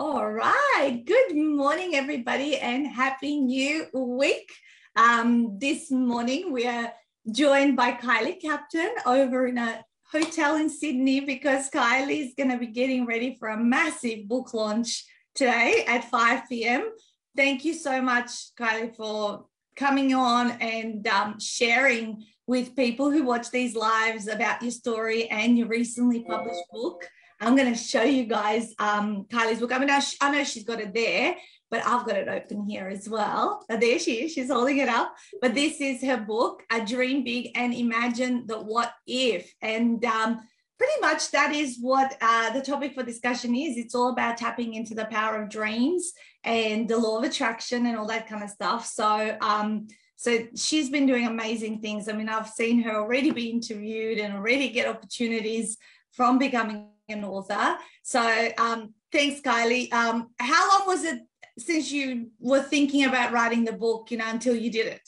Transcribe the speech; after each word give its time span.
All 0.00 0.32
right. 0.32 1.02
Good 1.04 1.36
morning, 1.36 1.94
everybody, 1.94 2.56
and 2.56 2.86
happy 2.86 3.38
new 3.38 3.84
week. 3.92 4.50
Um, 4.96 5.58
this 5.58 5.90
morning, 5.90 6.54
we 6.54 6.66
are 6.66 6.90
joined 7.30 7.76
by 7.76 7.92
Kylie 7.92 8.40
Captain 8.40 8.88
over 9.04 9.46
in 9.46 9.58
a 9.58 9.84
hotel 10.10 10.56
in 10.56 10.70
Sydney 10.70 11.20
because 11.20 11.68
Kylie 11.68 12.26
is 12.26 12.32
going 12.34 12.48
to 12.48 12.56
be 12.56 12.68
getting 12.68 13.04
ready 13.04 13.36
for 13.38 13.48
a 13.48 13.62
massive 13.62 14.26
book 14.26 14.54
launch 14.54 15.04
today 15.34 15.84
at 15.86 16.10
5 16.10 16.48
p.m. 16.48 16.88
Thank 17.36 17.66
you 17.66 17.74
so 17.74 18.00
much, 18.00 18.30
Kylie, 18.58 18.96
for 18.96 19.44
coming 19.76 20.14
on 20.14 20.52
and 20.62 21.06
um, 21.08 21.38
sharing 21.38 22.24
with 22.46 22.74
people 22.74 23.10
who 23.10 23.22
watch 23.22 23.50
these 23.50 23.76
lives 23.76 24.28
about 24.28 24.62
your 24.62 24.70
story 24.70 25.28
and 25.28 25.58
your 25.58 25.68
recently 25.68 26.24
published 26.24 26.64
book. 26.72 27.06
I'm 27.40 27.56
going 27.56 27.72
to 27.72 27.78
show 27.78 28.02
you 28.02 28.24
guys 28.24 28.74
um, 28.78 29.24
Kylie's 29.24 29.60
book. 29.60 29.72
I 29.72 29.78
mean, 29.78 29.90
I, 29.90 30.02
I 30.20 30.30
know 30.30 30.44
she's 30.44 30.64
got 30.64 30.80
it 30.80 30.92
there, 30.92 31.36
but 31.70 31.86
I've 31.86 32.04
got 32.04 32.16
it 32.16 32.28
open 32.28 32.68
here 32.68 32.88
as 32.88 33.08
well. 33.08 33.64
Oh, 33.70 33.76
there 33.76 33.98
she 33.98 34.24
is. 34.24 34.32
She's 34.32 34.50
holding 34.50 34.78
it 34.78 34.88
up. 34.88 35.14
But 35.40 35.54
this 35.54 35.80
is 35.80 36.02
her 36.02 36.18
book, 36.18 36.62
A 36.70 36.84
Dream 36.84 37.24
Big 37.24 37.52
and 37.54 37.72
Imagine 37.72 38.46
the 38.46 38.60
What 38.60 38.92
If. 39.06 39.52
And 39.62 40.04
um, 40.04 40.40
pretty 40.78 41.00
much 41.00 41.30
that 41.30 41.54
is 41.54 41.78
what 41.80 42.16
uh, 42.20 42.52
the 42.52 42.60
topic 42.60 42.94
for 42.94 43.02
discussion 43.02 43.54
is. 43.54 43.76
It's 43.76 43.94
all 43.94 44.12
about 44.12 44.36
tapping 44.36 44.74
into 44.74 44.94
the 44.94 45.06
power 45.06 45.42
of 45.42 45.48
dreams 45.48 46.12
and 46.44 46.88
the 46.88 46.98
law 46.98 47.18
of 47.18 47.24
attraction 47.24 47.86
and 47.86 47.96
all 47.96 48.06
that 48.08 48.28
kind 48.28 48.42
of 48.42 48.50
stuff. 48.50 48.86
So, 48.86 49.36
um, 49.40 49.88
so 50.16 50.46
she's 50.56 50.90
been 50.90 51.06
doing 51.06 51.26
amazing 51.26 51.80
things. 51.80 52.08
I 52.08 52.12
mean, 52.12 52.28
I've 52.28 52.48
seen 52.48 52.82
her 52.82 52.96
already 52.96 53.30
be 53.30 53.48
interviewed 53.48 54.18
and 54.18 54.34
already 54.34 54.68
get 54.68 54.88
opportunities 54.88 55.78
from 56.12 56.38
becoming 56.38 56.88
an 57.12 57.24
author. 57.24 57.76
So 58.02 58.50
um, 58.58 58.94
thanks, 59.12 59.40
Kylie. 59.40 59.92
Um, 59.92 60.30
how 60.38 60.68
long 60.68 60.86
was 60.86 61.04
it 61.04 61.20
since 61.58 61.90
you 61.92 62.30
were 62.38 62.62
thinking 62.62 63.04
about 63.04 63.32
writing 63.32 63.64
the 63.64 63.72
book, 63.72 64.10
you 64.10 64.18
know, 64.18 64.28
until 64.28 64.54
you 64.54 64.70
did 64.70 64.86
it? 64.86 65.00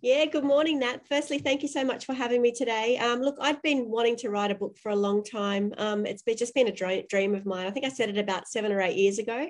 Yeah, 0.00 0.24
good 0.26 0.44
morning, 0.44 0.78
Nat. 0.78 1.06
Firstly, 1.08 1.38
thank 1.38 1.62
you 1.62 1.68
so 1.68 1.84
much 1.84 2.06
for 2.06 2.12
having 2.12 2.40
me 2.40 2.52
today. 2.52 2.98
Um, 2.98 3.20
look, 3.20 3.36
I've 3.40 3.60
been 3.62 3.88
wanting 3.88 4.16
to 4.16 4.30
write 4.30 4.50
a 4.50 4.54
book 4.54 4.76
for 4.78 4.90
a 4.90 4.96
long 4.96 5.24
time. 5.24 5.74
Um, 5.76 6.06
it's 6.06 6.22
been, 6.22 6.36
just 6.36 6.54
been 6.54 6.68
a 6.68 7.06
dream 7.08 7.34
of 7.34 7.46
mine. 7.46 7.66
I 7.66 7.70
think 7.70 7.86
I 7.86 7.88
said 7.88 8.08
it 8.08 8.18
about 8.18 8.48
seven 8.48 8.70
or 8.70 8.80
eight 8.80 8.96
years 8.96 9.18
ago. 9.18 9.48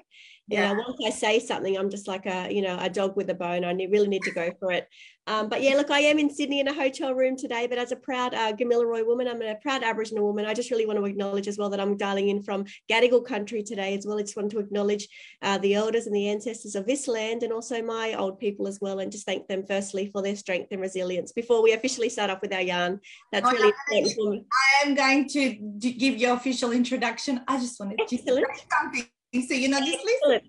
Yeah. 0.48 0.72
once 0.72 1.00
I 1.04 1.10
say 1.10 1.38
something, 1.38 1.76
I'm 1.76 1.90
just 1.90 2.08
like 2.08 2.26
a, 2.26 2.52
you 2.52 2.62
know, 2.62 2.78
a 2.80 2.90
dog 2.90 3.16
with 3.16 3.30
a 3.30 3.34
bone. 3.34 3.64
I 3.64 3.72
really 3.72 4.08
need 4.08 4.22
to 4.22 4.30
go 4.30 4.52
for 4.58 4.72
it. 4.72 4.86
Um, 5.26 5.48
but 5.48 5.62
yeah, 5.62 5.74
look, 5.74 5.90
I 5.90 6.00
am 6.00 6.18
in 6.18 6.28
Sydney 6.28 6.60
in 6.60 6.68
a 6.68 6.74
hotel 6.74 7.14
room 7.14 7.36
today, 7.36 7.66
but 7.66 7.78
as 7.78 7.92
a 7.92 7.96
proud 7.96 8.34
uh, 8.34 8.52
Gamilaroi 8.52 9.06
woman, 9.06 9.28
I'm 9.28 9.40
a 9.42 9.54
proud 9.54 9.82
Aboriginal 9.82 10.24
woman. 10.24 10.46
I 10.46 10.54
just 10.54 10.70
really 10.70 10.86
want 10.86 10.98
to 10.98 11.04
acknowledge 11.04 11.46
as 11.48 11.58
well 11.58 11.70
that 11.70 11.80
I'm 11.80 11.96
dialing 11.96 12.28
in 12.28 12.42
from 12.42 12.64
Gadigal 12.90 13.24
country 13.24 13.62
today 13.62 13.96
as 13.96 14.06
well. 14.06 14.18
I 14.18 14.22
just 14.22 14.36
want 14.36 14.50
to 14.52 14.58
acknowledge 14.58 15.06
uh, 15.42 15.58
the 15.58 15.74
elders 15.74 16.06
and 16.06 16.14
the 16.14 16.28
ancestors 16.28 16.74
of 16.74 16.86
this 16.86 17.06
land 17.06 17.42
and 17.42 17.52
also 17.52 17.82
my 17.82 18.14
old 18.14 18.38
people 18.40 18.66
as 18.66 18.78
well, 18.80 18.98
and 18.98 19.12
just 19.12 19.26
thank 19.26 19.46
them 19.48 19.64
firstly 19.66 20.10
for 20.12 20.22
their 20.22 20.36
strength 20.36 20.68
and 20.72 20.80
resilience 20.80 21.32
before 21.32 21.62
we 21.62 21.72
officially 21.72 22.08
start 22.08 22.30
off 22.30 22.42
with 22.42 22.52
our 22.52 22.60
yarn. 22.60 23.00
That's 23.30 23.48
oh, 23.48 23.52
really 23.52 23.72
important 23.88 24.14
for 24.14 24.30
me. 24.30 24.44
I 24.52 24.88
am 24.88 24.94
going 24.94 25.28
to 25.28 25.52
give 25.78 26.16
your 26.16 26.34
official 26.34 26.72
introduction. 26.72 27.40
I 27.46 27.58
just 27.58 27.78
wanted 27.78 28.00
to 28.06 28.18
say 28.18 28.44
something 28.70 29.06
so 29.40 29.54
you 29.54 29.68
know, 29.68 29.78
just 29.78 30.04
listen. 30.04 30.40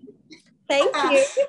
Thank 0.68 0.94
you. 0.94 1.24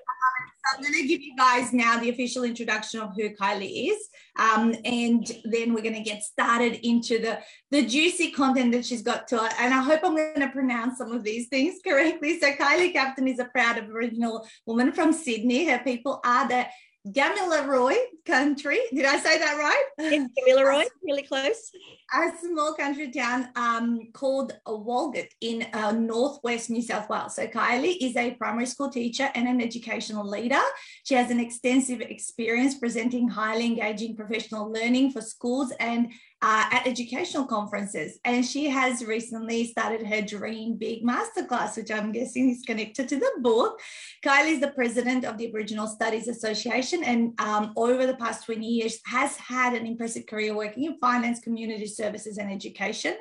I'm 0.73 0.81
going 0.81 0.94
to 0.94 1.08
give 1.08 1.21
you 1.21 1.35
guys 1.35 1.73
now 1.73 1.99
the 1.99 2.09
official 2.09 2.44
introduction 2.44 2.99
of 2.99 3.13
who 3.16 3.30
Kylie 3.30 3.91
is, 3.91 4.09
um, 4.38 4.75
and 4.83 5.30
then 5.45 5.73
we're 5.73 5.83
going 5.83 5.95
to 5.95 6.02
get 6.02 6.23
started 6.23 6.85
into 6.85 7.19
the 7.19 7.39
the 7.71 7.85
juicy 7.85 8.31
content 8.31 8.71
that 8.71 8.86
she's 8.86 9.02
got 9.02 9.27
to. 9.30 9.41
And 9.59 9.73
I 9.73 9.81
hope 9.81 10.02
I'm 10.03 10.16
going 10.16 10.39
to 10.39 10.49
pronounce 10.49 10.97
some 10.97 11.11
of 11.11 11.23
these 11.23 11.47
things 11.47 11.75
correctly. 11.86 12.39
So 12.39 12.52
Kylie 12.53 12.93
Captain 12.93 13.27
is 13.27 13.39
a 13.39 13.45
proud 13.45 13.77
Aboriginal 13.77 14.47
woman 14.66 14.91
from 14.91 15.13
Sydney. 15.13 15.66
Her 15.66 15.80
people 15.80 16.21
are 16.25 16.47
the 16.47 16.66
Gamilaroi 17.08 17.95
country. 18.25 18.80
Did 18.92 19.06
I 19.06 19.20
say 19.20 19.38
that 19.38 19.58
right? 19.58 20.11
In 20.11 20.27
Gamilaroi, 20.30 20.86
really 21.04 21.21
close. 21.21 21.71
A 22.14 22.32
small 22.42 22.73
country 22.73 23.11
town 23.11 23.49
um, 23.55 24.08
called 24.14 24.54
Walgett 24.67 25.30
in 25.42 25.67
uh, 25.73 25.92
northwest 25.92 26.70
New 26.70 26.82
South 26.82 27.08
Wales. 27.08 27.36
So 27.36 27.45
Kylie 27.48 27.98
is 28.02 28.15
a 28.15 28.32
primary 28.32 28.65
school 28.65 28.89
teacher 28.89 29.30
and 29.36 29.48
an 29.48 29.61
educational 29.61 30.27
leader. 30.27 30.61
She 31.04 31.14
has 31.14 31.30
an 31.30 31.39
extensive 31.39 32.02
experience 32.02 32.80
presenting 32.80 33.27
highly 33.27 33.65
engaging 33.65 34.15
professional 34.15 34.71
learning 34.71 35.11
for 35.11 35.21
schools 35.21 35.71
and 35.80 36.11
uh, 36.41 36.65
at 36.71 36.87
educational 36.87 37.45
conferences. 37.45 38.19
And 38.25 38.45
she 38.45 38.69
has 38.69 39.03
recently 39.03 39.67
started 39.67 40.05
her 40.05 40.21
Dream 40.21 40.77
Big 40.77 41.03
Masterclass, 41.03 41.77
which 41.77 41.91
I'm 41.91 42.11
guessing 42.11 42.49
is 42.49 42.61
connected 42.61 43.07
to 43.09 43.17
the 43.17 43.31
book. 43.41 43.79
Kylie 44.23 44.53
is 44.53 44.59
the 44.59 44.71
president 44.71 45.25
of 45.25 45.37
the 45.37 45.47
Aboriginal 45.47 45.87
Studies 45.87 46.27
Association 46.27 47.03
and 47.03 47.39
um, 47.39 47.73
over 47.77 48.05
the 48.05 48.17
past 48.17 48.45
20 48.45 48.65
years 48.65 48.99
has 49.05 49.37
had 49.37 49.73
an 49.73 49.85
impressive 49.85 50.25
career 50.25 50.55
working 50.55 50.83
in 50.83 50.97
finance, 50.99 51.39
community 51.39 51.87
services, 51.87 52.37
and 52.37 52.52
education 52.52 53.15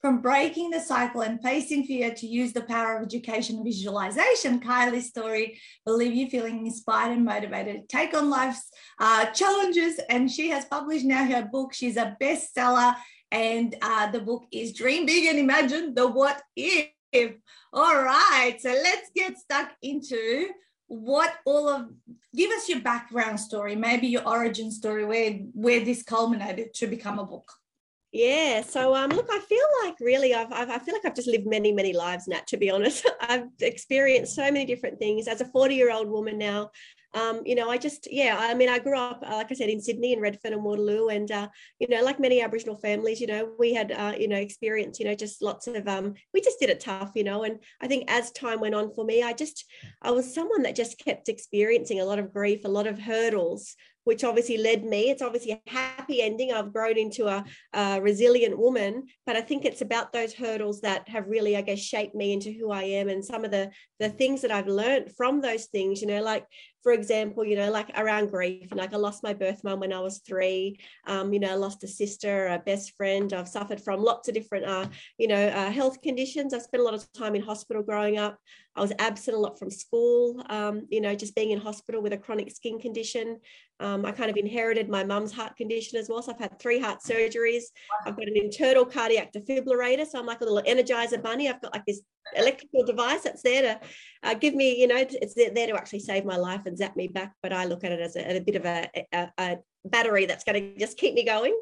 from 0.00 0.22
breaking 0.22 0.70
the 0.70 0.80
cycle 0.80 1.20
and 1.20 1.42
facing 1.42 1.84
fear 1.84 2.12
to 2.14 2.26
use 2.26 2.52
the 2.52 2.62
power 2.62 2.96
of 2.96 3.04
education 3.04 3.62
visualization, 3.62 4.60
Kylie's 4.60 5.08
story 5.08 5.60
will 5.84 5.96
leave 5.96 6.14
you 6.14 6.28
feeling 6.28 6.64
inspired 6.66 7.12
and 7.12 7.24
motivated 7.24 7.88
to 7.88 7.96
take 7.96 8.14
on 8.14 8.30
life's 8.30 8.70
uh, 8.98 9.26
challenges. 9.26 10.00
And 10.08 10.30
she 10.30 10.48
has 10.50 10.64
published 10.64 11.04
now 11.04 11.24
her 11.24 11.48
book. 11.50 11.74
She's 11.74 11.98
a 11.98 12.16
bestseller, 12.20 12.96
and 13.30 13.76
uh, 13.82 14.10
the 14.10 14.20
book 14.20 14.44
is 14.50 14.72
Dream 14.72 15.04
Big 15.04 15.26
and 15.26 15.38
Imagine 15.38 15.94
the 15.94 16.08
What 16.08 16.42
If. 16.56 16.88
All 17.72 18.02
right, 18.02 18.56
so 18.58 18.70
let's 18.70 19.10
get 19.14 19.36
stuck 19.36 19.70
into 19.82 20.48
what 20.86 21.34
all 21.44 21.68
of 21.68 21.88
give 22.34 22.50
us 22.50 22.68
your 22.68 22.80
background 22.80 23.38
story 23.38 23.76
maybe 23.76 24.08
your 24.08 24.26
origin 24.26 24.72
story 24.72 25.04
where 25.04 25.34
where 25.54 25.84
this 25.84 26.02
culminated 26.02 26.74
to 26.74 26.88
become 26.88 27.20
a 27.20 27.24
book 27.24 27.52
yeah. 28.12 28.62
So 28.62 28.94
um, 28.94 29.10
look, 29.10 29.28
I 29.30 29.38
feel 29.38 29.58
like 29.84 29.94
really, 30.00 30.34
I've, 30.34 30.52
I've, 30.52 30.70
i 30.70 30.78
feel 30.78 30.94
like 30.94 31.04
I've 31.04 31.14
just 31.14 31.28
lived 31.28 31.46
many, 31.46 31.72
many 31.72 31.92
lives, 31.92 32.26
Nat. 32.26 32.46
To 32.48 32.56
be 32.56 32.70
honest, 32.70 33.08
I've 33.20 33.48
experienced 33.60 34.34
so 34.34 34.42
many 34.42 34.64
different 34.64 34.98
things 34.98 35.28
as 35.28 35.40
a 35.40 35.44
forty-year-old 35.46 36.08
woman 36.08 36.38
now. 36.38 36.70
Um, 37.14 37.42
you 37.44 37.54
know, 37.54 37.70
I 37.70 37.78
just, 37.78 38.08
yeah, 38.10 38.36
I 38.38 38.54
mean, 38.54 38.68
I 38.68 38.78
grew 38.78 38.96
up, 38.96 39.22
uh, 39.26 39.36
like 39.36 39.50
I 39.50 39.54
said, 39.54 39.68
in 39.68 39.80
Sydney 39.80 40.12
and 40.12 40.22
Redfern 40.22 40.52
and 40.52 40.62
Waterloo. 40.62 41.08
And, 41.08 41.30
uh, 41.30 41.48
you 41.78 41.88
know, 41.88 42.02
like 42.02 42.20
many 42.20 42.40
Aboriginal 42.40 42.76
families, 42.76 43.20
you 43.20 43.26
know, 43.26 43.50
we 43.58 43.74
had, 43.74 43.92
uh, 43.92 44.14
you 44.18 44.28
know, 44.28 44.36
experience, 44.36 45.00
you 45.00 45.06
know, 45.06 45.14
just 45.14 45.42
lots 45.42 45.66
of, 45.66 45.86
um, 45.88 46.14
we 46.32 46.40
just 46.40 46.60
did 46.60 46.70
it 46.70 46.80
tough, 46.80 47.12
you 47.14 47.24
know. 47.24 47.42
And 47.42 47.58
I 47.80 47.88
think 47.88 48.10
as 48.10 48.30
time 48.32 48.60
went 48.60 48.74
on 48.74 48.92
for 48.94 49.04
me, 49.04 49.22
I 49.22 49.32
just, 49.32 49.64
I 50.02 50.10
was 50.10 50.32
someone 50.32 50.62
that 50.62 50.76
just 50.76 50.98
kept 50.98 51.28
experiencing 51.28 52.00
a 52.00 52.04
lot 52.04 52.18
of 52.18 52.32
grief, 52.32 52.64
a 52.64 52.68
lot 52.68 52.86
of 52.86 52.98
hurdles, 52.98 53.74
which 54.04 54.24
obviously 54.24 54.56
led 54.56 54.84
me. 54.84 55.10
It's 55.10 55.22
obviously 55.22 55.52
a 55.52 55.70
happy 55.70 56.22
ending. 56.22 56.52
I've 56.52 56.72
grown 56.72 56.96
into 56.96 57.26
a, 57.26 57.44
a, 57.74 58.00
resilient 58.00 58.58
woman, 58.58 59.06
but 59.26 59.36
I 59.36 59.40
think 59.40 59.64
it's 59.64 59.82
about 59.82 60.12
those 60.12 60.32
hurdles 60.32 60.80
that 60.80 61.08
have 61.08 61.28
really, 61.28 61.56
I 61.56 61.60
guess, 61.60 61.78
shaped 61.78 62.14
me 62.14 62.32
into 62.32 62.50
who 62.50 62.70
I 62.70 62.82
am 62.82 63.08
and 63.08 63.24
some 63.24 63.44
of 63.44 63.50
the 63.50 63.70
the 63.98 64.08
things 64.08 64.40
that 64.42 64.50
I've 64.50 64.66
learned 64.66 65.12
from 65.16 65.40
those 65.40 65.66
things. 65.66 66.00
You 66.00 66.08
know, 66.08 66.22
like 66.22 66.46
for 66.82 66.92
example, 66.92 67.44
you 67.44 67.56
know, 67.56 67.70
like 67.70 67.90
around 67.96 68.30
grief, 68.30 68.68
like 68.72 68.94
I 68.94 68.96
lost 68.96 69.22
my 69.22 69.34
birth 69.34 69.62
mom 69.64 69.80
when 69.80 69.92
I 69.92 70.00
was 70.00 70.18
three. 70.18 70.80
Um, 71.06 71.32
you 71.32 71.40
know, 71.40 71.50
I 71.50 71.54
lost 71.54 71.84
a 71.84 71.88
sister, 71.88 72.46
a 72.46 72.58
best 72.58 72.96
friend. 72.96 73.32
I've 73.32 73.48
suffered 73.48 73.80
from 73.80 74.02
lots 74.02 74.28
of 74.28 74.34
different, 74.34 74.64
uh, 74.64 74.86
you 75.18 75.28
know, 75.28 75.48
uh, 75.48 75.70
health 75.70 76.00
conditions. 76.00 76.54
I 76.54 76.58
spent 76.58 76.80
a 76.80 76.84
lot 76.84 76.94
of 76.94 77.10
time 77.12 77.34
in 77.34 77.42
hospital 77.42 77.82
growing 77.82 78.18
up. 78.18 78.38
I 78.76 78.80
was 78.80 78.92
absent 78.98 79.36
a 79.36 79.40
lot 79.40 79.58
from 79.58 79.70
school. 79.70 80.44
Um, 80.48 80.86
you 80.90 81.00
know, 81.00 81.14
just 81.14 81.34
being 81.34 81.50
in 81.50 81.60
hospital 81.60 82.00
with 82.00 82.12
a 82.12 82.18
chronic 82.18 82.50
skin 82.50 82.78
condition. 82.78 83.40
Um, 83.80 84.06
I 84.06 84.12
kind 84.12 84.30
of 84.30 84.36
inherited 84.36 84.88
my 84.88 85.02
mum's 85.02 85.32
heart 85.32 85.56
condition 85.56 85.98
as 85.98 86.08
well. 86.08 86.22
So 86.22 86.32
I've 86.32 86.38
had 86.38 86.58
three 86.60 86.78
heart 86.78 87.00
surgeries. 87.00 87.64
I've 88.06 88.16
got 88.16 88.28
an 88.28 88.36
internal 88.36 88.84
cardiac 88.84 89.32
defibrillator. 89.32 90.06
So 90.06 90.18
I'm 90.18 90.26
like 90.26 90.40
a 90.40 90.44
little 90.44 90.62
energizer 90.62 91.20
bunny. 91.22 91.48
I've 91.48 91.60
got 91.60 91.74
like 91.74 91.86
this 91.86 92.02
electrical 92.36 92.84
device 92.84 93.22
that's 93.22 93.42
there 93.42 93.62
to 93.62 93.80
uh, 94.22 94.34
give 94.34 94.54
me, 94.54 94.80
you 94.80 94.86
know, 94.86 94.98
it's 94.98 95.34
there 95.34 95.50
to 95.50 95.74
actually 95.74 96.00
save 96.00 96.24
my 96.24 96.36
life 96.36 96.62
and 96.66 96.78
zap 96.78 96.94
me 96.96 97.08
back. 97.08 97.32
But 97.42 97.52
I 97.52 97.64
look 97.64 97.82
at 97.84 97.92
it 97.92 98.00
as 98.00 98.16
a, 98.16 98.36
a 98.36 98.40
bit 98.40 98.56
of 98.56 98.64
a, 98.66 98.88
a, 99.12 99.28
a 99.38 99.56
battery 99.84 100.26
that's 100.26 100.44
going 100.44 100.62
to 100.62 100.78
just 100.78 100.96
keep 100.96 101.14
me 101.14 101.24
going. 101.24 101.58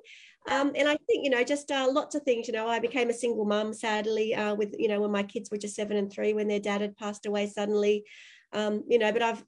Um, 0.50 0.72
and 0.74 0.88
I 0.88 0.96
think, 1.06 1.24
you 1.24 1.30
know, 1.30 1.44
just 1.44 1.70
uh, 1.70 1.88
lots 1.90 2.14
of 2.14 2.22
things, 2.22 2.48
you 2.48 2.54
know, 2.54 2.66
I 2.66 2.78
became 2.78 3.10
a 3.10 3.14
single 3.14 3.44
mum, 3.44 3.72
sadly, 3.74 4.34
uh, 4.34 4.54
with, 4.54 4.74
you 4.78 4.88
know, 4.88 5.00
when 5.00 5.10
my 5.10 5.22
kids 5.22 5.50
were 5.50 5.58
just 5.58 5.76
seven 5.76 5.96
and 5.96 6.10
three, 6.10 6.32
when 6.32 6.48
their 6.48 6.60
dad 6.60 6.80
had 6.80 6.96
passed 6.96 7.26
away 7.26 7.46
suddenly, 7.46 8.04
um, 8.52 8.82
you 8.88 8.98
know, 8.98 9.12
but 9.12 9.22
I've 9.22 9.44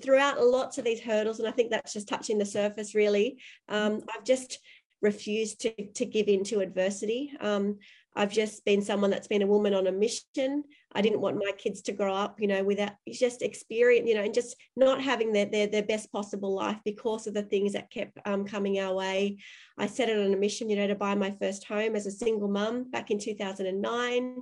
throughout 0.00 0.40
lots 0.40 0.78
of 0.78 0.84
these 0.84 1.00
hurdles, 1.00 1.38
and 1.38 1.48
I 1.48 1.52
think 1.52 1.70
that's 1.70 1.92
just 1.92 2.08
touching 2.08 2.38
the 2.38 2.46
surface 2.46 2.94
really, 2.94 3.38
um, 3.68 4.02
I've 4.14 4.24
just 4.24 4.58
refused 5.02 5.60
to, 5.62 5.72
to 5.94 6.04
give 6.06 6.28
in 6.28 6.44
to 6.44 6.60
adversity. 6.60 7.32
Um, 7.40 7.78
I've 8.16 8.32
just 8.32 8.64
been 8.64 8.80
someone 8.80 9.10
that's 9.10 9.28
been 9.28 9.42
a 9.42 9.46
woman 9.46 9.74
on 9.74 9.86
a 9.86 9.92
mission. 9.92 10.64
I 10.94 11.02
didn't 11.02 11.20
want 11.20 11.36
my 11.36 11.52
kids 11.56 11.82
to 11.82 11.92
grow 11.92 12.14
up, 12.14 12.40
you 12.40 12.46
know, 12.46 12.62
without 12.62 12.92
just 13.10 13.42
experience, 13.42 14.08
you 14.08 14.14
know, 14.14 14.22
and 14.22 14.32
just 14.32 14.56
not 14.76 15.02
having 15.02 15.32
their, 15.32 15.46
their, 15.46 15.66
their 15.66 15.82
best 15.82 16.12
possible 16.12 16.54
life 16.54 16.78
because 16.84 17.26
of 17.26 17.34
the 17.34 17.42
things 17.42 17.72
that 17.72 17.90
kept 17.90 18.18
um, 18.24 18.44
coming 18.44 18.78
our 18.78 18.94
way. 18.94 19.38
I 19.76 19.88
set 19.88 20.08
it 20.08 20.18
on 20.18 20.32
a 20.32 20.36
mission, 20.36 20.70
you 20.70 20.76
know, 20.76 20.86
to 20.86 20.94
buy 20.94 21.14
my 21.16 21.32
first 21.32 21.64
home 21.64 21.96
as 21.96 22.06
a 22.06 22.10
single 22.10 22.48
mum 22.48 22.90
back 22.90 23.10
in 23.10 23.18
2009. 23.18 24.36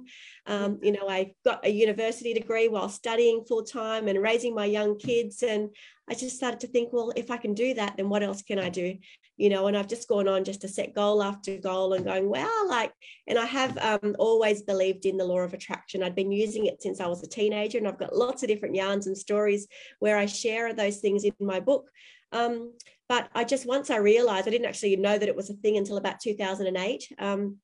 Um, 0.46 0.78
you 0.82 0.92
know, 0.92 1.08
I 1.08 1.32
got 1.44 1.64
a 1.64 1.70
university 1.70 2.34
degree 2.34 2.68
while 2.68 2.88
studying 2.88 3.44
full 3.44 3.62
time 3.62 4.08
and 4.08 4.22
raising 4.22 4.54
my 4.54 4.66
young 4.66 4.98
kids. 4.98 5.42
And 5.42 5.70
I 6.08 6.14
just 6.14 6.36
started 6.36 6.60
to 6.60 6.66
think, 6.66 6.92
well, 6.92 7.12
if 7.16 7.30
I 7.30 7.36
can 7.36 7.54
do 7.54 7.74
that, 7.74 7.96
then 7.96 8.08
what 8.08 8.22
else 8.22 8.42
can 8.42 8.58
I 8.58 8.68
do? 8.68 8.98
You 9.38 9.48
know, 9.48 9.66
and 9.66 9.76
I've 9.76 9.88
just 9.88 10.08
gone 10.08 10.28
on 10.28 10.44
just 10.44 10.60
to 10.60 10.68
set 10.68 10.94
goal 10.94 11.22
after 11.22 11.56
goal 11.56 11.94
and 11.94 12.04
going, 12.04 12.28
wow, 12.28 12.66
like, 12.68 12.92
and 13.26 13.38
I 13.38 13.46
have 13.46 13.78
um, 13.78 14.14
always 14.18 14.62
believed 14.62 15.06
in 15.06 15.16
the 15.16 15.24
law 15.24 15.38
of 15.38 15.54
attraction. 15.54 16.02
I'd 16.02 16.14
been 16.14 16.30
using 16.42 16.66
it 16.66 16.82
since 16.82 17.00
I 17.00 17.06
was 17.06 17.22
a 17.22 17.28
teenager, 17.28 17.78
and 17.78 17.88
I've 17.88 17.98
got 17.98 18.16
lots 18.16 18.42
of 18.42 18.48
different 18.48 18.74
yarns 18.74 19.06
and 19.06 19.16
stories 19.16 19.66
where 19.98 20.16
I 20.18 20.26
share 20.26 20.72
those 20.74 20.98
things 20.98 21.24
in 21.24 21.32
my 21.40 21.60
book. 21.60 21.84
Um, 22.32 22.72
but 23.08 23.28
I 23.34 23.44
just 23.44 23.66
once 23.66 23.90
I 23.90 23.96
realized 23.96 24.48
I 24.48 24.50
didn't 24.50 24.68
actually 24.68 24.96
know 24.96 25.18
that 25.18 25.28
it 25.28 25.36
was 25.36 25.50
a 25.50 25.54
thing 25.54 25.76
until 25.76 25.98
about 25.98 26.20
2008. 26.20 27.08
Um, 27.18 27.58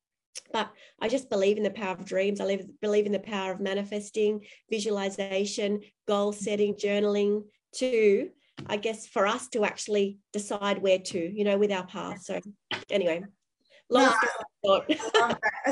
but 0.52 0.70
I 1.00 1.08
just 1.08 1.30
believe 1.30 1.56
in 1.56 1.62
the 1.62 1.70
power 1.70 1.96
of 1.96 2.04
dreams. 2.04 2.40
I 2.40 2.44
live, 2.44 2.66
believe 2.80 3.06
in 3.06 3.12
the 3.12 3.18
power 3.18 3.52
of 3.52 3.60
manifesting, 3.60 4.40
visualization, 4.70 5.80
goal 6.06 6.32
setting, 6.32 6.74
journaling, 6.74 7.42
to, 7.76 8.28
I 8.66 8.76
guess, 8.76 9.06
for 9.06 9.26
us 9.26 9.48
to 9.48 9.64
actually 9.64 10.18
decide 10.32 10.82
where 10.82 10.98
to, 10.98 11.18
you 11.18 11.44
know, 11.44 11.58
with 11.58 11.72
our 11.72 11.86
path. 11.86 12.22
So, 12.22 12.40
anyway, 12.90 13.22
long 13.90 14.14
no, 14.64 14.82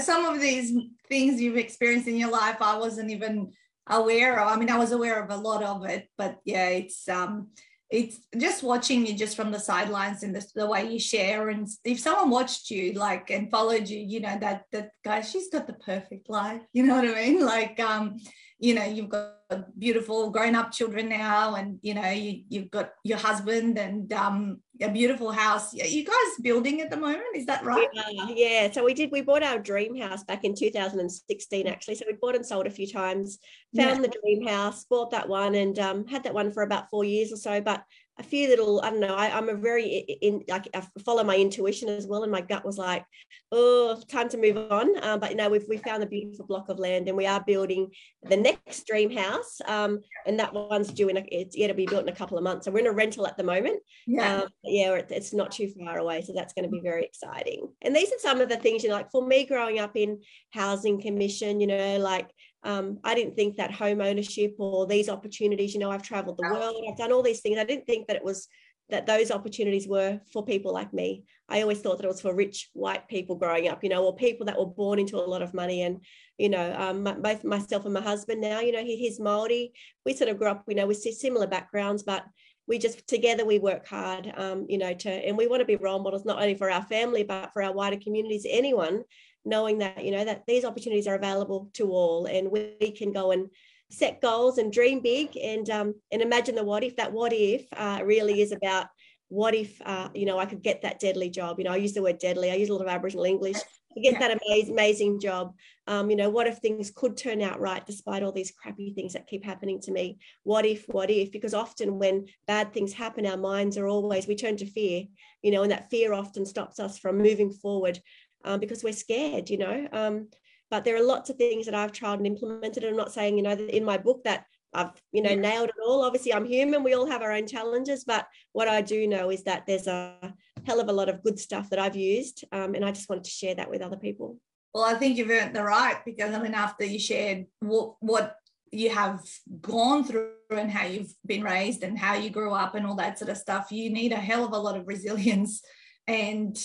Some 0.00 0.26
of 0.26 0.40
these 0.40 0.72
things 1.08 1.40
you've 1.40 1.56
experienced 1.56 2.08
in 2.08 2.16
your 2.16 2.30
life, 2.30 2.56
I 2.60 2.78
wasn't 2.78 3.10
even 3.10 3.52
aware 3.88 4.40
of. 4.40 4.48
I 4.48 4.56
mean, 4.56 4.70
I 4.70 4.78
was 4.78 4.92
aware 4.92 5.22
of 5.22 5.30
a 5.30 5.36
lot 5.36 5.62
of 5.62 5.84
it, 5.86 6.08
but 6.16 6.38
yeah, 6.44 6.68
it's 6.68 7.08
um, 7.08 7.48
it's 7.90 8.18
just 8.36 8.62
watching 8.62 9.06
you 9.06 9.14
just 9.14 9.36
from 9.36 9.52
the 9.52 9.60
sidelines 9.60 10.22
and 10.22 10.34
the, 10.34 10.44
the 10.54 10.66
way 10.66 10.90
you 10.90 10.98
share. 10.98 11.50
And 11.50 11.68
if 11.84 12.00
someone 12.00 12.30
watched 12.30 12.70
you 12.70 12.92
like 12.92 13.30
and 13.30 13.50
followed 13.50 13.88
you 13.88 13.98
you 13.98 14.20
know 14.20 14.36
that 14.40 14.64
that 14.72 14.90
guy 15.04 15.20
she's 15.20 15.48
got 15.50 15.66
the 15.66 15.74
perfect 15.74 16.28
life 16.28 16.62
you 16.72 16.82
know 16.84 16.96
what 16.96 17.04
i 17.04 17.14
mean? 17.14 17.44
Like 17.44 17.78
um 17.78 18.16
you 18.58 18.74
know 18.74 18.84
you've 18.84 19.08
got 19.08 19.34
beautiful 19.78 20.30
grown-up 20.30 20.72
children 20.72 21.08
now 21.08 21.54
and 21.54 21.78
you 21.82 21.94
know 21.94 22.08
you, 22.10 22.42
you've 22.48 22.70
got 22.70 22.90
your 23.04 23.18
husband 23.18 23.78
and 23.78 24.12
um, 24.12 24.60
a 24.82 24.90
beautiful 24.90 25.30
house. 25.30 25.74
Are 25.74 25.86
you 25.86 26.04
guys 26.04 26.42
building 26.42 26.80
at 26.80 26.90
the 26.90 26.96
moment? 26.96 27.24
Is 27.34 27.46
that 27.46 27.64
right? 27.64 27.88
Yeah, 27.92 28.28
yeah. 28.34 28.72
So 28.72 28.84
we 28.84 28.94
did 28.94 29.10
we 29.12 29.20
bought 29.20 29.42
our 29.42 29.58
dream 29.58 29.96
house 29.96 30.24
back 30.24 30.44
in 30.44 30.54
2016 30.54 31.66
actually. 31.66 31.94
So 31.94 32.04
we 32.06 32.16
bought 32.20 32.34
and 32.34 32.44
sold 32.44 32.66
a 32.66 32.70
few 32.70 32.86
times 32.86 33.38
found 33.76 34.02
yeah. 34.02 34.08
the 34.08 34.14
dream 34.22 34.46
house 34.46 34.84
bought 34.84 35.10
that 35.10 35.28
one 35.28 35.54
and 35.54 35.78
um, 35.78 36.06
had 36.06 36.24
that 36.24 36.34
one 36.34 36.50
for 36.50 36.62
about 36.62 36.88
four 36.90 37.04
years 37.04 37.32
or 37.32 37.36
so 37.36 37.60
but 37.60 37.82
a 38.18 38.22
few 38.22 38.48
little 38.48 38.80
i 38.82 38.90
don't 38.90 39.00
know 39.00 39.14
I, 39.14 39.36
am 39.36 39.48
a 39.48 39.54
very 39.54 39.84
in 40.22 40.42
like 40.48 40.68
i 40.74 40.82
follow 41.04 41.24
my 41.24 41.36
intuition 41.36 41.88
as 41.88 42.06
well 42.06 42.22
and 42.22 42.32
my 42.32 42.40
gut 42.40 42.64
was 42.64 42.78
like 42.78 43.04
oh 43.52 44.00
time 44.08 44.28
to 44.28 44.38
move 44.38 44.70
on. 44.70 45.02
Um, 45.02 45.20
but 45.20 45.30
you 45.30 45.36
know 45.36 45.48
we've 45.48 45.66
we 45.68 45.76
found 45.78 46.02
a 46.02 46.06
beautiful 46.06 46.46
block 46.46 46.68
of 46.68 46.78
land 46.78 47.08
and 47.08 47.16
we 47.16 47.26
are 47.26 47.42
building 47.44 47.90
the 48.22 48.36
next 48.36 48.86
dream 48.86 49.10
house. 49.10 49.60
Um, 49.66 50.00
and 50.26 50.38
that 50.38 50.52
one's 50.52 50.92
due 50.92 51.08
in 51.08 51.16
a, 51.16 51.24
it's 51.30 51.56
yet 51.56 51.68
to 51.68 51.74
be 51.74 51.86
built 51.86 52.02
in 52.02 52.08
a 52.08 52.16
couple 52.16 52.36
of 52.36 52.44
months. 52.44 52.64
So 52.64 52.70
we're 52.70 52.80
in 52.80 52.86
a 52.86 52.92
rental 52.92 53.26
at 53.26 53.36
the 53.36 53.44
moment. 53.44 53.80
Yeah. 54.06 54.42
Um, 54.42 54.48
yeah 54.64 54.94
it's 54.94 55.32
not 55.32 55.50
too 55.50 55.68
far 55.68 55.98
away 55.98 56.22
so 56.22 56.32
that's 56.34 56.52
going 56.52 56.64
to 56.64 56.70
be 56.70 56.80
very 56.80 57.04
exciting. 57.04 57.68
And 57.82 57.94
these 57.94 58.12
are 58.12 58.18
some 58.18 58.40
of 58.40 58.48
the 58.48 58.56
things 58.56 58.82
you 58.82 58.88
know 58.88 58.96
like 58.96 59.10
for 59.10 59.26
me 59.26 59.46
growing 59.46 59.78
up 59.78 59.96
in 59.96 60.20
housing 60.52 61.00
commission 61.00 61.60
you 61.60 61.66
know 61.66 61.98
like 61.98 62.30
um, 62.66 62.98
I 63.04 63.14
didn't 63.14 63.36
think 63.36 63.56
that 63.56 63.72
home 63.72 64.00
ownership 64.00 64.56
or 64.58 64.86
these 64.86 65.08
opportunities, 65.08 65.72
you 65.72 65.80
know, 65.80 65.90
I've 65.90 66.02
traveled 66.02 66.36
the 66.36 66.50
world, 66.52 66.84
I've 66.88 66.98
done 66.98 67.12
all 67.12 67.22
these 67.22 67.40
things. 67.40 67.58
I 67.58 67.64
didn't 67.64 67.86
think 67.86 68.08
that 68.08 68.16
it 68.16 68.24
was 68.24 68.48
that 68.88 69.06
those 69.06 69.30
opportunities 69.30 69.88
were 69.88 70.20
for 70.32 70.44
people 70.44 70.72
like 70.72 70.92
me. 70.92 71.24
I 71.48 71.62
always 71.62 71.80
thought 71.80 71.98
that 71.98 72.04
it 72.04 72.08
was 72.08 72.20
for 72.20 72.34
rich 72.34 72.70
white 72.72 73.08
people 73.08 73.34
growing 73.34 73.68
up, 73.68 73.82
you 73.82 73.88
know, 73.88 74.04
or 74.04 74.14
people 74.14 74.46
that 74.46 74.58
were 74.58 74.66
born 74.66 74.98
into 74.98 75.16
a 75.16 75.26
lot 75.26 75.42
of 75.42 75.54
money. 75.54 75.82
And, 75.82 76.04
you 76.38 76.48
know, 76.48 76.74
um, 76.76 77.02
both 77.20 77.42
myself 77.42 77.84
and 77.84 77.94
my 77.94 78.00
husband 78.00 78.40
now, 78.40 78.60
you 78.60 78.72
know, 78.72 78.84
he, 78.84 78.96
he's 78.96 79.18
Maori. 79.18 79.72
We 80.04 80.14
sort 80.14 80.30
of 80.30 80.38
grew 80.38 80.48
up, 80.48 80.64
you 80.68 80.76
know, 80.76 80.86
with 80.86 80.98
similar 80.98 81.48
backgrounds, 81.48 82.04
but 82.04 82.24
we 82.68 82.78
just 82.78 83.06
together 83.06 83.44
we 83.44 83.58
work 83.58 83.86
hard, 83.86 84.32
um, 84.36 84.66
you 84.68 84.78
know, 84.78 84.92
to 84.92 85.10
and 85.10 85.36
we 85.36 85.46
want 85.46 85.60
to 85.60 85.66
be 85.66 85.76
role 85.76 86.00
models 86.00 86.24
not 86.24 86.40
only 86.40 86.54
for 86.54 86.70
our 86.70 86.82
family 86.82 87.22
but 87.22 87.52
for 87.52 87.62
our 87.62 87.72
wider 87.72 87.96
communities. 87.96 88.46
Anyone 88.48 89.02
knowing 89.46 89.78
that 89.78 90.04
you 90.04 90.10
know 90.10 90.24
that 90.24 90.42
these 90.46 90.64
opportunities 90.64 91.06
are 91.06 91.14
available 91.14 91.70
to 91.74 91.90
all 91.90 92.26
and 92.26 92.50
we 92.50 92.92
can 92.96 93.12
go 93.12 93.30
and 93.30 93.48
set 93.88 94.20
goals 94.20 94.58
and 94.58 94.72
dream 94.72 95.00
big 95.00 95.36
and 95.36 95.70
um, 95.70 95.94
and 96.12 96.20
imagine 96.20 96.54
the 96.54 96.64
what 96.64 96.84
if. 96.84 96.96
That 96.96 97.12
what 97.12 97.32
if 97.32 97.66
uh, 97.74 98.00
really 98.04 98.40
is 98.40 98.52
about 98.52 98.86
what 99.28 99.54
if 99.54 99.80
uh, 99.84 100.08
you 100.14 100.26
know 100.26 100.38
I 100.38 100.46
could 100.46 100.62
get 100.62 100.82
that 100.82 101.00
deadly 101.00 101.30
job. 101.30 101.58
You 101.58 101.64
know 101.64 101.72
I 101.72 101.76
use 101.76 101.94
the 101.94 102.02
word 102.02 102.18
deadly. 102.18 102.50
I 102.50 102.54
use 102.54 102.68
a 102.68 102.72
lot 102.72 102.82
of 102.82 102.88
Aboriginal 102.88 103.24
English 103.24 103.56
to 103.94 104.00
get 104.00 104.14
yeah. 104.14 104.18
that 104.28 104.38
amazing, 104.42 104.74
amazing 104.74 105.20
job. 105.20 105.54
Um, 105.86 106.10
you 106.10 106.16
know 106.16 106.30
what 106.30 106.48
if 106.48 106.58
things 106.58 106.90
could 106.90 107.16
turn 107.16 107.40
out 107.40 107.60
right 107.60 107.86
despite 107.86 108.24
all 108.24 108.32
these 108.32 108.50
crappy 108.50 108.92
things 108.92 109.12
that 109.12 109.28
keep 109.28 109.44
happening 109.44 109.80
to 109.82 109.92
me? 109.92 110.18
What 110.42 110.66
if 110.66 110.84
what 110.88 111.10
if? 111.10 111.30
Because 111.30 111.54
often 111.54 111.98
when 111.98 112.26
bad 112.48 112.72
things 112.72 112.92
happen 112.92 113.26
our 113.26 113.36
minds 113.36 113.78
are 113.78 113.86
always 113.86 114.26
we 114.26 114.34
turn 114.34 114.56
to 114.56 114.66
fear 114.66 115.04
you 115.46 115.52
know 115.52 115.62
and 115.62 115.70
that 115.70 115.88
fear 115.90 116.12
often 116.12 116.44
stops 116.44 116.80
us 116.80 116.98
from 116.98 117.18
moving 117.18 117.52
forward 117.52 118.00
um, 118.46 118.60
because 118.60 118.82
we're 118.82 118.92
scared, 118.92 119.50
you 119.50 119.58
know. 119.58 119.88
Um, 119.92 120.28
but 120.70 120.84
there 120.84 120.96
are 120.96 121.02
lots 121.02 121.30
of 121.30 121.36
things 121.36 121.66
that 121.66 121.74
I've 121.74 121.92
tried 121.92 122.18
and 122.18 122.26
implemented. 122.26 122.84
I'm 122.84 122.96
not 122.96 123.12
saying, 123.12 123.36
you 123.36 123.42
know, 123.42 123.52
in 123.52 123.84
my 123.84 123.98
book 123.98 124.24
that 124.24 124.46
I've, 124.74 124.90
you 125.12 125.22
know, 125.22 125.34
nailed 125.34 125.68
it 125.68 125.74
all. 125.84 126.04
Obviously, 126.04 126.34
I'm 126.34 126.44
human. 126.44 126.82
We 126.82 126.94
all 126.94 127.06
have 127.06 127.22
our 127.22 127.32
own 127.32 127.46
challenges. 127.46 128.04
But 128.04 128.26
what 128.52 128.68
I 128.68 128.80
do 128.80 129.06
know 129.06 129.30
is 129.30 129.44
that 129.44 129.64
there's 129.66 129.86
a 129.86 130.34
hell 130.64 130.80
of 130.80 130.88
a 130.88 130.92
lot 130.92 131.08
of 131.08 131.22
good 131.22 131.38
stuff 131.38 131.70
that 131.70 131.78
I've 131.78 131.96
used. 131.96 132.44
Um, 132.52 132.74
and 132.74 132.84
I 132.84 132.90
just 132.90 133.08
wanted 133.08 133.24
to 133.24 133.30
share 133.30 133.54
that 133.54 133.70
with 133.70 133.80
other 133.80 133.96
people. 133.96 134.38
Well, 134.74 134.84
I 134.84 134.94
think 134.94 135.16
you've 135.16 135.30
earned 135.30 135.54
the 135.54 135.62
right 135.62 136.04
because 136.04 136.34
I 136.34 136.42
mean, 136.42 136.54
after 136.54 136.84
you 136.84 136.98
shared 136.98 137.46
what, 137.60 137.94
what 138.00 138.36
you 138.72 138.90
have 138.90 139.20
gone 139.60 140.04
through 140.04 140.32
and 140.50 140.70
how 140.70 140.84
you've 140.86 141.14
been 141.24 141.42
raised 141.42 141.82
and 141.82 141.96
how 141.96 142.14
you 142.14 142.28
grew 142.28 142.52
up 142.52 142.74
and 142.74 142.86
all 142.86 142.96
that 142.96 143.18
sort 143.18 143.30
of 143.30 143.38
stuff, 143.38 143.70
you 143.70 143.88
need 143.90 144.12
a 144.12 144.16
hell 144.16 144.44
of 144.44 144.52
a 144.52 144.58
lot 144.58 144.76
of 144.76 144.86
resilience 144.86 145.62
and 146.06 146.58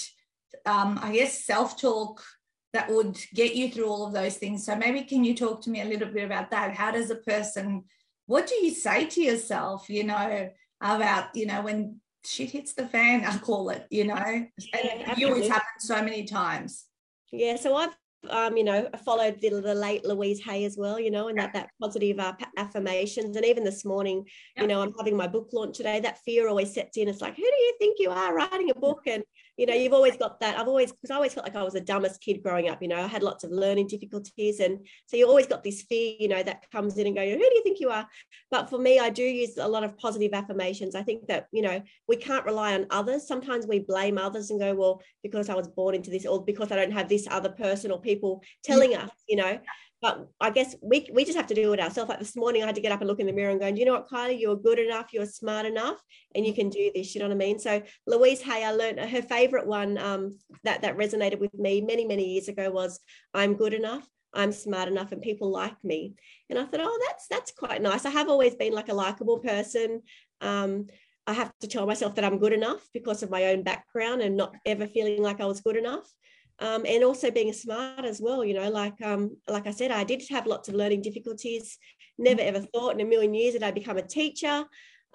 um, 0.66 1.00
I 1.02 1.14
guess, 1.14 1.46
self 1.46 1.80
talk 1.80 2.22
that 2.74 2.90
would 2.90 3.18
get 3.34 3.56
you 3.56 3.70
through 3.70 3.88
all 3.88 4.06
of 4.06 4.14
those 4.14 4.38
things. 4.38 4.66
So 4.66 4.76
maybe 4.76 5.04
can 5.04 5.24
you 5.24 5.36
talk 5.36 5.62
to 5.64 5.70
me 5.70 5.82
a 5.82 5.86
little 5.86 6.08
bit 6.08 6.24
about 6.24 6.52
that? 6.52 6.76
How 6.76 6.92
does 6.92 7.10
a 7.10 7.16
person, 7.16 7.84
what 8.28 8.48
do 8.48 8.56
you 8.56 8.72
say 8.72 9.06
to 9.08 9.22
yourself, 9.22 9.90
you 9.90 10.06
know, 10.06 10.50
about, 10.80 11.36
you 11.36 11.46
know, 11.46 11.62
when 11.62 12.00
shit 12.26 12.52
hits 12.52 12.74
the 12.74 12.88
fan, 12.88 13.26
I 13.26 13.38
call 13.40 13.70
it, 13.70 13.88
you 13.90 14.06
know, 14.06 14.16
and 14.16 14.48
yeah, 14.74 15.16
you 15.18 15.28
always 15.28 15.50
happen 15.50 15.80
so 15.80 16.02
many 16.02 16.24
times. 16.24 16.86
Yeah. 17.32 17.58
So 17.58 17.76
I've 17.76 17.96
um, 18.30 18.56
you 18.56 18.64
know, 18.64 18.88
followed 19.04 19.40
the, 19.42 19.50
the, 19.50 19.74
late 19.74 20.06
Louise 20.06 20.40
Hay 20.42 20.66
as 20.66 20.78
well, 20.78 21.00
you 21.00 21.10
know, 21.10 21.30
and 21.30 21.38
that 21.40 21.54
that 21.54 21.70
positive 21.82 22.20
uh, 22.20 22.34
affirmations. 22.58 23.36
And 23.36 23.46
even 23.46 23.64
this 23.64 23.84
morning, 23.84 24.26
you 24.58 24.68
know, 24.68 24.82
I'm 24.82 24.94
having 24.98 25.18
my 25.18 25.28
book 25.28 25.50
launch 25.54 25.78
today. 25.78 26.00
That 26.00 26.20
fear 26.20 26.48
always 26.48 26.74
sets 26.74 26.98
in. 26.98 27.08
It's 27.08 27.22
like, 27.22 27.36
who 27.36 27.42
do 27.42 27.48
you 27.48 27.76
think 27.80 27.98
you 28.00 28.12
are 28.12 28.36
writing 28.36 28.70
a 28.70 28.76
book? 28.76 29.02
And 29.08 29.24
you 29.62 29.68
know, 29.68 29.76
you've 29.76 29.94
always 29.94 30.18
got 30.18 30.40
that. 30.40 30.58
I've 30.58 30.68
always, 30.68 30.92
because 30.92 31.12
I 31.12 31.16
always 31.16 31.36
felt 31.36 31.46
like 31.46 31.56
I 31.56 31.62
was 31.62 31.74
the 31.74 31.82
dumbest 31.82 32.20
kid 32.20 32.42
growing 32.42 32.68
up, 32.68 32.82
you 32.82 32.88
know, 32.88 32.96
I 32.96 33.06
had 33.06 33.22
lots 33.22 33.44
of 33.44 33.52
learning 33.52 33.86
difficulties. 33.86 34.60
And 34.60 34.80
so 35.06 35.18
you 35.18 35.28
always 35.28 35.46
got 35.46 35.64
this 35.64 35.84
fear, 35.84 36.16
you 36.20 36.28
know, 36.28 36.42
that 36.42 36.66
comes 36.72 36.98
in 36.98 37.06
and 37.06 37.16
go, 37.16 37.22
who 37.22 37.38
do 37.38 37.44
you 37.44 37.62
think 37.62 37.80
you 37.80 37.92
are? 37.92 38.08
But 38.50 38.72
for 38.72 38.80
me, 38.80 38.98
I 38.98 39.12
do 39.12 39.22
use 39.22 39.58
a 39.58 39.68
lot 39.68 39.84
of 39.84 39.96
positive 40.00 40.34
affirmations. 40.34 40.96
I 40.96 41.04
think 41.04 41.28
that, 41.28 41.46
you 41.52 41.62
know, 41.62 41.80
we 42.08 42.16
can't 42.16 42.44
rely 42.44 42.74
on 42.74 42.88
others. 42.90 43.28
Sometimes 43.28 43.68
we 43.68 43.78
blame 43.78 44.18
others 44.18 44.50
and 44.50 44.60
go, 44.60 44.74
well, 44.74 45.04
because 45.22 45.48
I 45.48 45.54
was 45.54 45.68
born 45.68 45.94
into 45.94 46.10
this, 46.10 46.26
or 46.26 46.44
because 46.44 46.72
I 46.72 46.76
don't 46.76 46.94
have 46.94 47.08
this 47.08 47.28
other 47.30 47.50
person 47.50 47.92
or 47.92 48.02
people 48.02 48.42
telling 48.64 48.96
us, 48.96 49.12
you 49.30 49.36
know, 49.36 49.60
but 50.02 50.28
I 50.40 50.50
guess 50.50 50.76
we, 50.82 51.08
we 51.14 51.26
just 51.26 51.38
have 51.38 51.48
to 51.48 51.56
do 51.56 51.74
it 51.74 51.80
ourselves. 51.80 52.10
Like 52.10 52.20
this 52.20 52.36
morning, 52.36 52.64
I 52.64 52.66
had 52.66 52.76
to 52.76 52.82
get 52.82 52.92
up 52.92 53.02
and 53.02 53.08
look 53.08 53.20
in 53.20 53.28
the 53.28 53.34
mirror 53.34 53.52
and 53.52 53.60
go, 53.60 53.72
do 53.72 53.80
you 53.80 53.86
know 53.86 53.94
what, 53.94 54.10
Kylie, 54.10 54.40
you're 54.40 54.56
good 54.56 54.80
enough, 54.80 55.14
you're 55.14 55.28
smart 55.28 55.66
enough, 55.66 56.02
and 56.34 56.46
you 56.46 56.54
can 56.54 56.70
do 56.70 56.92
this. 56.96 57.14
You 57.14 57.20
know 57.20 57.28
what 57.28 57.36
I 57.36 57.38
mean? 57.38 57.60
So 57.60 57.84
Louise 58.08 58.42
Hay, 58.42 58.64
I 58.64 58.72
learned 58.72 59.00
her 59.00 59.22
favorite 59.22 59.68
one 59.68 59.98
um, 60.00 60.38
that 60.64 60.82
that 60.82 60.98
resonated 60.98 61.40
with 61.40 61.54
me 61.54 61.82
many 61.82 62.06
many 62.06 62.34
years 62.34 62.48
ago 62.48 62.72
was, 62.72 63.00
"I'm 63.34 63.56
good 63.56 63.74
enough." 63.74 64.08
I'm 64.34 64.54
smart 64.54 64.88
enough 64.88 65.12
and 65.12 65.22
people 65.22 65.52
like 65.52 65.76
me. 65.84 66.14
And 66.50 66.58
I 66.58 66.64
thought, 66.64 66.80
oh, 66.82 67.00
that's 67.10 67.28
that's 67.28 67.52
quite 67.52 67.82
nice. 67.82 68.06
I 68.06 68.12
have 68.12 68.30
always 68.30 68.56
been 68.56 68.72
like 68.72 68.88
a 68.88 68.94
likable 68.94 69.40
person. 69.40 70.04
Um, 70.40 70.88
I 71.28 71.34
have 71.34 71.52
to 71.60 71.68
tell 71.68 71.86
myself 71.86 72.16
that 72.16 72.24
I'm 72.24 72.40
good 72.40 72.54
enough 72.54 72.82
because 72.94 73.24
of 73.24 73.30
my 73.30 73.48
own 73.48 73.64
background 73.64 74.22
and 74.22 74.38
not 74.38 74.56
ever 74.66 74.88
feeling 74.88 75.22
like 75.22 75.42
I 75.42 75.46
was 75.46 75.60
good 75.60 75.76
enough 75.76 76.10
um, 76.62 76.86
and 76.88 77.04
also 77.04 77.32
being 77.32 77.52
smart 77.52 78.06
as 78.06 78.22
well. 78.22 78.46
You 78.46 78.54
know, 78.54 78.70
like 78.70 79.02
um, 79.02 79.36
like 79.48 79.68
I 79.68 79.72
said, 79.72 79.92
I 79.92 80.04
did 80.04 80.24
have 80.30 80.46
lots 80.46 80.70
of 80.70 80.76
learning 80.76 81.02
difficulties. 81.02 81.78
Never 82.18 82.42
ever 82.42 82.62
thought 82.62 82.94
in 82.94 83.02
a 83.02 83.06
million 83.06 83.34
years 83.34 83.54
that 83.54 83.64
I'd 83.64 83.74
become 83.76 83.98
a 83.98 84.08
teacher. 84.08 84.66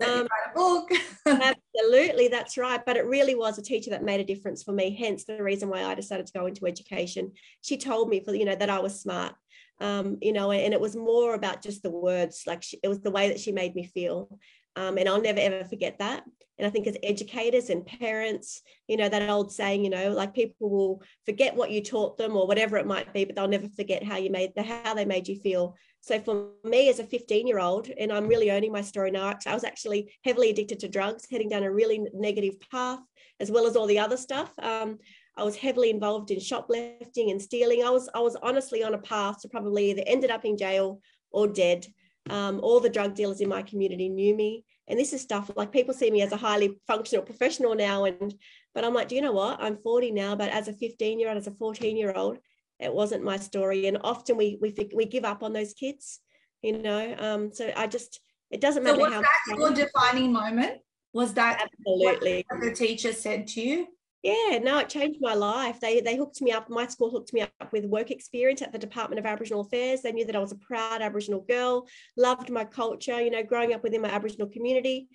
Um, 0.05 0.29
write 0.29 0.51
a 0.51 0.55
book. 0.55 0.91
absolutely, 1.27 2.29
that's 2.29 2.59
right. 2.59 2.85
But 2.85 2.97
it 2.97 3.07
really 3.07 3.35
was 3.35 3.59
a 3.59 3.63
teacher 3.63 3.91
that 3.91 4.03
made 4.03 4.21
a 4.21 4.25
difference 4.25 4.63
for 4.63 4.73
me. 4.73 4.95
Hence 4.95 5.25
the 5.25 5.43
reason 5.43 5.69
why 5.71 5.85
I 5.85 5.95
decided 5.95 6.27
to 6.27 6.39
go 6.39 6.47
into 6.47 6.67
education. 6.67 7.33
She 7.63 7.77
told 7.79 8.09
me 8.09 8.21
for 8.21 8.35
you 8.35 8.45
know 8.45 8.57
that 8.57 8.71
I 8.71 8.81
was 8.81 9.01
smart. 9.01 9.35
um, 9.81 10.19
you 10.23 10.33
know, 10.33 10.51
and 10.53 10.73
it 10.73 10.81
was 10.81 10.97
more 10.97 11.35
about 11.35 11.63
just 11.63 11.83
the 11.83 11.91
words, 11.91 12.43
like 12.47 12.63
she, 12.63 12.79
it 12.83 12.89
was 12.89 13.01
the 13.01 13.11
way 13.11 13.29
that 13.29 13.41
she 13.41 13.53
made 13.53 13.75
me 13.75 13.85
feel. 13.85 14.39
Um, 14.77 14.99
and 14.99 15.09
I'll 15.09 15.21
never 15.21 15.41
ever 15.41 15.65
forget 15.65 15.99
that. 15.99 16.23
And 16.59 16.67
I 16.67 16.71
think 16.71 16.87
as 16.87 16.97
educators 17.03 17.69
and 17.69 17.85
parents, 17.85 18.63
you 18.89 18.97
know, 18.97 19.09
that 19.09 19.29
old 19.29 19.53
saying, 19.53 19.85
you 19.85 19.91
know, 19.91 20.11
like 20.11 20.33
people 20.35 20.71
will 20.71 21.03
forget 21.27 21.55
what 21.55 21.71
you 21.71 21.83
taught 21.83 22.17
them 22.17 22.35
or 22.35 22.47
whatever 22.47 22.79
it 22.79 22.87
might 22.87 23.13
be, 23.13 23.25
but 23.25 23.37
they'll 23.37 23.49
never 23.49 23.69
forget 23.69 24.03
how 24.03 24.17
you 24.17 24.31
made 24.31 24.53
the 24.57 24.63
how 24.63 24.95
they 24.95 25.05
made 25.05 25.29
you 25.29 25.37
feel. 25.37 25.77
So 26.01 26.19
for 26.21 26.51
me 26.65 26.89
as 26.89 26.99
a 26.99 27.05
15 27.05 27.47
year 27.47 27.59
old, 27.59 27.91
and 27.99 28.11
I'm 28.11 28.29
really 28.29 28.51
owning 28.51 28.73
my 28.73 28.81
story 28.81 29.11
now, 29.11 29.35
I 29.47 29.55
was 29.55 29.65
actually 29.65 30.15
heavily 30.25 30.51
addicted 30.51 30.81
to 30.81 30.89
drugs, 30.89 31.27
heading 31.31 31.51
down 31.51 31.63
a 31.63 31.71
really 31.71 32.07
negative 32.15 32.55
path, 32.71 33.01
as 33.39 33.51
well 33.51 33.67
as 33.67 33.77
all 33.77 33.87
the 33.87 33.99
other 33.99 34.17
stuff. 34.17 34.53
Um, 34.59 34.99
I 35.37 35.43
was 35.43 35.57
heavily 35.57 35.91
involved 35.91 36.31
in 36.31 36.41
shoplifting 36.41 37.31
and 37.31 37.43
stealing. 37.43 37.85
I 37.85 37.91
was 37.91 38.09
I 38.15 38.21
was 38.21 38.37
honestly 38.37 38.83
on 38.83 38.95
a 38.95 38.99
path 38.99 39.43
to 39.43 39.49
probably 39.49 39.91
either 39.91 40.03
ended 40.07 40.31
up 40.31 40.47
in 40.47 40.57
jail 40.57 41.01
or 41.31 41.47
dead. 41.47 41.87
Um, 42.31 42.61
all 42.63 42.81
the 42.81 42.89
drug 42.89 43.15
dealers 43.15 43.41
in 43.41 43.49
my 43.49 43.63
community 43.63 44.09
knew 44.09 44.35
me, 44.35 44.65
and 44.89 44.99
this 44.99 45.13
is 45.13 45.21
stuff 45.21 45.51
like 45.57 45.73
people 45.73 45.95
see 45.95 46.11
me 46.11 46.23
as 46.23 46.33
a 46.33 46.37
highly 46.37 46.79
functional 46.87 47.25
professional 47.25 47.75
now. 47.75 48.05
And 48.05 48.35
but 48.75 48.85
I'm 48.85 48.95
like, 48.95 49.09
do 49.09 49.15
you 49.15 49.23
know 49.23 49.33
what? 49.33 49.61
I'm 49.61 49.77
40 49.77 50.13
now, 50.13 50.37
but 50.37 50.51
as 50.51 50.69
a 50.69 50.73
15 50.73 51.19
year 51.21 51.29
old, 51.29 51.39
as 51.39 51.47
a 51.47 51.53
14 51.53 51.97
year 51.97 52.13
old, 52.15 52.39
it 52.79 52.93
wasn't 52.93 53.25
my 53.25 53.37
story. 53.37 53.87
And 53.87 53.99
often 54.03 54.37
we 54.37 54.59
we 54.61 54.75
we 54.95 55.07
give 55.07 55.25
up 55.25 55.43
on 55.43 55.53
those 55.53 55.75
kids, 55.75 56.21
you 56.63 56.79
know. 56.79 57.15
Um, 57.19 57.53
so 57.53 57.73
I 57.77 57.87
just 57.87 58.21
it 58.51 58.61
doesn't 58.61 58.83
matter 58.83 58.97
so 58.97 59.05
was 59.05 59.13
how. 59.13 59.21
that 59.21 59.59
your 59.59 59.73
defining 59.73 60.33
moment? 60.33 60.79
Was 61.13 61.35
that 61.35 61.63
absolutely 61.63 62.45
what 62.49 62.61
the 62.61 62.75
teacher 62.75 63.13
said 63.13 63.47
to 63.49 63.61
you? 63.61 63.87
Yeah 64.27 64.59
no 64.59 64.79
it 64.79 64.89
changed 64.89 65.21
my 65.21 65.35
life. 65.35 65.79
They 65.81 66.01
they 66.01 66.17
hooked 66.17 66.41
me 66.43 66.51
up 66.53 66.69
my 66.69 66.87
school 66.87 67.11
hooked 67.11 67.33
me 67.33 67.43
up 67.43 67.73
with 67.73 67.85
work 67.87 68.11
experience 68.11 68.63
at 68.63 68.73
the 68.73 68.79
department 68.79 69.21
of 69.21 69.27
aboriginal 69.27 69.63
affairs. 69.63 70.03
They 70.03 70.13
knew 70.13 70.27
that 70.27 70.37
i 70.37 70.39
was 70.39 70.53
a 70.53 70.57
proud 70.57 71.01
aboriginal 71.01 71.43
girl 71.43 71.87
loved 72.17 72.51
my 72.51 72.65
culture 72.65 73.21
you 73.21 73.31
know 73.31 73.43
growing 73.43 73.73
up 73.73 73.83
within 73.83 74.03
my 74.03 74.09
aboriginal 74.09 74.49
community 74.49 75.09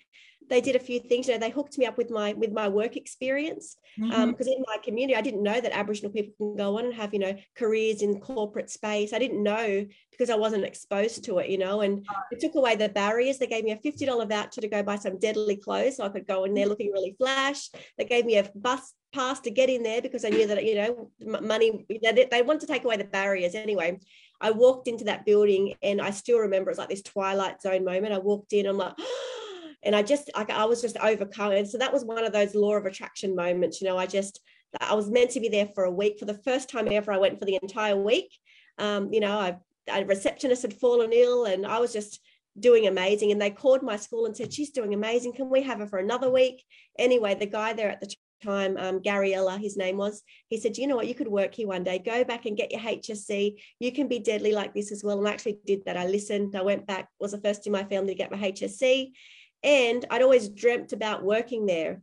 they 0.48 0.60
did 0.60 0.76
a 0.76 0.80
few 0.80 1.00
things. 1.00 1.26
You 1.26 1.34
know, 1.34 1.40
they 1.40 1.50
hooked 1.50 1.78
me 1.78 1.86
up 1.86 1.96
with 1.96 2.10
my 2.10 2.32
with 2.34 2.52
my 2.52 2.68
work 2.68 2.96
experience 2.96 3.76
because 3.96 4.14
um, 4.14 4.34
mm-hmm. 4.34 4.42
um, 4.42 4.48
in 4.48 4.64
my 4.66 4.76
community, 4.82 5.16
I 5.16 5.20
didn't 5.20 5.42
know 5.42 5.60
that 5.60 5.76
Aboriginal 5.76 6.12
people 6.12 6.32
can 6.38 6.56
go 6.56 6.78
on 6.78 6.86
and 6.86 6.94
have 6.94 7.12
you 7.12 7.20
know 7.20 7.34
careers 7.56 8.02
in 8.02 8.20
corporate 8.20 8.70
space. 8.70 9.12
I 9.12 9.18
didn't 9.18 9.42
know 9.42 9.86
because 10.10 10.30
I 10.30 10.36
wasn't 10.36 10.64
exposed 10.64 11.24
to 11.24 11.38
it. 11.38 11.50
You 11.50 11.58
know, 11.58 11.80
and 11.80 12.06
it 12.30 12.40
took 12.40 12.54
away 12.54 12.76
the 12.76 12.88
barriers. 12.88 13.38
They 13.38 13.46
gave 13.46 13.64
me 13.64 13.72
a 13.72 13.76
fifty 13.76 14.06
dollar 14.06 14.26
voucher 14.26 14.60
to 14.60 14.68
go 14.68 14.82
buy 14.82 14.96
some 14.96 15.18
deadly 15.18 15.56
clothes, 15.56 15.96
so 15.96 16.04
I 16.04 16.08
could 16.08 16.26
go 16.26 16.44
in 16.44 16.54
there 16.54 16.66
looking 16.66 16.92
really 16.92 17.14
flash. 17.18 17.68
They 17.98 18.04
gave 18.04 18.24
me 18.24 18.38
a 18.38 18.50
bus 18.54 18.94
pass 19.12 19.40
to 19.40 19.50
get 19.50 19.68
in 19.68 19.82
there 19.82 20.00
because 20.00 20.24
I 20.24 20.30
knew 20.30 20.46
that 20.46 20.64
you 20.64 20.74
know 20.74 21.10
money. 21.40 21.86
They, 21.88 22.28
they 22.30 22.42
want 22.42 22.60
to 22.60 22.66
take 22.66 22.84
away 22.84 22.96
the 22.96 23.04
barriers 23.04 23.54
anyway. 23.54 23.98
I 24.40 24.50
walked 24.50 24.88
into 24.88 25.04
that 25.04 25.24
building 25.24 25.74
and 25.82 26.00
I 26.00 26.10
still 26.10 26.40
remember 26.40 26.70
it's 26.70 26.78
like 26.78 26.88
this 26.88 27.02
twilight 27.02 27.62
zone 27.62 27.84
moment. 27.84 28.12
I 28.12 28.18
walked 28.18 28.52
in, 28.52 28.66
I'm 28.66 28.76
like. 28.76 28.94
And 29.82 29.94
I 29.96 30.02
just 30.02 30.30
I, 30.34 30.46
I 30.48 30.64
was 30.64 30.80
just 30.80 30.96
overcome. 30.98 31.52
And 31.52 31.68
so 31.68 31.78
that 31.78 31.92
was 31.92 32.04
one 32.04 32.24
of 32.24 32.32
those 32.32 32.54
law 32.54 32.74
of 32.74 32.86
attraction 32.86 33.34
moments. 33.34 33.80
You 33.80 33.88
know, 33.88 33.98
I 33.98 34.06
just 34.06 34.40
I 34.80 34.94
was 34.94 35.10
meant 35.10 35.30
to 35.32 35.40
be 35.40 35.48
there 35.48 35.66
for 35.66 35.84
a 35.84 35.90
week. 35.90 36.18
For 36.18 36.24
the 36.24 36.40
first 36.44 36.70
time 36.70 36.88
ever, 36.90 37.12
I 37.12 37.18
went 37.18 37.38
for 37.38 37.44
the 37.44 37.58
entire 37.60 37.96
week. 37.96 38.32
Um, 38.78 39.12
you 39.12 39.20
know, 39.20 39.38
I, 39.38 39.56
a 39.88 40.04
receptionist 40.04 40.62
had 40.62 40.74
fallen 40.74 41.12
ill, 41.12 41.44
and 41.44 41.66
I 41.66 41.78
was 41.78 41.92
just 41.92 42.20
doing 42.58 42.86
amazing. 42.86 43.32
And 43.32 43.40
they 43.40 43.50
called 43.50 43.82
my 43.82 43.96
school 43.96 44.26
and 44.26 44.36
said, 44.36 44.52
"She's 44.52 44.70
doing 44.70 44.94
amazing. 44.94 45.34
Can 45.34 45.50
we 45.50 45.62
have 45.62 45.78
her 45.78 45.86
for 45.86 45.98
another 45.98 46.30
week?" 46.30 46.64
Anyway, 46.98 47.34
the 47.34 47.46
guy 47.46 47.72
there 47.72 47.90
at 47.90 48.00
the 48.00 48.14
time, 48.42 48.76
um, 48.78 49.00
Gary 49.00 49.32
his 49.60 49.76
name 49.76 49.96
was, 49.96 50.22
he 50.48 50.58
said, 50.58 50.76
you 50.76 50.86
know 50.86 50.96
what, 50.96 51.06
you 51.06 51.14
could 51.14 51.28
work 51.28 51.54
here 51.54 51.68
one 51.68 51.84
day, 51.84 51.98
go 51.98 52.24
back 52.24 52.46
and 52.46 52.56
get 52.56 52.72
your 52.72 52.80
HSC. 52.80 53.54
You 53.78 53.92
can 53.92 54.08
be 54.08 54.18
deadly 54.18 54.52
like 54.52 54.74
this 54.74 54.92
as 54.92 55.02
well. 55.04 55.18
And 55.18 55.28
I 55.28 55.32
actually 55.32 55.58
did 55.64 55.84
that. 55.86 55.96
I 55.96 56.06
listened, 56.06 56.56
I 56.56 56.62
went 56.62 56.86
back, 56.86 57.08
was 57.18 57.32
the 57.32 57.38
first 57.38 57.66
in 57.66 57.72
my 57.72 57.84
family 57.84 58.14
to 58.14 58.18
get 58.18 58.32
my 58.32 58.38
HSC. 58.38 59.12
And 59.62 60.04
I'd 60.10 60.22
always 60.22 60.48
dreamt 60.48 60.92
about 60.92 61.24
working 61.24 61.66
there. 61.66 62.02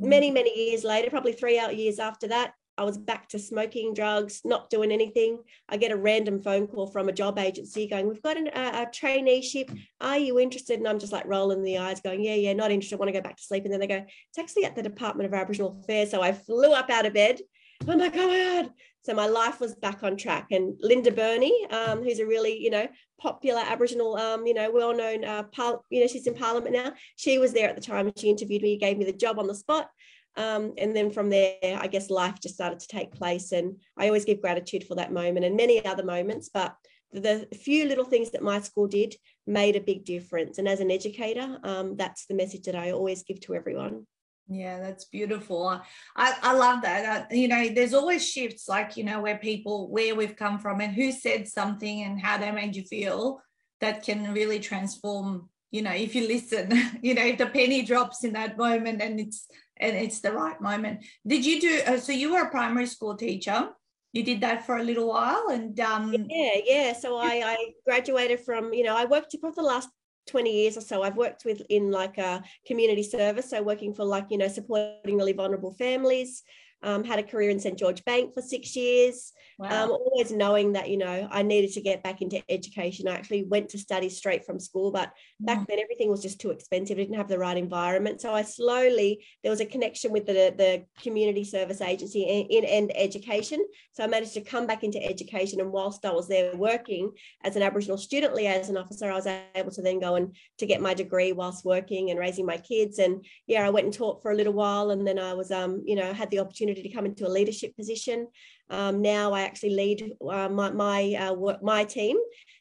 Mm. 0.00 0.08
Many, 0.08 0.30
many 0.30 0.70
years 0.70 0.84
later, 0.84 1.10
probably 1.10 1.32
three 1.32 1.58
out 1.58 1.76
years 1.76 1.98
after 1.98 2.28
that, 2.28 2.52
I 2.78 2.84
was 2.84 2.96
back 2.96 3.28
to 3.30 3.40
smoking 3.40 3.92
drugs, 3.92 4.42
not 4.44 4.70
doing 4.70 4.92
anything. 4.92 5.40
I 5.68 5.76
get 5.76 5.90
a 5.90 5.96
random 5.96 6.40
phone 6.40 6.68
call 6.68 6.86
from 6.86 7.08
a 7.08 7.12
job 7.12 7.36
agency 7.36 7.88
going, 7.88 8.08
We've 8.08 8.22
got 8.22 8.36
an, 8.36 8.48
a, 8.54 8.82
a 8.82 8.86
traineeship. 8.86 9.76
Are 10.00 10.16
you 10.16 10.38
interested? 10.38 10.78
And 10.78 10.86
I'm 10.86 11.00
just 11.00 11.12
like 11.12 11.26
rolling 11.26 11.64
the 11.64 11.78
eyes, 11.78 12.00
going, 12.00 12.22
Yeah, 12.22 12.36
yeah, 12.36 12.52
not 12.52 12.70
interested. 12.70 12.94
I 12.94 12.98
want 12.98 13.08
to 13.08 13.18
go 13.18 13.20
back 13.20 13.36
to 13.36 13.42
sleep. 13.42 13.64
And 13.64 13.72
then 13.72 13.80
they 13.80 13.88
go, 13.88 14.04
It's 14.28 14.38
actually 14.38 14.64
at 14.64 14.76
the 14.76 14.82
Department 14.82 15.26
of 15.26 15.34
Aboriginal 15.34 15.80
Affairs. 15.82 16.12
So 16.12 16.22
I 16.22 16.32
flew 16.32 16.72
up 16.72 16.88
out 16.88 17.04
of 17.04 17.14
bed. 17.14 17.40
I'm 17.86 17.98
like, 17.98 18.14
Oh 18.14 18.28
my 18.28 18.62
God. 18.62 18.70
So 19.02 19.14
my 19.14 19.26
life 19.26 19.60
was 19.60 19.74
back 19.74 20.02
on 20.02 20.16
track. 20.16 20.48
And 20.50 20.74
Linda 20.80 21.10
Burney, 21.10 21.66
um, 21.70 22.02
who's 22.02 22.18
a 22.18 22.26
really, 22.26 22.60
you 22.62 22.70
know, 22.70 22.86
popular 23.20 23.62
Aboriginal, 23.64 24.16
um, 24.16 24.46
you 24.46 24.54
know, 24.54 24.70
well-known, 24.70 25.24
uh, 25.24 25.44
par- 25.44 25.80
you 25.90 26.00
know, 26.00 26.06
she's 26.06 26.26
in 26.26 26.34
Parliament 26.34 26.74
now. 26.74 26.92
She 27.16 27.38
was 27.38 27.52
there 27.52 27.68
at 27.68 27.76
the 27.76 27.82
time 27.82 28.12
she 28.16 28.28
interviewed 28.28 28.62
me, 28.62 28.76
gave 28.76 28.98
me 28.98 29.04
the 29.04 29.12
job 29.12 29.38
on 29.38 29.46
the 29.46 29.54
spot. 29.54 29.88
Um, 30.36 30.74
and 30.78 30.94
then 30.94 31.10
from 31.10 31.30
there, 31.30 31.56
I 31.62 31.86
guess 31.86 32.10
life 32.10 32.38
just 32.40 32.54
started 32.54 32.80
to 32.80 32.88
take 32.88 33.12
place. 33.12 33.52
And 33.52 33.80
I 33.96 34.06
always 34.06 34.24
give 34.24 34.40
gratitude 34.40 34.84
for 34.84 34.94
that 34.96 35.12
moment 35.12 35.46
and 35.46 35.56
many 35.56 35.84
other 35.84 36.04
moments. 36.04 36.50
But 36.52 36.76
the 37.12 37.48
few 37.56 37.86
little 37.86 38.04
things 38.04 38.30
that 38.30 38.42
my 38.42 38.60
school 38.60 38.86
did 38.86 39.16
made 39.46 39.76
a 39.76 39.80
big 39.80 40.04
difference. 40.04 40.58
And 40.58 40.68
as 40.68 40.80
an 40.80 40.90
educator, 40.90 41.58
um, 41.64 41.96
that's 41.96 42.26
the 42.26 42.34
message 42.34 42.64
that 42.64 42.76
I 42.76 42.92
always 42.92 43.22
give 43.22 43.40
to 43.40 43.54
everyone. 43.54 44.06
Yeah, 44.48 44.78
that's 44.78 45.04
beautiful. 45.04 45.80
I, 46.16 46.34
I 46.42 46.54
love 46.54 46.82
that. 46.82 47.04
Uh, 47.04 47.34
you 47.34 47.48
know, 47.48 47.68
there's 47.68 47.92
always 47.92 48.26
shifts 48.26 48.66
like, 48.66 48.96
you 48.96 49.04
know, 49.04 49.20
where 49.20 49.36
people, 49.36 49.90
where 49.90 50.14
we've 50.14 50.36
come 50.36 50.58
from 50.58 50.80
and 50.80 50.94
who 50.94 51.12
said 51.12 51.46
something 51.46 52.02
and 52.02 52.20
how 52.20 52.38
they 52.38 52.50
made 52.50 52.74
you 52.74 52.82
feel 52.84 53.42
that 53.80 54.02
can 54.02 54.32
really 54.32 54.58
transform, 54.58 55.50
you 55.70 55.82
know, 55.82 55.92
if 55.92 56.14
you 56.14 56.26
listen, 56.26 56.72
you 57.02 57.14
know, 57.14 57.24
if 57.24 57.36
the 57.36 57.46
penny 57.46 57.82
drops 57.82 58.24
in 58.24 58.32
that 58.32 58.56
moment 58.56 59.02
and 59.02 59.20
it's, 59.20 59.46
and 59.78 59.94
it's 59.94 60.20
the 60.20 60.32
right 60.32 60.60
moment. 60.60 61.04
Did 61.26 61.44
you 61.44 61.60
do, 61.60 61.80
uh, 61.86 61.98
so 61.98 62.12
you 62.12 62.32
were 62.32 62.44
a 62.44 62.50
primary 62.50 62.86
school 62.86 63.16
teacher 63.16 63.68
you 64.12 64.22
did 64.22 64.40
that 64.40 64.64
for 64.64 64.78
a 64.78 64.82
little 64.82 65.08
while 65.08 65.48
and 65.50 65.78
um 65.80 66.14
yeah 66.30 66.56
yeah 66.64 66.92
so 66.92 67.18
i 67.18 67.42
i 67.44 67.56
graduated 67.84 68.40
from 68.40 68.72
you 68.72 68.82
know 68.82 68.96
i 68.96 69.04
worked 69.04 69.36
for 69.38 69.52
the 69.52 69.62
last 69.62 69.90
20 70.28 70.50
years 70.50 70.76
or 70.76 70.80
so 70.80 71.02
i've 71.02 71.16
worked 71.16 71.44
with 71.44 71.62
in 71.68 71.90
like 71.90 72.18
a 72.18 72.42
community 72.66 73.02
service 73.02 73.50
so 73.50 73.62
working 73.62 73.92
for 73.92 74.04
like 74.04 74.26
you 74.30 74.38
know 74.38 74.48
supporting 74.48 75.16
really 75.16 75.32
vulnerable 75.32 75.72
families 75.72 76.44
um, 76.82 77.04
had 77.04 77.18
a 77.18 77.22
career 77.22 77.50
in 77.50 77.60
St 77.60 77.78
George 77.78 78.04
Bank 78.04 78.34
for 78.34 78.42
six 78.42 78.76
years. 78.76 79.32
Wow. 79.58 79.86
Um, 79.86 79.90
always 79.90 80.30
knowing 80.30 80.74
that 80.74 80.88
you 80.88 80.98
know 80.98 81.26
I 81.32 81.42
needed 81.42 81.72
to 81.72 81.80
get 81.80 82.04
back 82.04 82.22
into 82.22 82.40
education. 82.48 83.08
I 83.08 83.14
actually 83.14 83.42
went 83.42 83.70
to 83.70 83.78
study 83.78 84.08
straight 84.08 84.46
from 84.46 84.60
school, 84.60 84.92
but 84.92 85.12
back 85.40 85.58
mm. 85.58 85.66
then 85.66 85.80
everything 85.80 86.08
was 86.08 86.22
just 86.22 86.40
too 86.40 86.50
expensive. 86.50 86.96
I 86.96 87.02
didn't 87.02 87.16
have 87.16 87.28
the 87.28 87.40
right 87.40 87.56
environment, 87.56 88.20
so 88.20 88.32
I 88.32 88.42
slowly 88.42 89.24
there 89.42 89.50
was 89.50 89.60
a 89.60 89.66
connection 89.66 90.12
with 90.12 90.26
the 90.26 90.54
the 90.56 90.84
community 91.02 91.42
service 91.42 91.80
agency 91.80 92.22
in, 92.22 92.62
in 92.62 92.92
education. 92.94 93.64
So 93.94 94.04
I 94.04 94.06
managed 94.06 94.34
to 94.34 94.42
come 94.42 94.68
back 94.68 94.84
into 94.84 95.04
education, 95.04 95.60
and 95.60 95.72
whilst 95.72 96.04
I 96.04 96.12
was 96.12 96.28
there 96.28 96.54
working 96.54 97.10
as 97.42 97.56
an 97.56 97.62
Aboriginal 97.62 97.98
student 97.98 98.36
liaison 98.36 98.76
officer, 98.76 99.10
I 99.10 99.14
was 99.14 99.26
able 99.56 99.72
to 99.72 99.82
then 99.82 99.98
go 99.98 100.14
and 100.14 100.36
to 100.58 100.66
get 100.66 100.80
my 100.80 100.94
degree 100.94 101.32
whilst 101.32 101.64
working 101.64 102.10
and 102.10 102.20
raising 102.20 102.46
my 102.46 102.58
kids. 102.58 103.00
And 103.00 103.24
yeah, 103.48 103.66
I 103.66 103.70
went 103.70 103.86
and 103.86 103.94
taught 103.94 104.22
for 104.22 104.30
a 104.30 104.36
little 104.36 104.52
while, 104.52 104.92
and 104.92 105.04
then 105.04 105.18
I 105.18 105.34
was 105.34 105.50
um 105.50 105.82
you 105.84 105.96
know 105.96 106.12
had 106.12 106.30
the 106.30 106.38
opportunity 106.38 106.67
opportunity 106.68 106.88
to 106.88 106.94
come 106.94 107.06
into 107.06 107.26
a 107.26 107.28
leadership 107.28 107.76
position. 107.76 108.28
Um, 108.70 109.00
now 109.00 109.32
I 109.32 109.42
actually 109.42 109.70
lead 109.70 110.12
uh, 110.20 110.48
my 110.48 110.70
my, 110.70 111.14
uh, 111.14 111.34
work, 111.34 111.62
my 111.62 111.84
team. 111.84 112.16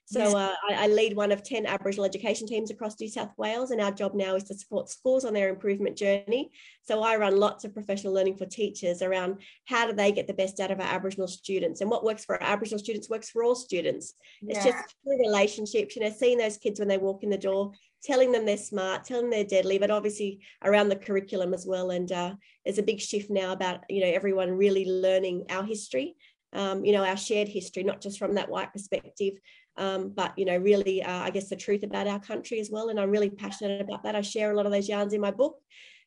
So 0.10 0.38
uh, 0.38 0.54
I, 0.70 0.86
I, 0.86 0.88
lead 0.88 1.18
one 1.18 1.34
of 1.34 1.44
10 1.44 1.66
Aboriginal 1.66 2.06
education 2.06 2.48
teams 2.48 2.72
across 2.72 2.98
New 2.98 3.10
South 3.10 3.32
Wales, 3.38 3.72
and 3.72 3.82
our 3.82 3.92
job 3.92 4.14
now 4.16 4.36
is 4.36 4.46
to 4.46 4.58
support 4.58 4.88
schools 4.88 5.26
on 5.26 5.34
their 5.34 5.50
improvement 5.50 5.98
journey. 5.98 6.50
So 6.84 7.04
I 7.04 7.18
run 7.18 7.36
lots 7.36 7.66
of 7.66 7.74
professional 7.74 8.14
learning 8.14 8.38
for 8.38 8.46
teachers 8.46 9.02
around 9.02 9.42
how 9.66 9.86
do 9.86 9.92
they 9.92 10.14
get 10.14 10.26
the 10.26 10.34
best 10.34 10.62
out 10.62 10.72
of 10.72 10.80
our 10.80 10.88
Aboriginal 10.88 11.28
students, 11.28 11.82
and 11.82 11.92
what 11.92 12.06
works 12.06 12.24
for 12.24 12.42
our 12.42 12.54
Aboriginal 12.54 12.80
students 12.80 13.10
works 13.10 13.30
for 13.30 13.44
all 13.44 13.54
students. 13.54 14.14
Yeah. 14.42 14.56
It's 14.56 14.66
just 14.66 14.96
relationships, 15.06 15.98
you 15.98 16.02
know, 16.02 16.14
seeing 16.18 16.38
those 16.38 16.56
kids 16.56 16.80
when 16.80 16.88
they 16.88 16.98
walk 16.98 17.24
in 17.24 17.30
the 17.30 17.38
door, 17.38 17.74
telling 18.04 18.32
them 18.32 18.46
they're 18.46 18.58
smart, 18.58 19.04
telling 19.04 19.30
them 19.30 19.32
they're 19.32 19.44
deadly, 19.44 19.78
but 19.78 19.92
obviously 19.92 20.40
around 20.64 20.90
the 20.90 20.96
curriculum 20.96 21.54
as 21.54 21.66
well. 21.66 21.92
And 21.92 22.12
uh, 22.12 22.36
there's 22.64 22.78
a 22.78 22.84
big 22.84 23.00
shift 23.00 23.30
now 23.30 23.52
about 23.52 23.82
you 23.90 24.02
know 24.02 24.08
everyone 24.08 24.52
really 24.52 24.86
learning 24.86 25.46
our 25.50 25.64
history, 25.64 26.16
um, 26.54 26.86
you 26.86 26.94
know 26.94 27.04
our 27.04 27.18
shared 27.18 27.48
history, 27.48 27.84
not 27.84 28.02
just 28.02 28.20
from 28.20 28.36
that 28.36 28.50
white 28.50 28.72
perspective, 28.72 29.34
um, 29.78 30.10
but 30.16 30.38
you 30.38 30.46
know 30.46 30.58
really 30.58 31.04
uh, 31.04 31.20
I 31.20 31.30
guess 31.30 31.50
the 31.50 31.56
truth 31.56 31.84
about 31.84 32.08
our 32.08 32.20
country 32.20 32.60
as 32.60 32.70
well. 32.72 32.90
And 32.90 33.00
I'm 33.00 33.12
really 33.12 33.30
passionate 33.30 33.82
about 33.82 34.04
that. 34.04 34.16
I 34.16 34.22
share 34.22 34.52
a 34.52 34.56
lot 34.56 34.66
of 34.66 34.72
those 34.72 34.90
yarns 34.90 35.14
in 35.14 35.22
my 35.22 35.32
book 35.32 35.58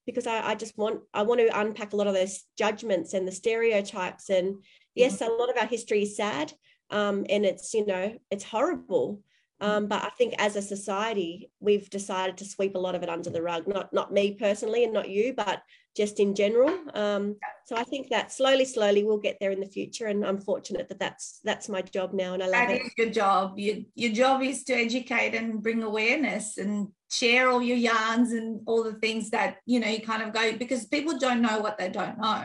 because 0.06 0.26
I, 0.26 0.50
I 0.50 0.54
just 0.54 0.76
want 0.78 1.00
I 1.12 1.22
want 1.22 1.40
to 1.40 1.60
unpack 1.60 1.92
a 1.92 1.96
lot 1.96 2.06
of 2.06 2.14
those 2.14 2.44
judgments 2.56 3.14
and 3.14 3.26
the 3.26 3.32
stereotypes. 3.32 4.30
And 4.30 4.56
yes, 4.94 5.18
mm-hmm. 5.18 5.32
a 5.32 5.36
lot 5.36 5.50
of 5.50 5.56
our 5.56 5.66
history 5.66 6.02
is 6.02 6.16
sad. 6.16 6.52
Um, 6.92 7.24
and 7.28 7.44
it's 7.44 7.72
you 7.74 7.86
know 7.86 8.16
it's 8.30 8.44
horrible 8.44 9.22
um, 9.60 9.86
but 9.86 10.02
I 10.02 10.10
think 10.10 10.34
as 10.38 10.56
a 10.56 10.62
society, 10.62 11.50
we've 11.60 11.90
decided 11.90 12.38
to 12.38 12.44
sweep 12.44 12.74
a 12.74 12.78
lot 12.78 12.94
of 12.94 13.02
it 13.02 13.08
under 13.08 13.30
the 13.30 13.42
rug. 13.42 13.68
Not 13.68 13.92
not 13.92 14.12
me 14.12 14.32
personally, 14.32 14.84
and 14.84 14.92
not 14.92 15.10
you, 15.10 15.34
but 15.34 15.62
just 15.96 16.20
in 16.20 16.34
general. 16.34 16.70
Um, 16.94 17.36
so 17.66 17.76
I 17.76 17.84
think 17.84 18.08
that 18.08 18.32
slowly, 18.32 18.64
slowly 18.64 19.04
we'll 19.04 19.18
get 19.18 19.36
there 19.40 19.50
in 19.50 19.60
the 19.60 19.66
future. 19.66 20.06
And 20.06 20.24
I'm 20.24 20.40
fortunate 20.40 20.88
that 20.88 20.98
that's 20.98 21.40
that's 21.44 21.68
my 21.68 21.82
job 21.82 22.12
now, 22.14 22.34
and 22.34 22.42
I 22.42 22.46
love 22.46 22.54
that 22.54 22.70
it. 22.70 22.78
That 22.78 22.86
is 22.86 22.92
your 22.96 23.10
job. 23.10 23.58
Your 23.58 23.76
your 23.94 24.12
job 24.12 24.42
is 24.42 24.64
to 24.64 24.74
educate 24.74 25.34
and 25.34 25.62
bring 25.62 25.82
awareness 25.82 26.56
and 26.56 26.88
share 27.10 27.50
all 27.50 27.60
your 27.60 27.76
yarns 27.76 28.32
and 28.32 28.62
all 28.66 28.82
the 28.82 28.94
things 28.94 29.30
that 29.30 29.56
you 29.66 29.80
know 29.80 29.88
you 29.88 30.00
kind 30.00 30.22
of 30.22 30.32
go 30.32 30.56
because 30.56 30.86
people 30.86 31.18
don't 31.18 31.42
know 31.42 31.60
what 31.60 31.76
they 31.76 31.90
don't 31.90 32.18
know. 32.18 32.44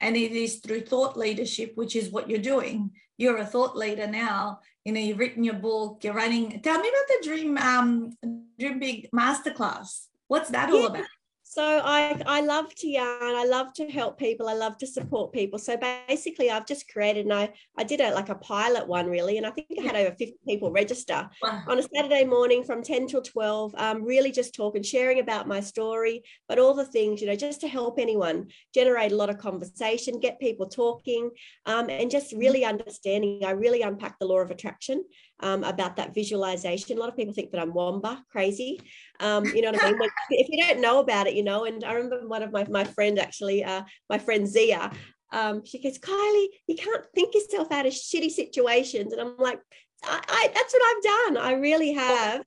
And 0.00 0.16
it 0.16 0.32
is 0.32 0.56
through 0.56 0.80
thought 0.80 1.16
leadership, 1.16 1.72
which 1.74 1.94
is 1.94 2.10
what 2.10 2.28
you're 2.28 2.38
doing. 2.38 2.90
You're 3.18 3.36
a 3.36 3.44
thought 3.44 3.76
leader 3.76 4.06
now. 4.06 4.60
You 4.84 4.92
know, 4.92 5.00
you've 5.00 5.18
written 5.18 5.44
your 5.44 5.54
book, 5.54 6.02
you're 6.02 6.14
running. 6.14 6.60
Tell 6.62 6.80
me 6.80 6.88
about 6.88 7.08
the 7.08 7.20
Dream 7.22 7.58
um 7.58 8.12
Dream 8.58 8.78
Big 8.78 9.10
Masterclass. 9.14 10.06
What's 10.28 10.50
that 10.50 10.70
all 10.70 10.86
about? 10.86 11.04
So 11.50 11.64
I, 11.84 12.22
I 12.26 12.42
love 12.42 12.72
to 12.76 12.86
yarn. 12.86 13.34
I 13.34 13.44
love 13.44 13.72
to 13.72 13.88
help 13.90 14.20
people. 14.20 14.48
I 14.48 14.54
love 14.54 14.78
to 14.78 14.86
support 14.86 15.32
people. 15.32 15.58
So 15.58 15.76
basically, 16.08 16.48
I've 16.48 16.64
just 16.64 16.88
created 16.88 17.26
and 17.26 17.34
I, 17.34 17.52
I 17.76 17.82
did 17.82 18.00
a 18.00 18.14
like 18.14 18.28
a 18.28 18.36
pilot 18.36 18.86
one 18.86 19.10
really, 19.10 19.36
and 19.36 19.44
I 19.44 19.50
think 19.50 19.66
I 19.76 19.82
had 19.82 19.96
over 19.96 20.14
50 20.14 20.36
people 20.46 20.70
register 20.70 21.28
wow. 21.42 21.64
on 21.66 21.80
a 21.80 21.82
Saturday 21.82 22.24
morning 22.24 22.62
from 22.62 22.84
10 22.84 23.08
till 23.08 23.22
12. 23.22 23.74
Um, 23.76 24.04
really 24.04 24.30
just 24.30 24.54
talking, 24.54 24.84
sharing 24.84 25.18
about 25.18 25.48
my 25.48 25.58
story, 25.58 26.22
but 26.48 26.60
all 26.60 26.72
the 26.72 26.84
things 26.84 27.20
you 27.20 27.26
know, 27.26 27.34
just 27.34 27.62
to 27.62 27.68
help 27.68 27.98
anyone 27.98 28.46
generate 28.72 29.10
a 29.10 29.16
lot 29.16 29.28
of 29.28 29.38
conversation, 29.38 30.20
get 30.20 30.38
people 30.38 30.68
talking, 30.68 31.30
um, 31.66 31.90
and 31.90 32.12
just 32.12 32.30
mm-hmm. 32.30 32.38
really 32.38 32.64
understanding. 32.64 33.44
I 33.44 33.50
really 33.50 33.82
unpack 33.82 34.20
the 34.20 34.26
law 34.26 34.38
of 34.38 34.52
attraction 34.52 35.02
um, 35.42 35.64
about 35.64 35.96
that 35.96 36.14
visualization. 36.14 36.96
A 36.96 37.00
lot 37.00 37.08
of 37.08 37.16
people 37.16 37.34
think 37.34 37.50
that 37.50 37.60
I'm 37.60 37.72
wamba 37.72 38.24
crazy. 38.30 38.80
Um, 39.20 39.44
you 39.46 39.62
know 39.62 39.70
what 39.70 39.82
I 39.82 39.92
mean? 39.92 40.10
if 40.30 40.48
you 40.48 40.62
don't 40.62 40.80
know 40.80 41.00
about 41.00 41.26
it, 41.26 41.34
you 41.34 41.42
know. 41.42 41.64
And 41.64 41.84
I 41.84 41.92
remember 41.94 42.26
one 42.26 42.42
of 42.42 42.52
my 42.52 42.66
my 42.68 42.84
friend 42.84 43.18
actually, 43.18 43.64
uh, 43.64 43.82
my 44.08 44.18
friend 44.18 44.46
Zia. 44.46 44.90
Um, 45.32 45.64
she 45.64 45.80
goes, 45.80 45.98
Kylie, 45.98 46.46
you 46.66 46.74
can't 46.74 47.04
think 47.14 47.34
yourself 47.34 47.70
out 47.70 47.86
of 47.86 47.92
shitty 47.92 48.30
situations. 48.30 49.12
And 49.12 49.20
I'm 49.20 49.36
like, 49.38 49.60
I, 50.02 50.20
I 50.28 50.50
that's 50.54 50.72
what 50.72 50.82
I've 50.82 51.34
done. 51.34 51.44
I 51.44 51.52
really 51.52 51.92
have. 51.92 52.44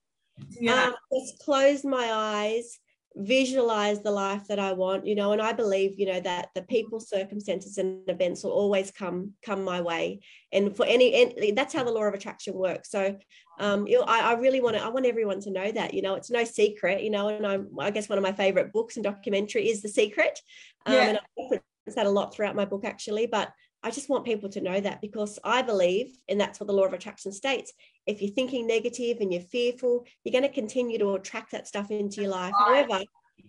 Yeah. 0.59 0.85
Um, 0.85 0.95
just 1.13 1.39
closed 1.39 1.85
my 1.85 2.09
eyes 2.11 2.79
visualize 3.15 4.01
the 4.01 4.11
life 4.11 4.47
that 4.47 4.57
I 4.57 4.73
want, 4.73 5.05
you 5.05 5.13
know, 5.13 5.33
and 5.33 5.41
I 5.41 5.53
believe, 5.53 5.99
you 5.99 6.07
know, 6.07 6.19
that 6.21 6.49
the 6.55 6.63
people, 6.63 6.99
circumstances, 6.99 7.77
and 7.77 8.01
events 8.09 8.43
will 8.43 8.51
always 8.51 8.89
come 8.89 9.33
come 9.45 9.63
my 9.63 9.81
way. 9.81 10.21
And 10.51 10.75
for 10.75 10.85
any, 10.85 11.13
and 11.13 11.57
that's 11.57 11.73
how 11.73 11.83
the 11.83 11.91
law 11.91 12.03
of 12.03 12.13
attraction 12.13 12.55
works. 12.55 12.89
So, 12.89 13.15
um, 13.59 13.85
you 13.87 13.99
know, 13.99 14.05
I, 14.07 14.31
I 14.31 14.33
really 14.33 14.61
want 14.61 14.77
to, 14.77 14.83
I 14.83 14.89
want 14.89 15.05
everyone 15.05 15.39
to 15.41 15.51
know 15.51 15.71
that, 15.71 15.93
you 15.93 16.01
know, 16.01 16.15
it's 16.15 16.31
no 16.31 16.43
secret, 16.43 17.03
you 17.03 17.11
know, 17.11 17.27
and 17.27 17.45
I, 17.45 17.59
I 17.79 17.91
guess 17.91 18.09
one 18.09 18.17
of 18.17 18.23
my 18.23 18.33
favorite 18.33 18.73
books 18.73 18.97
and 18.97 19.03
documentary 19.03 19.69
is 19.69 19.81
The 19.81 19.89
Secret. 19.89 20.39
Um, 20.85 20.93
yeah. 20.93 21.01
And 21.09 21.17
I 21.17 21.41
reference 21.41 21.63
that 21.95 22.05
a 22.07 22.09
lot 22.09 22.33
throughout 22.33 22.55
my 22.55 22.65
book, 22.65 22.83
actually. 22.83 23.27
But 23.27 23.51
I 23.83 23.91
just 23.91 24.09
want 24.09 24.25
people 24.25 24.49
to 24.49 24.61
know 24.61 24.79
that 24.79 25.01
because 25.01 25.37
I 25.43 25.61
believe, 25.61 26.17
and 26.29 26.39
that's 26.39 26.59
what 26.59 26.67
the 26.67 26.73
law 26.73 26.85
of 26.85 26.93
attraction 26.93 27.31
states, 27.33 27.73
if 28.05 28.21
you're 28.21 28.31
thinking 28.31 28.67
negative 28.67 29.17
and 29.19 29.31
you're 29.31 29.41
fearful, 29.41 30.05
you're 30.23 30.31
going 30.31 30.43
to 30.43 30.53
continue 30.53 30.97
to 30.99 31.15
attract 31.15 31.51
that 31.51 31.67
stuff 31.67 31.91
into 31.91 32.21
your 32.21 32.31
life. 32.31 32.53
However, 32.57 33.01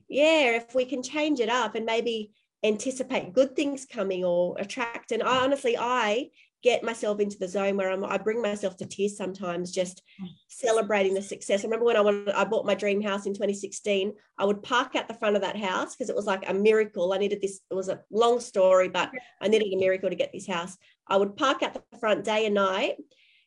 yeah, 0.08 0.56
if 0.56 0.74
we 0.74 0.84
can 0.84 1.02
change 1.02 1.40
it 1.40 1.48
up 1.48 1.74
and 1.74 1.84
maybe 1.84 2.32
anticipate 2.62 3.32
good 3.32 3.56
things 3.56 3.84
coming 3.84 4.24
or 4.24 4.56
attract, 4.58 5.12
and 5.12 5.22
I, 5.22 5.44
honestly, 5.44 5.76
I 5.78 6.30
get 6.62 6.82
myself 6.82 7.20
into 7.20 7.38
the 7.38 7.46
zone 7.46 7.76
where 7.76 7.90
I'm, 7.90 8.02
I 8.04 8.16
bring 8.16 8.40
myself 8.40 8.74
to 8.78 8.86
tears 8.86 9.18
sometimes 9.18 9.70
just 9.70 10.02
celebrating 10.48 11.12
the 11.12 11.20
success. 11.20 11.60
I 11.60 11.64
remember 11.64 11.84
when 11.84 11.96
I 11.96 12.00
wanted, 12.00 12.30
I 12.30 12.44
bought 12.44 12.64
my 12.64 12.74
dream 12.74 13.02
house 13.02 13.26
in 13.26 13.34
2016, 13.34 14.14
I 14.38 14.44
would 14.46 14.62
park 14.62 14.96
at 14.96 15.06
the 15.06 15.12
front 15.12 15.36
of 15.36 15.42
that 15.42 15.58
house 15.58 15.94
because 15.94 16.08
it 16.08 16.16
was 16.16 16.24
like 16.24 16.48
a 16.48 16.54
miracle. 16.54 17.12
I 17.12 17.18
needed 17.18 17.42
this, 17.42 17.60
it 17.70 17.74
was 17.74 17.90
a 17.90 18.00
long 18.10 18.40
story, 18.40 18.88
but 18.88 19.10
I 19.42 19.48
needed 19.48 19.74
a 19.74 19.76
miracle 19.76 20.08
to 20.08 20.16
get 20.16 20.32
this 20.32 20.46
house. 20.46 20.78
I 21.06 21.18
would 21.18 21.36
park 21.36 21.62
at 21.62 21.74
the 21.74 21.98
front 21.98 22.24
day 22.24 22.46
and 22.46 22.54
night, 22.54 22.94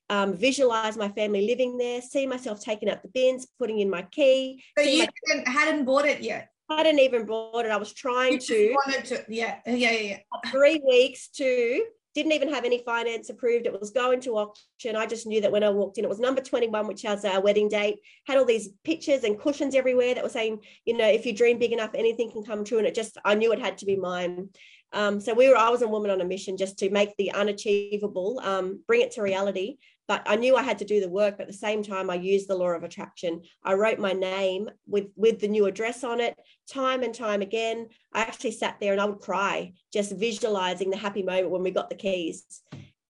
um, 0.10 0.36
visualize 0.36 0.98
my 0.98 1.10
family 1.10 1.48
living 1.48 1.78
there, 1.78 2.02
see 2.02 2.26
myself 2.26 2.62
taking 2.62 2.90
out 2.90 3.02
the 3.02 3.10
bins, 3.10 3.48
putting 3.60 3.80
in 3.80 3.90
my 3.90 4.04
key. 4.04 4.64
So 4.78 4.84
you 4.84 5.06
my- 5.28 5.44
hadn't 5.46 5.86
bought 5.86 6.06
it 6.06 6.22
yet? 6.22 6.50
I 6.70 6.78
hadn't 6.78 7.00
even 7.00 7.26
bought 7.26 7.66
it. 7.66 7.72
I 7.72 7.78
was 7.78 7.94
trying 7.94 8.40
to. 8.40 8.76
Wanted 8.86 9.06
to, 9.06 9.26
yeah, 9.30 9.60
yeah, 9.66 9.92
yeah. 9.92 10.18
Three 10.52 10.82
weeks 10.86 11.30
to 11.36 11.84
didn't 12.18 12.32
even 12.32 12.52
have 12.52 12.66
any 12.66 12.80
finance 12.84 13.30
approved. 13.30 13.68
It 13.68 13.80
was 13.80 13.92
going 13.92 14.22
to 14.22 14.38
auction. 14.38 14.96
I 14.96 15.06
just 15.06 15.28
knew 15.28 15.40
that 15.42 15.52
when 15.52 15.64
I 15.64 15.70
walked 15.70 16.00
in, 16.00 16.04
it 16.04 16.10
was 16.10 16.20
number 16.20 16.42
21, 16.42 16.88
which 16.88 17.04
has 17.04 17.24
our 17.24 17.40
wedding 17.40 17.70
date, 17.70 18.00
had 18.26 18.40
all 18.40 18.46
these 18.46 18.70
pictures 18.84 19.24
and 19.24 19.40
cushions 19.40 19.76
everywhere 19.76 20.16
that 20.16 20.24
were 20.24 20.30
saying, 20.30 20.62
you 20.84 20.98
know, 20.98 21.08
if 21.08 21.28
you 21.28 21.34
dream 21.34 21.60
big 21.60 21.74
enough, 21.74 21.92
anything 21.94 22.32
can 22.32 22.44
come 22.44 22.66
true. 22.66 22.80
And 22.80 22.88
it 22.88 22.96
just, 22.96 23.20
I 23.24 23.36
knew 23.36 23.52
it 23.52 23.60
had 23.60 23.78
to 23.78 23.86
be 23.86 23.98
mine. 23.98 24.50
Um, 24.94 25.20
so 25.20 25.36
we 25.36 25.48
were, 25.48 25.58
I 25.58 25.70
was 25.70 25.84
a 25.84 25.88
woman 25.88 26.10
on 26.10 26.20
a 26.20 26.26
mission 26.26 26.58
just 26.58 26.80
to 26.80 26.90
make 26.90 27.16
the 27.18 27.34
unachievable, 27.34 28.42
um, 28.44 28.84
bring 28.88 29.02
it 29.02 29.12
to 29.12 29.22
reality 29.22 29.78
but 30.08 30.24
I 30.26 30.38
knew 30.38 30.56
I 30.56 30.64
had 30.64 30.80
to 30.80 30.86
do 30.86 31.02
the 31.02 31.10
work. 31.10 31.38
But 31.38 31.44
at 31.44 31.52
the 31.52 31.58
same 31.58 31.84
time, 31.84 32.10
I 32.10 32.16
used 32.16 32.48
the 32.48 32.56
law 32.56 32.70
of 32.70 32.84
attraction. 32.84 33.42
I 33.64 33.74
wrote 33.74 34.00
my 34.00 34.14
name 34.14 34.70
with 34.88 35.08
with 35.16 35.40
the 35.40 35.48
new 35.48 35.66
address 35.66 36.04
on 36.04 36.22
it, 36.22 36.36
time 36.72 37.04
and 37.04 37.14
time 37.14 37.42
again. 37.42 37.90
I 38.14 38.22
actually 38.22 38.52
sat 38.52 38.80
there 38.80 38.94
and 38.94 39.02
I 39.02 39.06
would 39.06 39.20
cry, 39.20 39.74
just 39.92 40.16
visualizing 40.16 40.90
the 40.90 40.98
happy 40.98 41.24
moment 41.24 41.50
when 41.50 41.64
we 41.64 41.72
got 41.72 41.90
the 41.90 41.96
keys, 41.96 42.62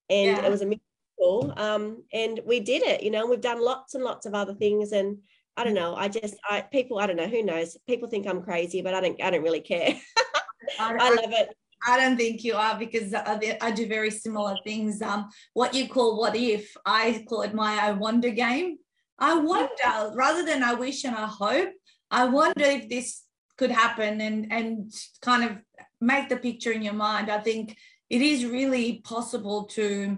and 0.10 0.38
yeah. 0.38 0.46
it 0.46 0.52
was 0.52 0.62
a 0.62 0.66
miracle. 0.66 1.54
Um, 1.58 2.04
and 2.14 2.40
we 2.46 2.60
did 2.60 2.84
it. 2.84 3.04
You 3.04 3.12
know, 3.12 3.22
And 3.22 3.30
we've 3.30 3.42
done 3.42 3.64
lots 3.64 3.96
and 3.96 4.04
lots 4.04 4.26
of 4.26 4.34
other 4.34 4.56
things, 4.56 4.92
and 4.92 5.20
I 5.56 5.64
don't 5.64 5.76
know. 5.76 5.96
I 5.96 6.08
just, 6.08 6.36
I 6.50 6.62
people, 6.62 7.00
I 7.00 7.08
don't 7.08 7.16
know. 7.16 7.28
Who 7.28 7.44
knows? 7.44 7.78
People 7.88 8.10
think 8.10 8.28
I'm 8.28 8.42
crazy, 8.42 8.82
but 8.82 8.94
I 8.94 9.02
don't. 9.02 9.22
I 9.22 9.30
don't 9.30 9.44
really 9.44 9.62
care. 9.62 9.94
I 10.80 11.10
love 11.10 11.32
it. 11.32 11.56
I 11.86 11.98
don't 11.98 12.18
think 12.18 12.44
you 12.44 12.56
are 12.56 12.78
because 12.78 13.14
I 13.14 13.72
do 13.72 13.88
very 13.88 14.12
similar 14.12 14.58
things. 14.64 15.02
Um, 15.02 15.30
what 15.54 15.74
you 15.74 15.88
call 15.88 16.20
what 16.20 16.36
if, 16.36 16.76
I 16.86 17.24
call 17.28 17.44
it 17.44 17.54
my 17.54 17.78
I 17.78 17.92
wonder 17.92 18.30
game. 18.30 18.78
I 19.20 19.38
wonder 19.38 20.14
rather 20.16 20.46
than 20.46 20.64
I 20.64 20.74
wish 20.74 21.04
and 21.04 21.16
I 21.16 21.28
hope. 21.28 21.70
I 22.10 22.26
wonder 22.26 22.64
if 22.64 22.90
this 22.90 23.24
could 23.58 23.72
happen 23.72 24.22
and 24.22 24.52
and 24.52 24.94
kind 25.22 25.44
of 25.44 25.58
make 26.00 26.30
the 26.30 26.38
picture 26.38 26.72
in 26.72 26.82
your 26.82 26.94
mind. 26.94 27.30
I 27.30 27.40
think 27.40 27.76
it 28.10 28.22
is 28.22 28.46
really 28.46 29.02
possible 29.04 29.66
to 29.66 30.18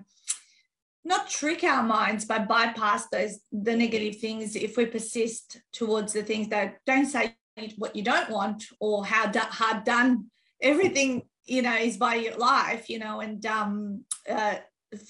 not 1.05 1.29
trick 1.29 1.63
our 1.63 1.81
minds 1.81 2.25
but 2.25 2.47
bypass 2.47 3.07
those 3.07 3.39
the 3.51 3.75
negative 3.75 4.17
things 4.17 4.55
if 4.55 4.75
we 4.77 4.85
persist 4.85 5.61
towards 5.71 6.13
the 6.13 6.21
things 6.21 6.49
that 6.49 6.77
don't 6.85 7.05
say 7.05 7.35
what 7.77 7.95
you 7.95 8.03
don't 8.03 8.29
want 8.29 8.65
or 8.79 9.05
how 9.05 9.31
hard 9.33 9.83
done 9.83 10.25
everything 10.61 11.23
you 11.49 11.61
know 11.61 11.75
is 11.75 11.97
by 11.97 12.15
your 12.15 12.37
life 12.37 12.89
you 12.89 12.99
know 12.99 13.19
and 13.19 13.45
um, 13.45 14.03
uh, 14.29 14.55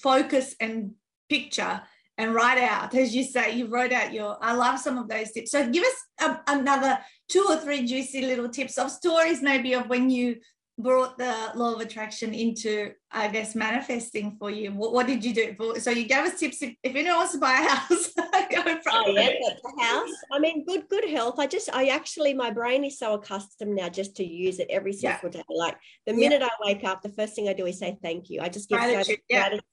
focus 0.02 0.54
and 0.60 0.92
picture 1.28 1.80
and 2.18 2.34
write 2.34 2.58
out 2.58 2.94
as 2.94 3.14
you 3.14 3.24
say 3.24 3.56
you 3.56 3.66
wrote 3.66 3.92
out 3.92 4.12
your 4.12 4.36
i 4.42 4.52
love 4.52 4.78
some 4.78 4.98
of 4.98 5.08
those 5.08 5.30
tips. 5.32 5.50
So 5.52 5.68
give 5.68 5.84
us 5.84 5.94
a, 6.20 6.40
another 6.48 6.98
two 7.28 7.46
or 7.48 7.56
three 7.56 7.86
juicy 7.86 8.22
little 8.22 8.48
tips 8.48 8.78
of 8.78 8.90
stories 8.90 9.42
maybe 9.42 9.74
of 9.74 9.88
when 9.88 10.10
you 10.10 10.36
brought 10.78 11.18
the 11.18 11.34
law 11.54 11.74
of 11.74 11.80
attraction 11.80 12.32
into 12.32 12.92
i 13.12 13.28
guess 13.28 13.54
manifesting 13.54 14.36
for 14.38 14.50
you. 14.50 14.70
What, 14.72 14.92
what 14.92 15.06
did 15.06 15.24
you 15.24 15.34
do? 15.34 15.78
So 15.78 15.90
you 15.90 16.04
gave 16.04 16.24
us 16.24 16.38
tips 16.38 16.62
if, 16.62 16.74
if 16.82 16.94
anyone 16.94 17.16
wants 17.16 17.32
to 17.32 17.38
buy 17.38 17.52
a 17.52 17.68
house 17.68 18.12
go 18.50 18.62
from 18.62 18.80
oh 18.94 19.10
yeah 19.12 19.30
the 19.62 19.84
house 19.84 20.10
i 20.32 20.38
mean 20.38 20.64
good 20.64 20.88
good 20.88 21.08
health 21.08 21.38
i 21.38 21.46
just 21.46 21.68
i 21.72 21.86
actually 21.86 22.34
my 22.34 22.50
brain 22.50 22.84
is 22.84 22.98
so 22.98 23.14
accustomed 23.14 23.74
now 23.74 23.88
just 23.88 24.16
to 24.16 24.24
use 24.24 24.58
it 24.58 24.66
every 24.70 24.92
single 24.92 25.30
yeah. 25.30 25.30
day 25.30 25.42
like 25.48 25.76
the 26.06 26.12
minute 26.12 26.40
yeah. 26.40 26.46
i 26.46 26.66
wake 26.66 26.84
up 26.84 27.02
the 27.02 27.08
first 27.10 27.34
thing 27.34 27.48
i 27.48 27.52
do 27.52 27.66
is 27.66 27.78
say 27.78 27.96
thank 28.02 28.30
you 28.30 28.40
i 28.40 28.48
just 28.48 28.68
give 28.68 28.78
gratitude, 28.78 29.18
yeah. 29.28 29.48
gratitude 29.48 29.64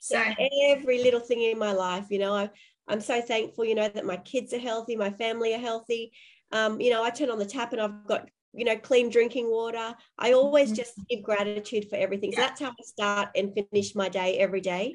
same, 0.00 0.34
same. 0.36 0.36
every 0.66 1.02
little 1.02 1.20
thing 1.20 1.42
in 1.42 1.58
my 1.58 1.72
life 1.72 2.06
you 2.10 2.18
know 2.18 2.34
I, 2.34 2.50
i'm 2.88 3.00
so 3.00 3.20
thankful 3.20 3.64
you 3.64 3.74
know 3.74 3.88
that 3.88 4.04
my 4.04 4.16
kids 4.18 4.52
are 4.52 4.58
healthy 4.58 4.96
my 4.96 5.10
family 5.10 5.54
are 5.54 5.58
healthy 5.58 6.12
um, 6.50 6.80
you 6.80 6.90
know, 6.90 7.04
I 7.04 7.10
turn 7.10 7.30
on 7.30 7.38
the 7.38 7.44
tap 7.44 7.72
and 7.72 7.82
I've 7.82 8.06
got 8.06 8.28
you 8.54 8.64
know, 8.64 8.76
clean 8.76 9.10
drinking 9.10 9.50
water. 9.50 9.94
I 10.18 10.32
always 10.32 10.68
mm-hmm. 10.68 10.76
just 10.76 10.94
give 11.08 11.22
gratitude 11.22 11.88
for 11.88 11.96
everything. 11.96 12.32
So 12.32 12.40
that's 12.40 12.60
how 12.60 12.70
I 12.70 12.82
start 12.82 13.28
and 13.36 13.52
finish 13.54 13.94
my 13.94 14.08
day 14.08 14.38
every 14.38 14.60
day. 14.60 14.92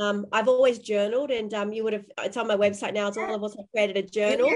Um, 0.00 0.26
I've 0.32 0.48
always 0.48 0.78
journaled, 0.78 1.30
and 1.30 1.52
um, 1.54 1.72
you 1.72 1.84
would 1.84 1.92
have. 1.92 2.04
It's 2.18 2.36
on 2.36 2.48
my 2.48 2.56
website 2.56 2.94
now. 2.94 3.08
It's 3.08 3.16
all 3.16 3.34
of 3.34 3.44
us 3.44 3.56
have 3.56 3.70
created 3.70 3.96
a 3.96 4.02
journal. 4.02 4.50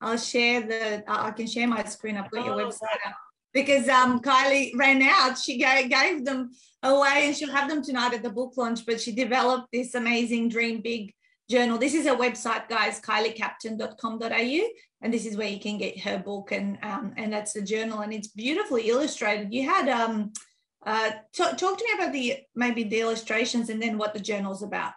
I'll 0.00 0.18
share 0.18 0.60
the. 0.62 1.04
I 1.06 1.30
can 1.30 1.46
share 1.46 1.66
my 1.66 1.84
screen. 1.84 2.16
I've 2.16 2.30
got 2.30 2.42
oh, 2.42 2.58
your 2.58 2.66
website 2.66 3.06
up 3.06 3.16
because 3.54 3.88
um, 3.88 4.20
Kylie 4.20 4.72
ran 4.76 5.02
out. 5.02 5.38
She 5.38 5.58
gave, 5.58 5.90
gave 5.90 6.24
them 6.24 6.50
away, 6.82 7.26
and 7.26 7.36
she'll 7.36 7.52
have 7.52 7.68
them 7.68 7.82
tonight 7.82 8.14
at 8.14 8.22
the 8.22 8.30
book 8.30 8.52
launch. 8.56 8.84
But 8.84 9.00
she 9.00 9.12
developed 9.12 9.68
this 9.72 9.94
amazing 9.94 10.50
Dream 10.50 10.80
Big 10.82 11.14
journal. 11.48 11.78
This 11.78 11.94
is 11.94 12.06
a 12.06 12.14
website, 12.14 12.68
guys, 12.68 13.00
kyliecaptain.com.au. 13.00 14.68
And 15.02 15.12
this 15.12 15.26
is 15.26 15.36
where 15.36 15.48
you 15.48 15.60
can 15.60 15.78
get 15.78 15.98
her 16.00 16.18
book 16.18 16.52
and 16.52 16.78
um, 16.82 17.12
and 17.16 17.32
that's 17.32 17.54
the 17.54 17.62
journal 17.62 18.00
and 18.00 18.12
it's 18.12 18.28
beautifully 18.28 18.88
illustrated. 18.88 19.52
You 19.52 19.68
had 19.68 19.88
um 19.88 20.32
uh 20.84 21.10
talk, 21.36 21.56
talk 21.56 21.78
to 21.78 21.84
me 21.84 21.90
about 21.94 22.12
the 22.12 22.36
maybe 22.54 22.84
the 22.84 23.00
illustrations 23.00 23.68
and 23.70 23.80
then 23.80 23.98
what 23.98 24.14
the 24.14 24.20
journal's 24.20 24.62
about. 24.62 24.92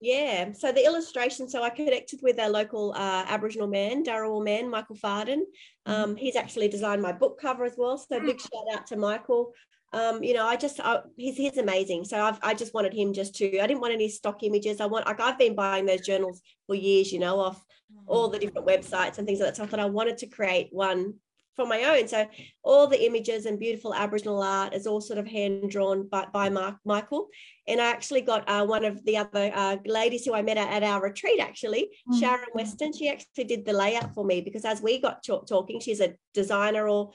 Yeah. 0.00 0.52
So 0.52 0.72
the 0.72 0.84
illustration. 0.84 1.48
So 1.48 1.62
I 1.62 1.70
connected 1.70 2.20
with 2.22 2.38
a 2.38 2.48
local 2.48 2.92
uh, 2.92 3.24
Aboriginal 3.28 3.66
man, 3.66 4.04
Darawal 4.04 4.44
man, 4.44 4.68
Michael 4.68 4.96
Farden. 4.96 5.46
Mm-hmm. 5.88 5.92
Um, 5.92 6.16
he's 6.16 6.36
actually 6.36 6.68
designed 6.68 7.00
my 7.00 7.12
book 7.12 7.40
cover 7.40 7.64
as 7.64 7.74
well. 7.76 7.96
So 7.96 8.20
big 8.20 8.40
shout 8.40 8.74
out 8.74 8.86
to 8.88 8.96
Michael. 8.96 9.52
Um, 9.92 10.22
you 10.22 10.34
know, 10.34 10.46
I 10.46 10.56
just 10.56 10.80
I, 10.80 11.00
he's 11.16 11.36
he's 11.36 11.56
amazing. 11.56 12.04
So 12.04 12.20
I've, 12.20 12.38
I 12.42 12.52
just 12.52 12.74
wanted 12.74 12.92
him 12.92 13.14
just 13.14 13.34
to. 13.36 13.58
I 13.58 13.66
didn't 13.66 13.80
want 13.80 13.94
any 13.94 14.08
stock 14.08 14.42
images. 14.42 14.80
I 14.80 14.86
want 14.86 15.06
like 15.06 15.20
I've 15.20 15.38
been 15.38 15.54
buying 15.54 15.86
those 15.86 16.02
journals 16.02 16.42
for 16.66 16.74
years. 16.74 17.10
You 17.12 17.20
know, 17.20 17.40
off 17.40 17.64
all 18.06 18.28
the 18.28 18.38
different 18.38 18.66
websites 18.66 19.16
and 19.16 19.26
things 19.26 19.40
like 19.40 19.48
that. 19.48 19.56
So 19.56 19.62
I 19.62 19.66
thought 19.66 19.80
I 19.80 19.86
wanted 19.86 20.18
to 20.18 20.26
create 20.26 20.68
one 20.72 21.14
for 21.56 21.66
my 21.66 21.84
own. 21.84 22.06
So 22.06 22.26
all 22.62 22.86
the 22.86 23.04
images 23.04 23.46
and 23.46 23.58
beautiful 23.58 23.94
Aboriginal 23.94 24.42
art 24.42 24.74
is 24.74 24.86
all 24.86 25.00
sort 25.00 25.18
of 25.18 25.26
hand 25.26 25.70
drawn 25.70 26.06
by, 26.06 26.26
by 26.32 26.50
Mark 26.50 26.76
Michael. 26.84 27.28
And 27.66 27.80
I 27.80 27.86
actually 27.86 28.20
got 28.20 28.48
uh, 28.48 28.64
one 28.64 28.84
of 28.84 29.04
the 29.04 29.16
other 29.16 29.50
uh, 29.54 29.78
ladies 29.86 30.24
who 30.24 30.34
I 30.34 30.42
met 30.42 30.58
at, 30.58 30.82
our 30.82 31.02
retreat, 31.02 31.40
actually, 31.40 31.88
mm-hmm. 32.08 32.20
Sharon 32.20 32.48
Weston. 32.54 32.92
She 32.92 33.08
actually 33.08 33.44
did 33.44 33.64
the 33.64 33.72
layout 33.72 34.14
for 34.14 34.24
me 34.24 34.40
because 34.42 34.64
as 34.64 34.82
we 34.82 35.00
got 35.00 35.24
talking, 35.24 35.80
she's 35.80 36.00
a 36.00 36.14
designer 36.34 36.88
or 36.88 37.10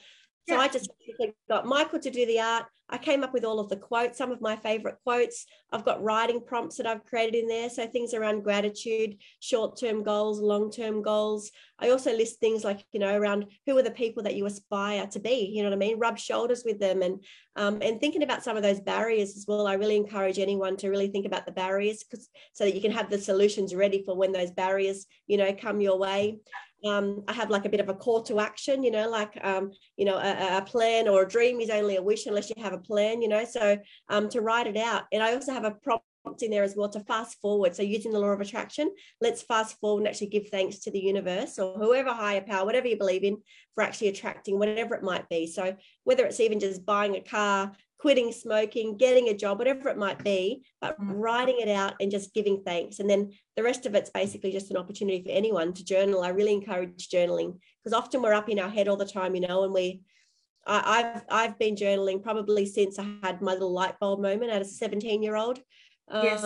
so 0.48 0.56
yeah. 0.56 0.60
I 0.60 0.68
just 0.68 0.90
got 1.48 1.66
Michael 1.66 2.00
to 2.00 2.10
do 2.10 2.26
the 2.26 2.40
art. 2.40 2.66
I 2.92 2.98
came 2.98 3.24
up 3.24 3.32
with 3.32 3.44
all 3.44 3.58
of 3.58 3.70
the 3.70 3.76
quotes, 3.76 4.18
some 4.18 4.30
of 4.30 4.42
my 4.42 4.54
favorite 4.54 4.98
quotes. 5.02 5.46
I've 5.72 5.84
got 5.84 6.02
writing 6.02 6.42
prompts 6.44 6.76
that 6.76 6.86
I've 6.86 7.06
created 7.06 7.34
in 7.34 7.48
there. 7.48 7.70
So 7.70 7.86
things 7.86 8.12
around 8.12 8.44
gratitude, 8.44 9.16
short 9.40 9.80
term 9.80 10.02
goals, 10.02 10.40
long 10.40 10.70
term 10.70 11.00
goals. 11.00 11.50
I 11.78 11.88
also 11.88 12.14
list 12.14 12.38
things 12.38 12.64
like, 12.64 12.84
you 12.92 13.00
know, 13.00 13.16
around 13.16 13.46
who 13.66 13.78
are 13.78 13.82
the 13.82 13.90
people 13.90 14.22
that 14.24 14.36
you 14.36 14.44
aspire 14.44 15.06
to 15.06 15.18
be, 15.18 15.50
you 15.54 15.62
know 15.62 15.70
what 15.70 15.76
I 15.76 15.78
mean? 15.78 15.98
Rub 15.98 16.18
shoulders 16.18 16.64
with 16.66 16.78
them 16.78 17.00
and, 17.00 17.24
um, 17.56 17.80
and 17.80 17.98
thinking 17.98 18.22
about 18.22 18.44
some 18.44 18.58
of 18.58 18.62
those 18.62 18.80
barriers 18.80 19.36
as 19.38 19.46
well. 19.48 19.66
I 19.66 19.74
really 19.74 19.96
encourage 19.96 20.38
anyone 20.38 20.76
to 20.76 20.90
really 20.90 21.08
think 21.08 21.24
about 21.24 21.46
the 21.46 21.52
barriers 21.52 22.04
because 22.04 22.28
so 22.52 22.64
that 22.64 22.74
you 22.74 22.82
can 22.82 22.92
have 22.92 23.08
the 23.08 23.18
solutions 23.18 23.74
ready 23.74 24.04
for 24.04 24.14
when 24.14 24.32
those 24.32 24.50
barriers, 24.50 25.06
you 25.26 25.38
know, 25.38 25.54
come 25.54 25.80
your 25.80 25.98
way 25.98 26.40
um, 26.84 27.22
I 27.28 27.32
have 27.32 27.50
like 27.50 27.64
a 27.64 27.68
bit 27.68 27.80
of 27.80 27.88
a 27.88 27.94
call 27.94 28.22
to 28.24 28.40
action, 28.40 28.82
you 28.82 28.90
know, 28.90 29.08
like, 29.08 29.38
um, 29.44 29.72
you 29.96 30.04
know, 30.04 30.16
a, 30.16 30.58
a, 30.58 30.62
plan 30.62 31.08
or 31.08 31.22
a 31.22 31.28
dream 31.28 31.60
is 31.60 31.70
only 31.70 31.96
a 31.96 32.02
wish 32.02 32.26
unless 32.26 32.50
you 32.50 32.62
have 32.62 32.72
a 32.72 32.78
plan, 32.78 33.22
you 33.22 33.28
know, 33.28 33.44
so 33.44 33.78
um, 34.08 34.28
to 34.30 34.40
write 34.40 34.66
it 34.66 34.76
out. 34.76 35.04
And 35.12 35.22
I 35.22 35.34
also 35.34 35.52
have 35.52 35.64
a 35.64 35.70
prompt 35.70 36.04
in 36.40 36.50
there 36.50 36.62
as 36.62 36.76
well 36.76 36.88
to 36.88 37.00
fast 37.00 37.40
forward. 37.40 37.74
So 37.74 37.82
using 37.82 38.12
the 38.12 38.18
law 38.18 38.28
of 38.28 38.40
attraction, 38.40 38.92
let's 39.20 39.42
fast 39.42 39.78
forward 39.80 40.00
and 40.00 40.08
actually 40.08 40.28
give 40.28 40.48
thanks 40.48 40.78
to 40.80 40.90
the 40.90 41.00
universe 41.00 41.58
or 41.58 41.74
whoever 41.74 42.12
higher 42.12 42.40
power, 42.40 42.64
whatever 42.64 42.86
you 42.86 42.96
believe 42.96 43.24
in, 43.24 43.38
for 43.74 43.82
actually 43.82 44.08
attracting 44.08 44.58
whatever 44.58 44.94
it 44.94 45.02
might 45.02 45.28
be. 45.28 45.46
So 45.46 45.76
whether 46.04 46.24
it's 46.24 46.40
even 46.40 46.60
just 46.60 46.86
buying 46.86 47.16
a 47.16 47.20
car, 47.20 47.72
quitting 48.02 48.32
smoking, 48.32 48.96
getting 48.96 49.28
a 49.28 49.34
job, 49.34 49.60
whatever 49.60 49.88
it 49.88 49.96
might 49.96 50.22
be, 50.24 50.64
but 50.80 51.00
mm. 51.00 51.12
writing 51.14 51.60
it 51.60 51.68
out 51.68 51.94
and 52.00 52.10
just 52.10 52.34
giving 52.34 52.60
thanks. 52.64 52.98
And 52.98 53.08
then 53.08 53.30
the 53.56 53.62
rest 53.62 53.86
of 53.86 53.94
it's 53.94 54.10
basically 54.10 54.50
just 54.50 54.72
an 54.72 54.76
opportunity 54.76 55.22
for 55.22 55.30
anyone 55.30 55.72
to 55.72 55.84
journal. 55.84 56.24
I 56.24 56.30
really 56.30 56.52
encourage 56.52 57.08
journaling 57.08 57.60
because 57.78 57.96
often 57.96 58.20
we're 58.20 58.32
up 58.34 58.48
in 58.48 58.58
our 58.58 58.68
head 58.68 58.88
all 58.88 58.96
the 58.96 59.06
time, 59.06 59.36
you 59.36 59.40
know, 59.42 59.62
and 59.62 59.72
we 59.72 60.00
I, 60.66 61.02
have 61.14 61.24
I've 61.30 61.58
been 61.60 61.76
journaling 61.76 62.20
probably 62.20 62.66
since 62.66 62.98
I 62.98 63.06
had 63.22 63.40
my 63.40 63.52
little 63.52 63.72
light 63.72 63.94
bulb 64.00 64.20
moment 64.20 64.50
as 64.50 64.72
a 64.72 64.74
17 64.74 65.22
year 65.22 65.36
old. 65.36 65.60
Um, 66.08 66.24
yes. 66.24 66.44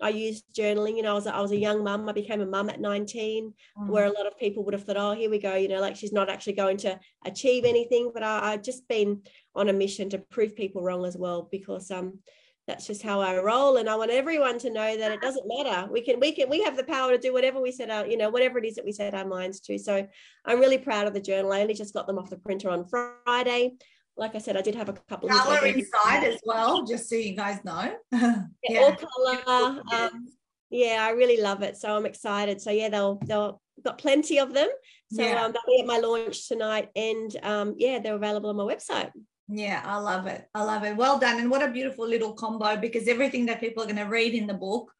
I 0.00 0.10
used 0.10 0.44
journaling. 0.54 0.96
You 0.96 1.02
know, 1.02 1.12
I 1.12 1.14
was 1.14 1.26
I 1.26 1.40
was 1.40 1.52
a 1.52 1.56
young 1.56 1.82
mum. 1.82 2.08
I 2.08 2.12
became 2.12 2.40
a 2.40 2.46
mum 2.46 2.70
at 2.70 2.80
19, 2.80 3.52
mm. 3.78 3.88
where 3.88 4.06
a 4.06 4.12
lot 4.12 4.26
of 4.26 4.38
people 4.38 4.64
would 4.64 4.74
have 4.74 4.84
thought, 4.84 4.96
oh, 4.96 5.12
here 5.12 5.30
we 5.30 5.38
go. 5.38 5.54
You 5.54 5.68
know, 5.68 5.80
like 5.80 5.96
she's 5.96 6.12
not 6.12 6.28
actually 6.28 6.54
going 6.54 6.76
to 6.78 6.98
achieve 7.24 7.64
anything. 7.64 8.10
But 8.12 8.22
I, 8.22 8.52
I've 8.52 8.62
just 8.62 8.86
been 8.88 9.22
on 9.54 9.68
a 9.68 9.72
mission 9.72 10.10
to 10.10 10.18
prove 10.18 10.56
people 10.56 10.82
wrong 10.82 11.04
as 11.04 11.16
well, 11.16 11.48
because 11.50 11.90
um, 11.90 12.18
that's 12.66 12.86
just 12.86 13.02
how 13.02 13.20
I 13.20 13.38
roll. 13.38 13.76
And 13.76 13.88
I 13.88 13.96
want 13.96 14.10
everyone 14.10 14.58
to 14.60 14.70
know 14.70 14.96
that 14.96 15.12
it 15.12 15.20
doesn't 15.20 15.46
matter. 15.46 15.90
We 15.90 16.02
can 16.02 16.20
we 16.20 16.32
can 16.32 16.48
we 16.48 16.62
have 16.62 16.76
the 16.76 16.84
power 16.84 17.12
to 17.12 17.18
do 17.18 17.32
whatever 17.32 17.60
we 17.60 17.72
set 17.72 17.90
out. 17.90 18.10
You 18.10 18.16
know, 18.16 18.30
whatever 18.30 18.58
it 18.58 18.66
is 18.66 18.74
that 18.74 18.84
we 18.84 18.92
set 18.92 19.14
our 19.14 19.26
minds 19.26 19.60
to. 19.60 19.78
So 19.78 20.06
I'm 20.44 20.60
really 20.60 20.78
proud 20.78 21.06
of 21.06 21.14
the 21.14 21.20
journal. 21.20 21.52
I 21.52 21.62
only 21.62 21.74
just 21.74 21.94
got 21.94 22.06
them 22.06 22.18
off 22.18 22.30
the 22.30 22.38
printer 22.38 22.70
on 22.70 22.86
Friday 22.86 23.76
like 24.16 24.34
I 24.34 24.38
said, 24.38 24.56
I 24.56 24.62
did 24.62 24.74
have 24.74 24.88
a 24.88 24.94
couple 25.08 25.30
of 25.30 25.36
color 25.36 25.66
inside 25.66 26.24
as 26.24 26.40
well, 26.44 26.84
just 26.84 27.08
so 27.08 27.16
you 27.16 27.36
guys 27.36 27.62
know. 27.64 27.94
yeah, 28.12 28.44
yeah. 28.62 28.80
all 28.80 28.96
color. 28.96 29.82
Um, 29.92 30.26
yeah, 30.70 31.06
I 31.06 31.10
really 31.10 31.40
love 31.40 31.62
it. 31.62 31.76
So 31.76 31.96
I'm 31.96 32.06
excited. 32.06 32.60
So 32.60 32.70
yeah, 32.70 32.88
they'll 32.88 33.18
they'll 33.26 33.60
got 33.84 33.98
plenty 33.98 34.38
of 34.38 34.54
them. 34.54 34.68
So 35.12 35.22
yeah. 35.22 35.44
um, 35.44 35.52
they'll 35.52 35.76
be 35.76 35.80
at 35.80 35.86
my 35.86 35.98
launch 35.98 36.48
tonight, 36.48 36.88
and 36.96 37.36
um, 37.42 37.74
yeah, 37.78 37.98
they're 37.98 38.16
available 38.16 38.50
on 38.50 38.56
my 38.56 38.64
website. 38.64 39.10
Yeah, 39.48 39.80
I 39.84 39.98
love 39.98 40.26
it. 40.26 40.44
I 40.54 40.64
love 40.64 40.84
it. 40.84 40.96
Well 40.96 41.18
done, 41.18 41.38
and 41.38 41.50
what 41.50 41.62
a 41.62 41.70
beautiful 41.70 42.08
little 42.08 42.32
combo 42.32 42.76
because 42.76 43.06
everything 43.06 43.46
that 43.46 43.60
people 43.60 43.82
are 43.82 43.86
going 43.86 43.96
to 43.96 44.04
read 44.04 44.34
in 44.34 44.46
the 44.46 44.54
book, 44.54 44.90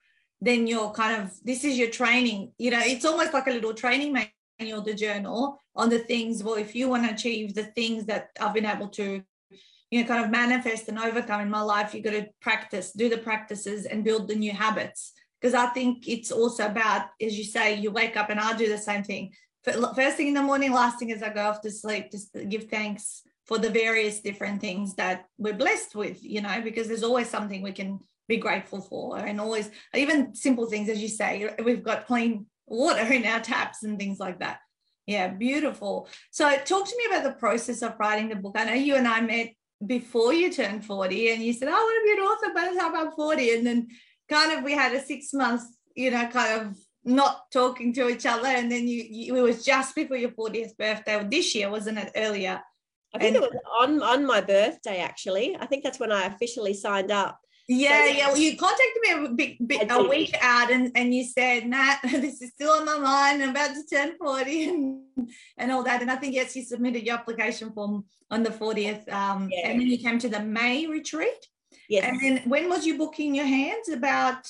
then 0.40 0.66
you're 0.66 0.92
kind 0.92 1.22
of 1.22 1.32
this 1.42 1.64
is 1.64 1.78
your 1.78 1.90
training. 1.90 2.52
You 2.58 2.70
know, 2.70 2.80
it's 2.82 3.04
almost 3.04 3.32
like 3.32 3.46
a 3.46 3.52
little 3.52 3.74
training 3.74 4.12
manual, 4.12 4.30
the 4.58 4.94
journal 4.96 5.60
on 5.74 5.90
the 5.90 5.98
things 5.98 6.42
well 6.42 6.54
if 6.54 6.74
you 6.74 6.88
want 6.88 7.04
to 7.04 7.12
achieve 7.12 7.54
the 7.54 7.64
things 7.64 8.06
that 8.06 8.30
i've 8.40 8.54
been 8.54 8.64
able 8.64 8.88
to 8.88 9.22
you 9.90 10.00
know 10.00 10.08
kind 10.08 10.24
of 10.24 10.30
manifest 10.30 10.88
and 10.88 10.98
overcome 10.98 11.40
in 11.40 11.50
my 11.50 11.60
life 11.60 11.94
you 11.94 12.02
got 12.02 12.10
to 12.10 12.26
practice 12.40 12.92
do 12.92 13.08
the 13.08 13.18
practices 13.18 13.86
and 13.86 14.04
build 14.04 14.28
the 14.28 14.34
new 14.34 14.52
habits. 14.52 15.12
Because 15.40 15.54
i 15.54 15.66
think 15.66 16.08
it's 16.08 16.32
also 16.32 16.66
about 16.66 17.06
as 17.20 17.36
you 17.38 17.44
say 17.44 17.74
you 17.74 17.90
wake 17.90 18.16
up 18.16 18.30
and 18.30 18.40
i 18.40 18.56
do 18.56 18.68
the 18.68 18.78
same 18.78 19.02
thing. 19.02 19.32
First 19.64 20.16
thing 20.16 20.28
in 20.28 20.34
the 20.34 20.42
morning 20.42 20.72
last 20.72 20.98
thing 20.98 21.12
as 21.12 21.22
i 21.22 21.28
go 21.28 21.46
off 21.46 21.60
to 21.62 21.70
sleep 21.70 22.10
just 22.10 22.36
give 22.48 22.64
thanks 22.64 23.22
for 23.44 23.58
the 23.58 23.70
various 23.70 24.20
different 24.20 24.60
things 24.60 24.94
that 24.94 25.26
we're 25.38 25.54
blessed 25.54 25.94
with 25.94 26.22
you 26.22 26.40
know 26.40 26.60
because 26.62 26.88
there's 26.88 27.04
always 27.04 27.28
something 27.28 27.62
we 27.62 27.72
can 27.72 27.98
be 28.28 28.36
grateful 28.36 28.80
for 28.80 29.18
and 29.18 29.40
always 29.40 29.70
even 29.94 30.34
simple 30.34 30.66
things 30.66 30.88
as 30.88 31.00
you 31.00 31.08
say 31.08 31.48
we've 31.64 31.84
got 31.84 32.06
clean 32.06 32.46
water 32.66 33.12
in 33.12 33.24
our 33.24 33.40
taps 33.40 33.82
and 33.82 33.98
things 33.98 34.18
like 34.18 34.40
that 34.40 34.58
yeah, 35.06 35.28
beautiful. 35.28 36.08
So, 36.32 36.50
talk 36.64 36.86
to 36.86 36.96
me 36.96 37.04
about 37.08 37.22
the 37.22 37.38
process 37.38 37.82
of 37.82 37.94
writing 37.98 38.28
the 38.28 38.36
book. 38.36 38.56
I 38.58 38.64
know 38.64 38.74
you 38.74 38.96
and 38.96 39.06
I 39.06 39.20
met 39.20 39.52
before 39.84 40.34
you 40.34 40.52
turned 40.52 40.84
40, 40.84 41.30
and 41.30 41.42
you 41.42 41.52
said, 41.52 41.68
oh, 41.68 41.72
I 41.72 41.74
want 41.74 42.02
to 42.02 42.14
be 42.14 42.20
an 42.20 42.26
author 42.26 42.54
by 42.54 42.74
the 42.74 42.80
time 42.80 43.06
I'm 43.06 43.12
40. 43.12 43.54
And 43.54 43.66
then, 43.66 43.88
kind 44.28 44.52
of, 44.52 44.64
we 44.64 44.72
had 44.72 44.92
a 44.94 45.00
six 45.00 45.32
months, 45.32 45.64
you 45.94 46.10
know, 46.10 46.26
kind 46.26 46.60
of 46.60 46.76
not 47.04 47.42
talking 47.52 47.92
to 47.94 48.08
each 48.08 48.26
other. 48.26 48.48
And 48.48 48.70
then 48.70 48.88
you, 48.88 49.04
you 49.08 49.36
it 49.36 49.42
was 49.42 49.64
just 49.64 49.94
before 49.94 50.16
your 50.16 50.30
40th 50.30 50.76
birthday, 50.76 51.24
this 51.30 51.54
year, 51.54 51.70
wasn't 51.70 51.98
it? 51.98 52.10
Earlier. 52.16 52.60
I 53.14 53.18
think 53.18 53.36
and, 53.36 53.44
it 53.44 53.50
was 53.52 53.60
on, 53.80 54.02
on 54.02 54.26
my 54.26 54.40
birthday, 54.40 54.98
actually. 54.98 55.56
I 55.58 55.66
think 55.66 55.84
that's 55.84 56.00
when 56.00 56.10
I 56.10 56.24
officially 56.24 56.74
signed 56.74 57.12
up. 57.12 57.38
Yeah, 57.68 58.06
yeah. 58.06 58.28
Well, 58.28 58.36
you 58.36 58.56
contacted 58.56 59.02
me 59.02 59.12
a, 59.12 59.28
bit, 59.30 59.68
bit, 59.68 59.90
a 59.90 60.02
week 60.04 60.36
out 60.40 60.70
and, 60.70 60.92
and 60.94 61.12
you 61.12 61.24
said, 61.24 61.66
Nat, 61.66 61.98
this 62.04 62.40
is 62.40 62.50
still 62.50 62.70
on 62.70 62.84
my 62.84 62.98
mind. 62.98 63.42
I'm 63.42 63.50
about 63.50 63.74
to 63.74 63.84
turn 63.84 64.16
40 64.18 64.68
and, 64.68 65.02
and 65.58 65.72
all 65.72 65.82
that. 65.82 66.00
And 66.00 66.10
I 66.10 66.16
think, 66.16 66.34
yes, 66.34 66.54
you 66.54 66.62
submitted 66.62 67.04
your 67.04 67.16
application 67.16 67.72
form 67.72 68.04
on 68.30 68.44
the 68.44 68.50
40th. 68.50 69.12
Um, 69.12 69.48
yeah. 69.50 69.68
And 69.68 69.80
then 69.80 69.88
you 69.88 69.98
came 69.98 70.18
to 70.20 70.28
the 70.28 70.40
May 70.40 70.86
retreat. 70.86 71.46
Yes. 71.88 72.04
And 72.04 72.20
then 72.20 72.48
when 72.48 72.68
was 72.68 72.86
you 72.86 72.98
booking 72.98 73.34
your 73.34 73.46
hands? 73.46 73.88
About 73.88 74.48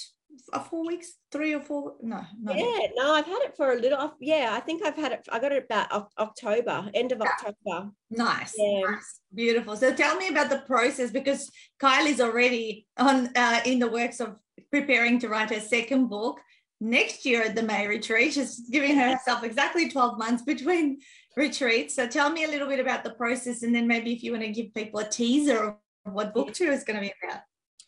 four 0.70 0.87
weeks, 0.87 1.14
three 1.32 1.54
or 1.54 1.61
four? 1.61 1.94
No, 2.02 2.22
no. 2.40 2.52
Yeah, 2.52 2.88
no, 2.96 3.12
I've 3.12 3.26
had 3.26 3.42
it 3.42 3.56
for 3.56 3.72
a 3.72 3.80
little. 3.80 4.14
Yeah, 4.20 4.50
I 4.52 4.61
think 4.61 4.85
I've 4.85 4.96
had 4.96 5.12
it. 5.12 5.26
I 5.30 5.38
got 5.38 5.52
it 5.52 5.64
about 5.64 6.11
October, 6.18 6.88
end 6.94 7.12
of 7.12 7.20
October. 7.20 7.90
Nice, 8.11 8.54
yeah. 8.56 8.80
nice, 8.80 9.20
beautiful. 9.35 9.76
So 9.76 9.94
tell 9.94 10.16
me 10.16 10.28
about 10.28 10.50
the 10.50 10.61
process 10.66 11.11
because 11.11 11.50
Kylie's 11.82 12.20
already 12.20 12.87
on 12.96 13.30
uh, 13.37 13.61
in 13.64 13.78
the 13.78 13.88
works 13.88 14.20
of 14.20 14.37
preparing 14.70 15.18
to 15.20 15.28
write 15.28 15.50
her 15.50 15.61
second 15.61 16.09
book 16.09 16.40
next 16.80 17.24
year 17.24 17.42
at 17.42 17.54
the 17.54 17.62
May 17.62 17.87
retreat. 17.87 18.35
She's 18.35 18.68
giving 18.70 18.96
herself 18.96 19.42
exactly 19.42 19.88
12 19.88 20.18
months 20.18 20.42
between 20.42 20.98
retreats. 21.37 21.94
So 21.94 22.06
tell 22.06 22.30
me 22.30 22.44
a 22.44 22.48
little 22.48 22.68
bit 22.68 22.80
about 22.80 23.04
the 23.04 23.14
process 23.14 23.62
and 23.62 23.74
then 23.74 23.87
maybe 23.87 24.12
if 24.12 24.22
you 24.22 24.32
want 24.32 24.44
to 24.44 24.50
give 24.50 24.74
people 24.74 25.00
a 25.00 25.09
teaser 25.09 25.76
of 26.06 26.12
what 26.12 26.35
book 26.35 26.52
two 26.52 26.70
is 26.70 26.85
going 26.85 26.96
to 26.96 27.00
be 27.00 27.12
about. 27.22 27.40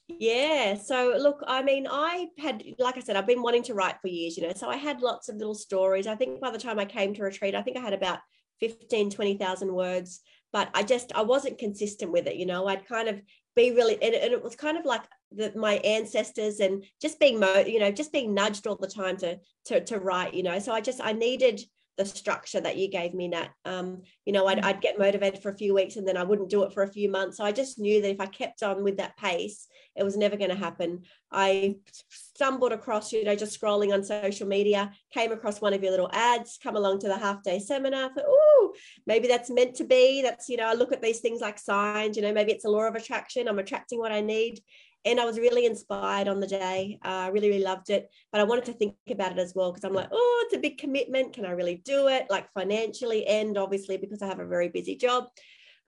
Yeah. 0.09 0.75
So 0.75 1.15
look, 1.19 1.43
I 1.47 1.63
mean, 1.63 1.87
I 1.89 2.29
had, 2.39 2.65
like 2.79 2.97
I 2.97 3.01
said, 3.01 3.17
I've 3.17 3.27
been 3.27 3.43
wanting 3.43 3.63
to 3.65 3.75
write 3.75 4.01
for 4.01 4.09
years, 4.09 4.37
you 4.37 4.47
know, 4.47 4.55
so 4.55 4.69
I 4.69 4.77
had 4.77 5.03
lots 5.03 5.29
of 5.29 5.37
little 5.37 5.55
stories. 5.55 6.07
I 6.07 6.15
think 6.15 6.41
by 6.41 6.51
the 6.51 6.59
time 6.59 6.79
I 6.79 6.87
came 6.87 7.15
to 7.15 7.23
retreat, 7.23 7.55
I 7.55 7.63
think 7.63 7.77
I 7.77 7.81
had 7.81 7.93
about 7.93 8.21
15, 8.61 9.11
20,000 9.11 9.73
words, 9.73 10.21
but 10.53 10.71
I 10.75 10.83
just, 10.83 11.13
I 11.15 11.23
wasn't 11.23 11.59
consistent 11.59 12.11
with 12.11 12.27
it. 12.27 12.37
You 12.37 12.47
know, 12.47 12.67
I'd 12.67 12.89
kind 12.89 13.09
of 13.09 13.21
be 13.55 13.71
really, 13.73 14.03
and, 14.03 14.15
and 14.15 14.33
it 14.33 14.43
was 14.43 14.57
kind 14.57 14.79
of 14.79 14.87
like 14.87 15.03
the, 15.31 15.53
my 15.55 15.75
ancestors 15.75 16.61
and 16.61 16.85
just 17.03 17.21
being, 17.21 17.39
mo, 17.39 17.59
you 17.67 17.79
know, 17.79 17.93
just 17.93 18.13
being 18.13 18.33
nudged 18.33 18.67
all 18.67 18.77
the 18.77 18.89
time 18.89 19.19
to, 19.19 19.39
to, 19.67 19.85
to 19.85 19.99
write, 19.99 20.33
you 20.33 20.43
know, 20.43 20.59
so 20.59 20.73
I 20.73 20.81
just, 20.81 21.01
I 21.03 21.13
needed 21.13 21.61
the 21.99 22.07
structure 22.07 22.61
that 22.61 22.77
you 22.77 22.89
gave 22.89 23.13
me, 23.13 23.27
Nat. 23.29 23.49
Um, 23.65 24.03
you 24.25 24.33
know, 24.33 24.47
I'd, 24.47 24.59
mm. 24.59 24.65
I'd 24.65 24.81
get 24.81 24.99
motivated 24.99 25.43
for 25.43 25.51
a 25.51 25.57
few 25.57 25.75
weeks 25.75 25.97
and 25.97 26.07
then 26.07 26.17
I 26.17 26.23
wouldn't 26.23 26.49
do 26.49 26.63
it 26.63 26.73
for 26.73 26.85
a 26.85 26.93
few 26.93 27.11
months. 27.11 27.37
So 27.37 27.45
I 27.45 27.51
just 27.51 27.79
knew 27.79 28.01
that 28.01 28.11
if 28.11 28.21
I 28.21 28.27
kept 28.27 28.63
on 28.63 28.85
with 28.85 28.97
that 28.99 29.17
pace, 29.17 29.67
it 29.97 30.05
was 30.05 30.17
never 30.17 30.37
going 30.37 30.51
to 30.51 30.57
happen. 30.57 31.03
I 31.33 31.75
stumbled 32.09 32.73
across, 32.73 33.13
you 33.13 33.25
know, 33.25 33.35
just 33.35 33.61
scrolling 33.61 33.93
on 33.93 34.05
social 34.05 34.47
media, 34.47 34.93
came 35.13 35.33
across 35.33 35.61
one 35.61 35.75
of 35.75 35.83
your 35.83 35.91
little 35.91 36.11
ads, 36.13 36.59
come 36.63 36.77
along 36.77 37.01
to 37.01 37.09
the 37.09 37.19
half 37.19 37.43
day 37.43 37.59
seminar. 37.59 38.11
Thought, 38.15 38.25
oh, 38.29 38.75
maybe 39.05 39.27
that's 39.27 39.51
meant 39.51 39.75
to 39.77 39.85
be. 39.85 40.23
That's, 40.23 40.49
you 40.49 40.57
know, 40.57 40.69
I 40.69 40.75
look 40.75 40.93
at 40.93 41.03
these 41.03 41.19
things 41.19 41.41
like 41.41 41.59
signs, 41.59 42.17
you 42.17 42.23
know, 42.23 42.33
maybe 42.33 42.53
it's 42.53 42.65
a 42.65 42.71
law 42.71 42.87
of 42.87 42.95
attraction. 42.95 43.49
I'm 43.49 43.59
attracting 43.59 43.99
what 43.99 44.13
I 44.13 44.21
need. 44.21 44.61
And 45.05 45.21
I 45.21 45.25
was 45.25 45.39
really 45.39 45.65
inspired 45.65 46.29
on 46.29 46.41
the 46.41 46.47
day. 46.47 46.99
Uh, 47.05 47.09
I 47.09 47.29
really, 47.29 47.49
really 47.49 47.65
loved 47.65 47.91
it. 47.91 48.11
But 48.33 48.41
I 48.41 48.45
wanted 48.45 48.65
to 48.67 48.73
think 48.73 48.95
about 49.11 49.33
it 49.33 49.39
as 49.39 49.55
well 49.55 49.73
because 49.73 49.85
I'm 49.85 49.95
like, 49.95 50.09
oh, 50.13 50.45
it's 50.47 50.57
a 50.57 50.61
big 50.61 50.79
commitment. 50.79 51.33
Can 51.33 51.47
I 51.47 51.51
really 51.51 51.77
do 51.85 52.09
it? 52.09 52.27
Like 52.29 52.53
financially, 52.53 53.27
and 53.27 53.57
obviously 53.57 53.97
because 53.97 54.23
I 54.23 54.27
have 54.27 54.41
a 54.41 54.47
very 54.47 54.69
busy 54.69 54.97
job. 54.97 55.27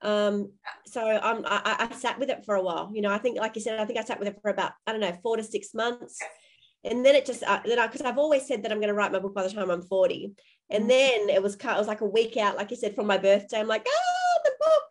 Um, 0.03 0.53
so 0.87 1.20
um, 1.23 1.44
I, 1.46 1.88
I 1.90 1.94
sat 1.94 2.18
with 2.18 2.31
it 2.31 2.44
for 2.44 2.55
a 2.55 2.62
while. 2.62 2.90
You 2.94 3.03
know, 3.03 3.12
I 3.12 3.18
think, 3.18 3.38
like 3.38 3.55
you 3.55 3.61
said, 3.61 3.79
I 3.79 3.85
think 3.85 3.99
I 3.99 4.05
sat 4.05 4.18
with 4.18 4.29
it 4.29 4.38
for 4.40 4.51
about 4.51 4.73
I 4.87 4.92
don't 4.92 5.01
know 5.01 5.16
four 5.23 5.37
to 5.37 5.42
six 5.42 5.75
months, 5.75 6.18
and 6.85 7.05
then 7.05 7.14
it 7.14 7.27
just 7.27 7.42
uh, 7.42 7.61
then 7.64 7.79
I 7.79 7.87
because 7.87 8.03
I've 8.03 8.18
always 8.18 8.46
said 8.46 8.62
that 8.62 8.73
I'm 8.73 8.79
going 8.79 8.88
to 8.88 8.94
write 8.94 9.12
my 9.12 9.18
book 9.18 9.35
by 9.35 9.42
the 9.42 9.51
time 9.51 9.70
I'm 9.70 9.83
40, 9.83 10.33
and 10.70 10.85
mm. 10.85 10.88
then 10.88 11.29
it 11.29 11.42
was 11.42 11.57
it 11.57 11.64
was 11.64 11.88
like 11.88 12.01
a 12.01 12.07
week 12.07 12.37
out, 12.37 12.57
like 12.57 12.70
you 12.70 12.77
said, 12.77 12.94
from 12.94 13.07
my 13.07 13.18
birthday. 13.18 13.61
I'm 13.61 13.66
like, 13.66 13.87
oh, 13.88 14.38
the 14.44 14.53
book. 14.61 14.83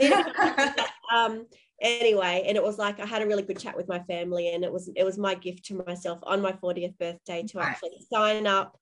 um, 1.12 1.46
anyway 1.80 2.44
and 2.46 2.56
it 2.56 2.62
was 2.62 2.76
like 2.78 2.98
i 2.98 3.06
had 3.06 3.22
a 3.22 3.26
really 3.26 3.42
good 3.42 3.58
chat 3.58 3.76
with 3.76 3.88
my 3.88 4.00
family 4.00 4.52
and 4.52 4.64
it 4.64 4.72
was 4.72 4.90
it 4.96 5.04
was 5.04 5.16
my 5.16 5.34
gift 5.34 5.64
to 5.64 5.82
myself 5.86 6.18
on 6.24 6.42
my 6.42 6.52
40th 6.52 6.98
birthday 6.98 7.44
to 7.44 7.60
actually 7.60 7.90
sign 8.10 8.46
up 8.46 8.76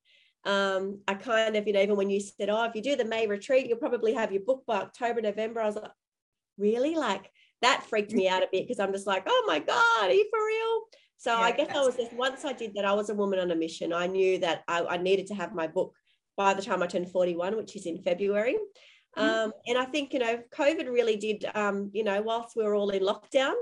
um, 0.47 1.01
I 1.09 1.15
kind 1.15 1.57
of, 1.57 1.67
you 1.67 1.73
know, 1.73 1.83
even 1.83 1.97
when 1.97 2.09
you 2.09 2.21
said, 2.21 2.49
oh, 2.51 2.63
if 2.65 2.77
you 2.77 2.81
do 2.81 2.95
the 2.95 3.05
May 3.05 3.27
retreat, 3.27 3.67
you'll 3.67 3.79
probably 3.79 4.15
have 4.15 4.31
your 4.31 4.43
book 4.43 4.63
by 4.65 4.77
October, 4.77 5.21
November. 5.21 5.61
I 5.61 5.67
was 5.67 5.75
like, 5.75 5.91
really? 6.57 6.95
Like 6.95 7.31
that 7.63 7.85
freaked 7.89 8.13
me 8.13 8.29
out 8.29 8.45
a 8.45 8.49
bit 8.53 8.67
because 8.67 8.79
I'm 8.79 8.93
just 8.93 9.09
like, 9.09 9.25
oh 9.27 9.45
my 9.47 9.59
God, 9.59 10.03
are 10.03 10.13
you 10.13 10.29
for 10.31 10.47
real? 10.47 10.83
So 11.19 11.33
yeah, 11.33 11.45
I 11.45 11.51
guess 11.51 11.75
I 11.75 11.81
was 11.81 11.97
just, 11.97 12.13
once 12.13 12.45
I 12.45 12.53
did 12.53 12.75
that, 12.75 12.85
I 12.85 12.93
was 12.93 13.11
a 13.11 13.15
woman 13.15 13.41
on 13.41 13.51
a 13.51 13.57
mission. 13.57 13.93
I 13.93 14.07
knew 14.07 14.39
that 14.39 14.63
I, 14.69 14.85
I 14.85 14.97
needed 14.99 15.27
to 15.29 15.35
have 15.35 15.53
my 15.53 15.67
book 15.67 15.95
by 16.37 16.55
the 16.55 16.63
time 16.63 16.83
I 16.83 16.87
turned 16.87 17.11
41, 17.11 17.57
which 17.57 17.75
is 17.75 17.87
in 17.87 18.03
February. 18.03 18.57
Mm-hmm. 19.17 19.29
Um, 19.29 19.53
and 19.67 19.79
I 19.79 19.85
think, 19.85 20.13
you 20.13 20.19
know, 20.19 20.41
COVID 20.55 20.87
really 20.87 21.17
did, 21.17 21.45
um, 21.55 21.91
you 21.93 22.05
know, 22.05 22.21
whilst 22.23 22.57
we 22.57 22.65
were 22.65 22.75
all 22.75 22.91
in 22.91 23.03
lockdown, 23.03 23.55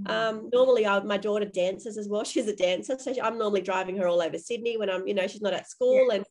mm-hmm. 0.00 0.10
um, 0.10 0.50
normally 0.52 0.86
I, 0.86 1.00
my 1.00 1.16
daughter 1.16 1.46
dances 1.46 1.96
as 1.96 2.08
well. 2.08 2.24
She's 2.32 2.48
a 2.48 2.56
dancer. 2.56 2.98
So 2.98 3.12
I'm 3.22 3.38
normally 3.38 3.62
driving 3.62 3.96
her 3.98 4.08
all 4.08 4.20
over 4.20 4.38
Sydney 4.38 4.76
when 4.76 4.90
I'm, 4.90 5.06
you 5.06 5.14
know, 5.14 5.26
she's 5.26 5.42
not 5.42 5.52
at 5.52 5.70
school. 5.70 6.08
Yeah. 6.08 6.16
And 6.16 6.24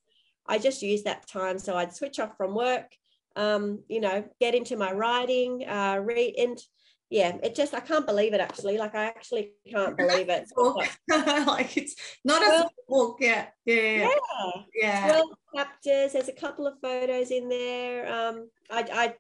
I 0.48 0.58
just 0.58 0.82
use 0.82 1.04
that 1.04 1.28
time. 1.28 1.58
So 1.58 1.76
I'd 1.76 1.96
switch 1.96 2.20
off 2.20 2.38
from 2.38 2.54
work, 2.54 2.92
um, 3.36 3.84
you 3.88 4.02
know, 4.02 4.26
get 4.40 4.56
into 4.56 4.78
my 4.78 4.92
writing, 4.92 5.68
uh, 5.68 6.00
read. 6.04 6.36
And 6.38 6.58
yeah, 7.10 7.38
it 7.44 7.56
just, 7.56 7.74
I 7.74 7.80
can't 7.80 8.08
believe 8.08 8.34
it 8.34 8.42
actually. 8.42 8.78
Like, 8.78 8.96
I 8.96 9.06
actually 9.06 9.54
can't 9.70 9.96
believe 9.96 10.30
it. 10.30 10.46
like, 11.48 11.78
it's 11.78 11.96
not 12.24 12.42
a 12.42 12.68
book. 12.88 13.18
Yeah. 13.20 13.46
Yeah. 13.66 14.10
Yeah. 14.10 14.52
yeah. 14.74 15.08
12 15.12 15.26
chapters. 15.56 16.14
There's 16.14 16.30
a 16.30 16.34
couple 16.34 16.66
of 16.66 16.80
photos 16.82 17.32
in 17.32 17.48
there. 17.48 18.12
Um, 18.12 18.50
I, 18.72 18.86
I 18.92 19.14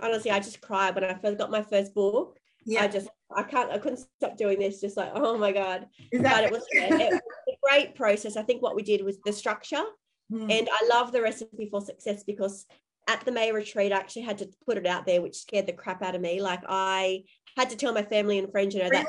honestly, 0.00 0.30
I 0.30 0.38
just 0.38 0.60
cried 0.60 0.94
when 0.94 1.04
I 1.04 1.14
first 1.14 1.38
got 1.38 1.50
my 1.50 1.62
first 1.62 1.94
book. 1.94 2.38
Yeah. 2.64 2.84
I 2.84 2.88
just, 2.88 3.08
I 3.34 3.42
can't, 3.42 3.72
I 3.72 3.78
couldn't 3.78 4.06
stop 4.18 4.36
doing 4.36 4.60
this. 4.60 4.80
Just 4.80 4.96
like, 4.96 5.10
oh 5.14 5.36
my 5.36 5.50
God. 5.50 5.88
But 6.12 6.44
it 6.44 6.52
was, 6.52 6.64
it 6.70 7.12
was 7.12 7.20
a 7.48 7.56
great 7.68 7.96
process. 7.96 8.36
I 8.36 8.42
think 8.42 8.62
what 8.62 8.76
we 8.76 8.82
did 8.82 9.04
was 9.04 9.18
the 9.24 9.32
structure. 9.32 9.82
Mm. 10.32 10.50
And 10.50 10.68
I 10.70 10.88
love 10.88 11.10
the 11.10 11.20
recipe 11.20 11.68
for 11.68 11.80
success 11.80 12.22
because 12.22 12.66
at 13.08 13.24
the 13.24 13.32
May 13.32 13.52
retreat, 13.52 13.92
I 13.92 13.96
actually 13.96 14.22
had 14.22 14.38
to 14.38 14.48
put 14.64 14.78
it 14.78 14.86
out 14.86 15.06
there, 15.06 15.22
which 15.22 15.36
scared 15.36 15.66
the 15.66 15.72
crap 15.72 16.02
out 16.02 16.14
of 16.14 16.20
me. 16.20 16.40
Like 16.40 16.60
I 16.68 17.24
had 17.56 17.70
to 17.70 17.76
tell 17.76 17.92
my 17.92 18.02
family 18.02 18.38
and 18.38 18.50
friends, 18.50 18.74
you 18.74 18.82
know, 18.82 18.90
that 18.90 19.06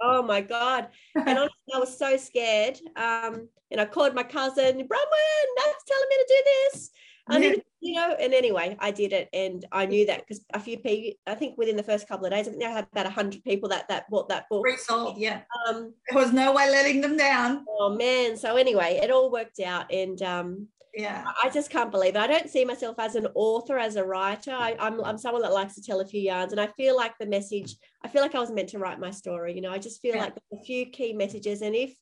oh 0.00 0.22
my 0.22 0.40
God. 0.40 0.88
And 1.14 1.28
honestly, 1.38 1.74
I 1.74 1.78
was 1.78 1.98
so 1.98 2.16
scared. 2.16 2.78
Um, 2.96 3.48
and 3.70 3.80
I 3.80 3.84
called 3.84 4.14
my 4.14 4.22
cousin, 4.22 4.76
Bronwyn, 4.76 5.48
that's 5.56 5.84
telling 5.84 6.08
me 6.08 6.16
to 6.16 6.26
do 6.28 6.42
this. 6.44 6.90
I 7.28 7.38
need, 7.38 7.62
you 7.88 7.94
know, 7.94 8.14
and 8.20 8.34
anyway, 8.34 8.76
I 8.78 8.90
did 8.90 9.12
it, 9.12 9.28
and 9.32 9.64
I 9.72 9.86
knew 9.86 10.06
that 10.06 10.20
because 10.20 10.44
a 10.52 10.60
few 10.60 10.78
people, 10.78 11.18
I 11.26 11.34
think 11.34 11.56
within 11.56 11.76
the 11.76 11.82
first 11.82 12.06
couple 12.06 12.26
of 12.26 12.32
days, 12.32 12.46
I 12.46 12.50
think 12.50 12.62
I 12.62 12.70
had 12.70 12.86
about 12.92 13.10
hundred 13.12 13.42
people 13.44 13.68
that 13.70 13.88
that 13.88 14.08
bought 14.10 14.28
that 14.28 14.48
book. 14.50 14.64
Resold, 14.64 15.16
yeah. 15.16 15.40
Um, 15.66 15.94
there 16.08 16.22
was 16.22 16.32
no 16.32 16.52
way 16.52 16.70
letting 16.70 17.00
them 17.00 17.16
down. 17.16 17.64
Oh 17.68 17.94
man! 17.94 18.36
So 18.36 18.56
anyway, 18.56 19.00
it 19.02 19.10
all 19.10 19.32
worked 19.32 19.60
out, 19.60 19.90
and 19.92 20.20
um, 20.20 20.68
yeah, 20.94 21.24
I 21.42 21.48
just 21.48 21.70
can't 21.70 21.90
believe 21.90 22.16
it. 22.16 22.20
I 22.20 22.26
don't 22.26 22.50
see 22.50 22.64
myself 22.64 22.96
as 22.98 23.14
an 23.14 23.28
author, 23.34 23.78
as 23.78 23.96
a 23.96 24.04
writer. 24.04 24.52
I, 24.52 24.76
I'm 24.78 25.02
I'm 25.02 25.16
someone 25.16 25.42
that 25.42 25.52
likes 25.52 25.74
to 25.76 25.82
tell 25.82 26.00
a 26.00 26.06
few 26.06 26.20
yarns, 26.20 26.52
and 26.52 26.60
I 26.60 26.66
feel 26.76 26.96
like 26.96 27.16
the 27.18 27.26
message. 27.26 27.76
I 28.04 28.08
feel 28.08 28.20
like 28.20 28.34
I 28.34 28.40
was 28.40 28.50
meant 28.50 28.68
to 28.70 28.78
write 28.78 29.00
my 29.00 29.10
story. 29.10 29.54
You 29.54 29.62
know, 29.62 29.72
I 29.72 29.78
just 29.78 30.02
feel 30.02 30.14
yeah. 30.14 30.24
like 30.24 30.36
a 30.52 30.62
few 30.64 30.86
key 30.86 31.14
messages, 31.14 31.62
and 31.62 31.74
if 31.74 31.94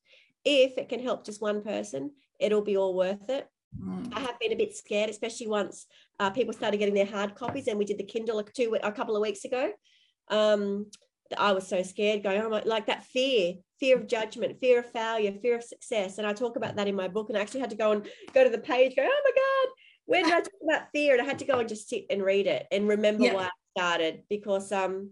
if 0.44 0.78
it 0.78 0.88
can 0.88 1.00
help 1.00 1.24
just 1.24 1.40
one 1.40 1.62
person, 1.62 2.10
it'll 2.40 2.62
be 2.62 2.76
all 2.76 2.94
worth 2.94 3.30
it. 3.30 3.48
Mm. 3.80 4.12
I 4.14 4.20
have 4.20 4.38
been 4.38 4.52
a 4.52 4.56
bit 4.56 4.74
scared, 4.74 5.10
especially 5.10 5.48
once 5.48 5.86
uh, 6.18 6.30
people 6.30 6.52
started 6.52 6.78
getting 6.78 6.94
their 6.94 7.06
hard 7.06 7.34
copies, 7.34 7.68
and 7.68 7.78
we 7.78 7.84
did 7.84 7.98
the 7.98 8.04
Kindle 8.04 8.38
a, 8.38 8.44
two, 8.44 8.76
a 8.82 8.92
couple 8.92 9.16
of 9.16 9.22
weeks 9.22 9.44
ago. 9.44 9.72
Um, 10.28 10.86
I 11.36 11.52
was 11.52 11.66
so 11.66 11.82
scared, 11.82 12.22
going, 12.22 12.40
oh 12.40 12.48
my, 12.48 12.62
like 12.64 12.86
that 12.86 13.04
fear, 13.04 13.54
fear 13.80 13.96
of 13.96 14.06
judgment, 14.06 14.60
fear 14.60 14.80
of 14.80 14.90
failure, 14.92 15.32
fear 15.42 15.56
of 15.56 15.62
success, 15.64 16.18
and 16.18 16.26
I 16.26 16.32
talk 16.32 16.56
about 16.56 16.76
that 16.76 16.88
in 16.88 16.94
my 16.94 17.08
book. 17.08 17.28
And 17.28 17.38
I 17.38 17.40
actually 17.40 17.60
had 17.60 17.70
to 17.70 17.76
go 17.76 17.92
and 17.92 18.06
go 18.32 18.44
to 18.44 18.50
the 18.50 18.58
page, 18.58 18.94
go, 18.96 19.02
oh 19.02 19.22
my 19.24 19.32
god, 19.34 19.74
when 20.06 20.24
did 20.24 20.32
I 20.32 20.40
talk 20.40 20.52
about 20.68 20.88
fear? 20.92 21.14
And 21.14 21.22
I 21.22 21.24
had 21.24 21.40
to 21.40 21.44
go 21.44 21.58
and 21.58 21.68
just 21.68 21.88
sit 21.88 22.06
and 22.10 22.22
read 22.22 22.46
it 22.46 22.66
and 22.70 22.88
remember 22.88 23.24
yeah. 23.24 23.34
why 23.34 23.44
I 23.44 23.50
started 23.76 24.22
because 24.30 24.72
um, 24.72 25.10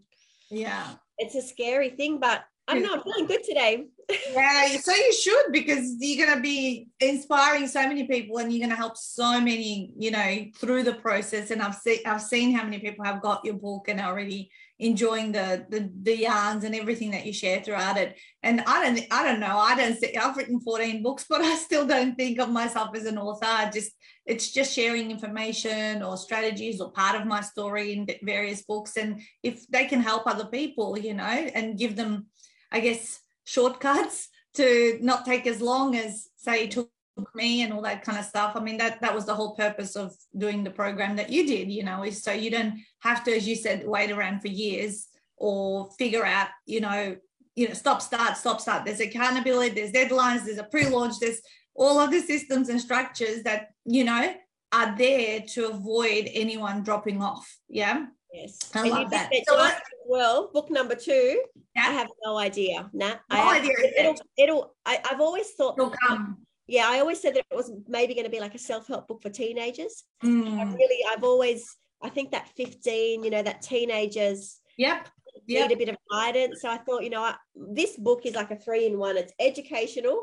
yeah, 0.50 0.94
it's 1.18 1.34
a 1.34 1.42
scary 1.42 1.90
thing, 1.90 2.18
but 2.20 2.44
I 2.66 2.74
don't 2.74 2.82
know, 2.82 2.94
I'm 2.94 3.02
feeling 3.02 3.26
good 3.26 3.44
today. 3.44 3.86
Yeah, 4.08 4.76
so 4.80 4.94
you 4.94 5.12
should 5.12 5.52
because 5.52 5.96
you're 5.98 6.26
going 6.26 6.36
to 6.36 6.42
be 6.42 6.88
inspiring 7.00 7.66
so 7.66 7.86
many 7.86 8.06
people 8.06 8.38
and 8.38 8.52
you're 8.52 8.60
going 8.60 8.70
to 8.70 8.76
help 8.76 8.96
so 8.96 9.40
many, 9.40 9.92
you 9.96 10.10
know, 10.10 10.44
through 10.56 10.82
the 10.82 10.94
process. 10.94 11.50
And 11.50 11.62
I've 11.62 11.74
seen 11.74 11.98
I've 12.06 12.22
seen 12.22 12.54
how 12.54 12.64
many 12.64 12.78
people 12.78 13.04
have 13.04 13.22
got 13.22 13.44
your 13.44 13.54
book 13.54 13.88
and 13.88 14.00
are 14.00 14.10
already 14.10 14.50
enjoying 14.78 15.32
the, 15.32 15.64
the 15.70 15.90
the 16.02 16.16
yarns 16.16 16.64
and 16.64 16.74
everything 16.74 17.12
that 17.12 17.24
you 17.24 17.32
share 17.32 17.62
throughout 17.62 17.96
it. 17.96 18.16
And 18.42 18.62
I 18.66 18.84
don't 18.84 19.06
I 19.10 19.24
don't 19.24 19.40
know. 19.40 19.56
I 19.58 19.76
don't 19.76 19.96
see 19.96 20.16
I've 20.16 20.36
written 20.36 20.60
14 20.60 21.02
books, 21.02 21.26
but 21.30 21.40
I 21.40 21.54
still 21.56 21.86
don't 21.86 22.16
think 22.16 22.38
of 22.38 22.50
myself 22.50 22.90
as 22.94 23.06
an 23.06 23.18
author. 23.18 23.46
I 23.46 23.70
just 23.70 23.92
it's 24.26 24.52
just 24.52 24.74
sharing 24.74 25.10
information 25.10 26.02
or 26.02 26.16
strategies 26.16 26.80
or 26.80 26.90
part 26.90 27.20
of 27.20 27.26
my 27.26 27.42
story 27.42 27.92
in 27.92 28.06
various 28.22 28.62
books. 28.62 28.96
And 28.96 29.20
if 29.42 29.66
they 29.68 29.84
can 29.84 30.00
help 30.00 30.26
other 30.26 30.46
people, 30.46 30.98
you 30.98 31.14
know, 31.14 31.24
and 31.24 31.78
give 31.78 31.96
them 31.96 32.26
I 32.74 32.80
guess, 32.80 33.20
shortcuts 33.44 34.28
to 34.54 34.98
not 35.00 35.24
take 35.24 35.46
as 35.46 35.60
long 35.60 35.96
as, 35.96 36.28
say, 36.36 36.66
took 36.66 36.90
me 37.34 37.62
and 37.62 37.72
all 37.72 37.82
that 37.82 38.04
kind 38.04 38.18
of 38.18 38.24
stuff. 38.24 38.56
I 38.56 38.60
mean, 38.60 38.76
that 38.78 39.00
that 39.00 39.14
was 39.14 39.24
the 39.24 39.34
whole 39.34 39.54
purpose 39.54 39.94
of 39.96 40.14
doing 40.36 40.64
the 40.64 40.70
program 40.70 41.16
that 41.16 41.30
you 41.30 41.46
did, 41.46 41.70
you 41.70 41.84
know, 41.84 42.02
is 42.02 42.22
so 42.22 42.32
you 42.32 42.50
don't 42.50 42.74
have 43.00 43.22
to, 43.24 43.36
as 43.36 43.46
you 43.46 43.56
said, 43.56 43.86
wait 43.86 44.10
around 44.10 44.40
for 44.40 44.48
years 44.48 45.08
or 45.36 45.90
figure 45.98 46.24
out, 46.24 46.48
you 46.66 46.80
know, 46.80 47.16
you 47.54 47.68
know, 47.68 47.74
stop, 47.74 48.02
start, 48.02 48.36
stop, 48.36 48.60
start. 48.60 48.84
There's 48.84 49.00
accountability, 49.00 49.74
there's 49.74 49.92
deadlines, 49.92 50.44
there's 50.44 50.58
a 50.58 50.64
pre-launch, 50.64 51.20
there's 51.20 51.40
all 51.76 52.00
of 52.00 52.10
the 52.10 52.20
systems 52.20 52.68
and 52.68 52.80
structures 52.80 53.42
that, 53.44 53.68
you 53.84 54.04
know, 54.04 54.34
are 54.72 54.96
there 54.96 55.40
to 55.40 55.68
avoid 55.68 56.28
anyone 56.32 56.82
dropping 56.82 57.22
off. 57.22 57.58
Yeah. 57.68 58.06
Yes. 58.32 58.58
I 58.74 58.80
and 58.80 58.90
love 58.90 59.10
that. 59.10 59.30
So 59.46 59.56
I, 59.56 59.74
well, 60.06 60.50
book 60.52 60.70
number 60.70 60.94
two, 60.94 61.42
yeah. 61.74 61.82
I 61.86 61.92
have 61.92 62.08
no 62.24 62.36
idea. 62.36 62.90
Nah, 62.92 63.08
no 63.10 63.16
I 63.30 63.56
idea. 63.56 63.72
It'll, 63.98 64.16
it'll, 64.36 64.74
I, 64.86 65.00
have 65.04 65.20
always 65.20 65.50
thought 65.50 65.78
it'll 65.78 65.94
come. 66.06 66.38
Yeah, 66.66 66.86
I 66.88 67.00
always 67.00 67.20
said 67.20 67.34
that 67.34 67.44
it 67.50 67.56
was 67.56 67.72
maybe 67.88 68.14
going 68.14 68.24
to 68.24 68.30
be 68.30 68.40
like 68.40 68.54
a 68.54 68.58
self-help 68.58 69.08
book 69.08 69.22
for 69.22 69.30
teenagers. 69.30 70.04
Mm. 70.22 70.58
I 70.58 70.64
really, 70.64 71.04
I've 71.10 71.24
always, 71.24 71.76
I 72.02 72.08
think 72.08 72.30
that 72.30 72.48
15, 72.56 73.22
you 73.22 73.30
know, 73.30 73.42
that 73.42 73.60
teenagers 73.60 74.60
yep. 74.78 75.08
need 75.46 75.54
yep. 75.56 75.70
a 75.70 75.76
bit 75.76 75.88
of 75.90 75.96
guidance. 76.10 76.62
So 76.62 76.70
I 76.70 76.78
thought, 76.78 77.02
you 77.02 77.10
know, 77.10 77.22
I, 77.22 77.34
this 77.54 77.96
book 77.96 78.24
is 78.24 78.34
like 78.34 78.50
a 78.50 78.56
three 78.56 78.86
in 78.86 78.98
one. 78.98 79.18
It's 79.18 79.34
educational, 79.38 80.22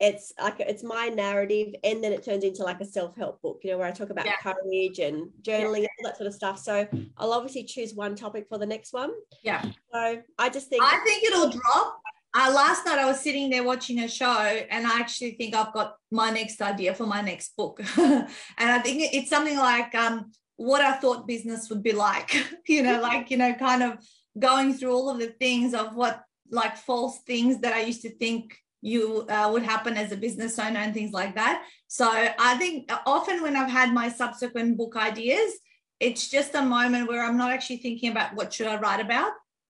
it's 0.00 0.32
like 0.40 0.60
it's 0.60 0.84
my 0.84 1.08
narrative 1.08 1.74
and 1.82 2.02
then 2.02 2.12
it 2.12 2.24
turns 2.24 2.44
into 2.44 2.62
like 2.62 2.80
a 2.80 2.84
self-help 2.84 3.42
book 3.42 3.60
you 3.64 3.70
know 3.70 3.78
where 3.78 3.86
i 3.86 3.90
talk 3.90 4.10
about 4.10 4.26
yeah. 4.26 4.36
courage 4.40 5.00
and 5.00 5.28
journaling 5.42 5.82
yeah. 5.82 5.88
and 5.98 6.04
all 6.04 6.04
that 6.04 6.16
sort 6.16 6.28
of 6.28 6.34
stuff. 6.34 6.58
So 6.58 6.86
i'll 7.16 7.32
obviously 7.32 7.64
choose 7.64 7.94
one 7.94 8.14
topic 8.14 8.46
for 8.48 8.58
the 8.58 8.66
next 8.66 8.92
one. 8.92 9.10
Yeah. 9.42 9.62
So 9.92 10.22
i 10.38 10.48
just 10.48 10.68
think 10.68 10.82
i 10.82 10.98
think 11.04 11.24
it'll 11.24 11.50
drop. 11.50 12.00
Uh, 12.34 12.52
last 12.54 12.84
night 12.84 12.98
i 12.98 13.06
was 13.06 13.20
sitting 13.20 13.50
there 13.50 13.64
watching 13.64 14.00
a 14.00 14.08
show 14.08 14.38
and 14.70 14.86
i 14.86 15.00
actually 15.00 15.32
think 15.32 15.54
i've 15.54 15.72
got 15.72 15.96
my 16.10 16.30
next 16.30 16.60
idea 16.60 16.94
for 16.94 17.06
my 17.06 17.20
next 17.20 17.56
book. 17.56 17.80
And 17.96 18.30
i 18.58 18.78
think 18.78 19.14
it's 19.14 19.30
something 19.30 19.56
like 19.56 19.94
um, 19.94 20.30
what 20.56 20.82
i 20.82 20.92
thought 20.92 21.26
business 21.26 21.70
would 21.70 21.82
be 21.82 21.92
like 21.92 22.36
you 22.68 22.82
know 22.82 23.00
like 23.00 23.30
you 23.30 23.36
know 23.36 23.54
kind 23.54 23.82
of 23.82 23.98
going 24.38 24.74
through 24.74 24.92
all 24.92 25.10
of 25.10 25.18
the 25.18 25.28
things 25.28 25.74
of 25.74 25.96
what 25.96 26.22
like 26.50 26.76
false 26.76 27.18
things 27.26 27.60
that 27.60 27.72
i 27.72 27.80
used 27.80 28.02
to 28.02 28.10
think 28.10 28.56
you 28.80 29.26
uh, 29.28 29.50
would 29.52 29.62
happen 29.62 29.96
as 29.96 30.12
a 30.12 30.16
business 30.16 30.58
owner 30.58 30.80
and 30.80 30.94
things 30.94 31.12
like 31.12 31.34
that. 31.34 31.64
So 31.88 32.08
I 32.08 32.56
think 32.56 32.90
often 33.06 33.42
when 33.42 33.56
I've 33.56 33.70
had 33.70 33.92
my 33.92 34.08
subsequent 34.08 34.76
book 34.76 34.96
ideas, 34.96 35.52
it's 36.00 36.28
just 36.28 36.54
a 36.54 36.62
moment 36.62 37.08
where 37.08 37.24
I'm 37.24 37.36
not 37.36 37.50
actually 37.50 37.78
thinking 37.78 38.10
about 38.10 38.34
what 38.34 38.52
should 38.52 38.68
I 38.68 38.78
write 38.78 39.00
about. 39.00 39.32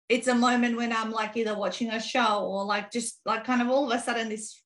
It's 0.10 0.28
a 0.28 0.36
moment 0.36 0.78
when 0.78 0.92
I'm 0.94 1.12
like 1.12 1.36
either 1.38 1.56
watching 1.56 1.92
a 1.92 2.00
show 2.00 2.46
or 2.46 2.66
like 2.66 2.92
just 2.92 3.20
like 3.26 3.44
kind 3.44 3.62
of 3.62 3.70
all 3.70 3.92
of 3.92 4.00
a 4.00 4.02
sudden 4.02 4.30
this 4.30 4.62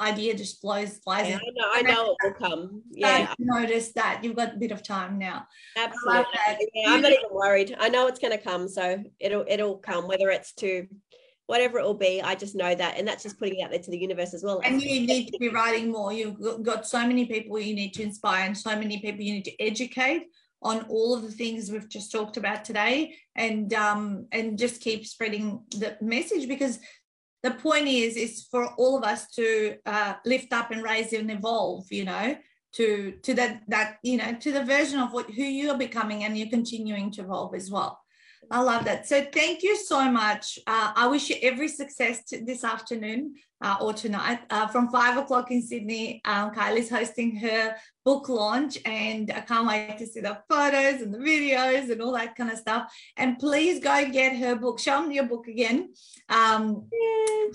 idea 0.00 0.34
just 0.34 0.60
flows 0.60 0.98
flies 0.98 1.28
yeah, 1.28 1.34
in. 1.34 1.40
I 1.40 1.50
know, 1.52 1.68
I 1.72 1.94
know 1.94 2.10
it 2.12 2.16
will 2.22 2.48
come. 2.48 2.82
Yeah. 2.90 3.32
Notice 3.38 3.92
that 3.92 4.20
you've 4.22 4.36
got 4.36 4.54
a 4.54 4.58
bit 4.58 4.70
of 4.70 4.82
time 4.82 5.18
now. 5.18 5.46
Absolutely. 5.76 6.24
Yeah, 6.74 6.92
I'm 6.92 7.02
not 7.02 7.12
even 7.12 7.30
worried. 7.30 7.74
I 7.78 7.88
know 7.88 8.06
it's 8.06 8.18
going 8.18 8.36
to 8.36 8.42
come, 8.42 8.68
so 8.68 9.02
it'll 9.18 9.44
it'll 9.48 9.78
come. 9.78 10.06
Whether 10.06 10.30
it's 10.30 10.52
to 10.54 10.86
whatever 11.48 11.78
it 11.78 11.84
will 11.84 11.94
be 11.94 12.22
i 12.22 12.34
just 12.34 12.54
know 12.54 12.74
that 12.74 12.96
and 12.96 13.08
that's 13.08 13.24
just 13.24 13.38
putting 13.38 13.58
it 13.58 13.64
out 13.64 13.70
there 13.70 13.80
to 13.80 13.90
the 13.90 13.98
universe 13.98 14.34
as 14.34 14.44
well. 14.44 14.60
And 14.64 14.82
you 14.82 15.06
need 15.06 15.32
to 15.32 15.38
be 15.38 15.48
writing 15.48 15.90
more. 15.90 16.12
You've 16.12 16.62
got 16.62 16.86
so 16.86 17.06
many 17.06 17.26
people 17.26 17.58
you 17.58 17.74
need 17.74 17.94
to 17.94 18.02
inspire 18.02 18.44
and 18.46 18.56
so 18.56 18.76
many 18.76 19.00
people 19.00 19.22
you 19.22 19.32
need 19.34 19.44
to 19.46 19.62
educate 19.62 20.26
on 20.62 20.84
all 20.88 21.14
of 21.14 21.22
the 21.22 21.30
things 21.30 21.70
we've 21.70 21.88
just 21.88 22.10
talked 22.10 22.36
about 22.36 22.64
today 22.64 23.14
and 23.36 23.72
um 23.74 24.26
and 24.32 24.58
just 24.58 24.80
keep 24.80 25.06
spreading 25.06 25.62
the 25.70 25.96
message 26.00 26.48
because 26.48 26.80
the 27.42 27.52
point 27.52 27.86
is 27.86 28.16
is 28.16 28.46
for 28.50 28.66
all 28.74 28.98
of 28.98 29.04
us 29.04 29.30
to 29.30 29.76
uh, 29.86 30.14
lift 30.24 30.52
up 30.52 30.72
and 30.72 30.82
raise 30.82 31.12
and 31.12 31.30
evolve 31.30 31.84
you 31.90 32.04
know 32.04 32.36
to 32.72 33.12
to 33.22 33.34
that 33.34 33.62
that 33.68 33.98
you 34.02 34.16
know 34.16 34.34
to 34.40 34.50
the 34.50 34.64
version 34.64 34.98
of 34.98 35.12
what 35.12 35.30
who 35.30 35.44
you're 35.44 35.78
becoming 35.78 36.24
and 36.24 36.36
you're 36.36 36.48
continuing 36.48 37.10
to 37.12 37.22
evolve 37.22 37.54
as 37.54 37.70
well 37.70 38.00
i 38.50 38.60
love 38.60 38.84
that 38.84 39.06
so 39.06 39.24
thank 39.32 39.62
you 39.62 39.76
so 39.76 40.10
much 40.10 40.58
uh, 40.66 40.92
i 40.96 41.06
wish 41.06 41.30
you 41.30 41.36
every 41.42 41.68
success 41.68 42.22
this 42.42 42.64
afternoon 42.64 43.34
uh, 43.60 43.76
or 43.80 43.92
tonight 43.92 44.40
uh, 44.50 44.66
from 44.68 44.88
five 44.88 45.16
o'clock 45.16 45.50
in 45.50 45.62
Sydney. 45.62 46.20
Um, 46.24 46.52
Kylie's 46.52 46.90
hosting 46.90 47.36
her 47.36 47.74
book 48.04 48.28
launch, 48.28 48.78
and 48.84 49.32
I 49.32 49.40
can't 49.40 49.66
wait 49.66 49.98
to 49.98 50.06
see 50.06 50.20
the 50.20 50.38
photos 50.48 51.02
and 51.02 51.12
the 51.12 51.18
videos 51.18 51.90
and 51.90 52.00
all 52.00 52.12
that 52.12 52.36
kind 52.36 52.50
of 52.50 52.58
stuff. 52.58 52.92
And 53.16 53.38
please 53.38 53.80
go 53.80 54.08
get 54.10 54.36
her 54.36 54.54
book. 54.54 54.78
Show 54.78 55.02
them 55.02 55.10
your 55.10 55.24
book 55.24 55.48
again. 55.48 55.92
Um, 56.28 56.88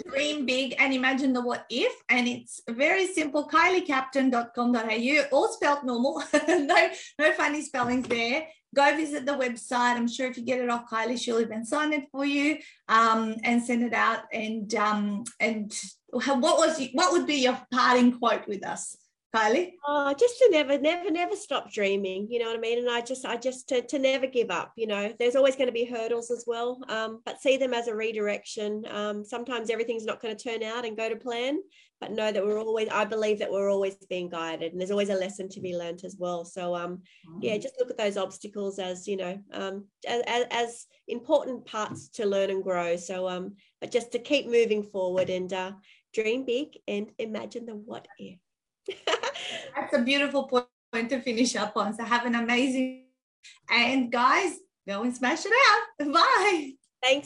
dream 0.07 0.45
big 0.45 0.75
and 0.77 0.93
imagine 0.93 1.33
the 1.33 1.41
what 1.41 1.65
if. 1.69 1.93
And 2.09 2.27
it's 2.27 2.61
very 2.69 3.07
simple. 3.07 3.47
KylieCaptain.com.au, 3.47 5.23
all 5.31 5.53
spelled 5.53 5.83
normal. 5.85 6.21
no, 6.47 6.89
no 7.19 7.31
funny 7.33 7.61
spellings 7.61 8.07
there 8.07 8.47
go 8.73 8.95
visit 8.95 9.25
the 9.25 9.33
website. 9.33 9.95
I'm 9.95 10.07
sure 10.07 10.27
if 10.27 10.37
you 10.37 10.43
get 10.43 10.59
it 10.59 10.69
off 10.69 10.89
Kylie, 10.89 11.19
she'll 11.19 11.39
even 11.39 11.65
sign 11.65 11.93
it 11.93 12.07
for 12.11 12.25
you 12.25 12.57
um, 12.89 13.35
and 13.43 13.63
send 13.63 13.83
it 13.83 13.93
out. 13.93 14.23
And 14.33 14.73
um, 14.75 15.23
and 15.39 15.73
what 16.09 16.41
was 16.41 16.81
what 16.93 17.11
would 17.13 17.27
be 17.27 17.35
your 17.35 17.59
parting 17.71 18.17
quote 18.17 18.47
with 18.47 18.65
us? 18.65 18.97
Kylie? 19.35 19.73
Oh, 19.87 20.13
just 20.13 20.37
to 20.37 20.49
never, 20.51 20.77
never, 20.77 21.09
never 21.09 21.35
stop 21.35 21.71
dreaming. 21.71 22.27
You 22.29 22.37
know 22.37 22.45
what 22.45 22.57
I 22.57 22.59
mean? 22.59 22.77
And 22.77 22.89
I 22.89 23.01
just, 23.01 23.25
I 23.25 23.35
just 23.35 23.67
to, 23.69 23.81
to 23.81 23.97
never 23.97 24.27
give 24.27 24.51
up. 24.51 24.73
You 24.75 24.85
know, 24.85 25.11
there's 25.17 25.35
always 25.35 25.55
going 25.55 25.67
to 25.67 25.73
be 25.73 25.85
hurdles 25.85 26.29
as 26.29 26.43
well, 26.45 26.79
um, 26.87 27.21
but 27.25 27.41
see 27.41 27.57
them 27.57 27.73
as 27.73 27.87
a 27.87 27.95
redirection. 27.95 28.85
Um, 28.91 29.25
sometimes 29.25 29.71
everything's 29.71 30.05
not 30.05 30.21
going 30.21 30.37
to 30.37 30.43
turn 30.43 30.61
out 30.61 30.85
and 30.85 30.95
go 30.95 31.09
to 31.09 31.15
plan, 31.15 31.59
but 32.03 32.11
know 32.11 32.33
that 32.33 32.45
we're 32.45 32.59
always. 32.59 32.89
I 32.89 33.05
believe 33.05 33.39
that 33.39 33.49
we're 33.49 33.71
always 33.71 33.95
being 34.09 34.27
guided, 34.27 34.73
and 34.73 34.81
there's 34.81 34.91
always 34.91 35.09
a 35.09 35.15
lesson 35.15 35.47
to 35.49 35.61
be 35.61 35.77
learned 35.77 36.03
as 36.03 36.17
well. 36.19 36.43
So, 36.43 36.75
um, 36.75 37.01
yeah, 37.39 37.55
mm. 37.55 37.61
just 37.61 37.75
look 37.79 37.89
at 37.89 37.97
those 37.97 38.17
obstacles 38.17 38.77
as 38.77 39.07
you 39.07 39.15
know, 39.15 39.39
um, 39.53 39.85
as, 40.05 40.21
as 40.51 40.85
important 41.07 41.65
parts 41.65 42.09
to 42.09 42.25
learn 42.25 42.49
and 42.49 42.61
grow. 42.61 42.97
So, 42.97 43.29
um, 43.29 43.55
but 43.79 43.89
just 43.89 44.11
to 44.11 44.19
keep 44.19 44.47
moving 44.47 44.83
forward 44.83 45.29
and 45.29 45.51
uh, 45.53 45.71
dream 46.13 46.43
big 46.43 46.77
and 46.89 47.09
imagine 47.19 47.65
the 47.65 47.75
what 47.75 48.05
if. 48.19 48.37
That's 49.75 49.93
a 49.93 50.01
beautiful 50.01 50.43
point 50.91 51.09
to 51.09 51.21
finish 51.21 51.55
up 51.55 51.77
on. 51.77 51.93
So 51.95 52.03
have 52.03 52.25
an 52.25 52.35
amazing 52.35 53.05
and 53.69 54.11
guys, 54.11 54.57
go 54.85 55.03
and 55.03 55.15
smash 55.15 55.45
it 55.45 55.53
out. 56.01 56.13
Bye. 56.13 56.73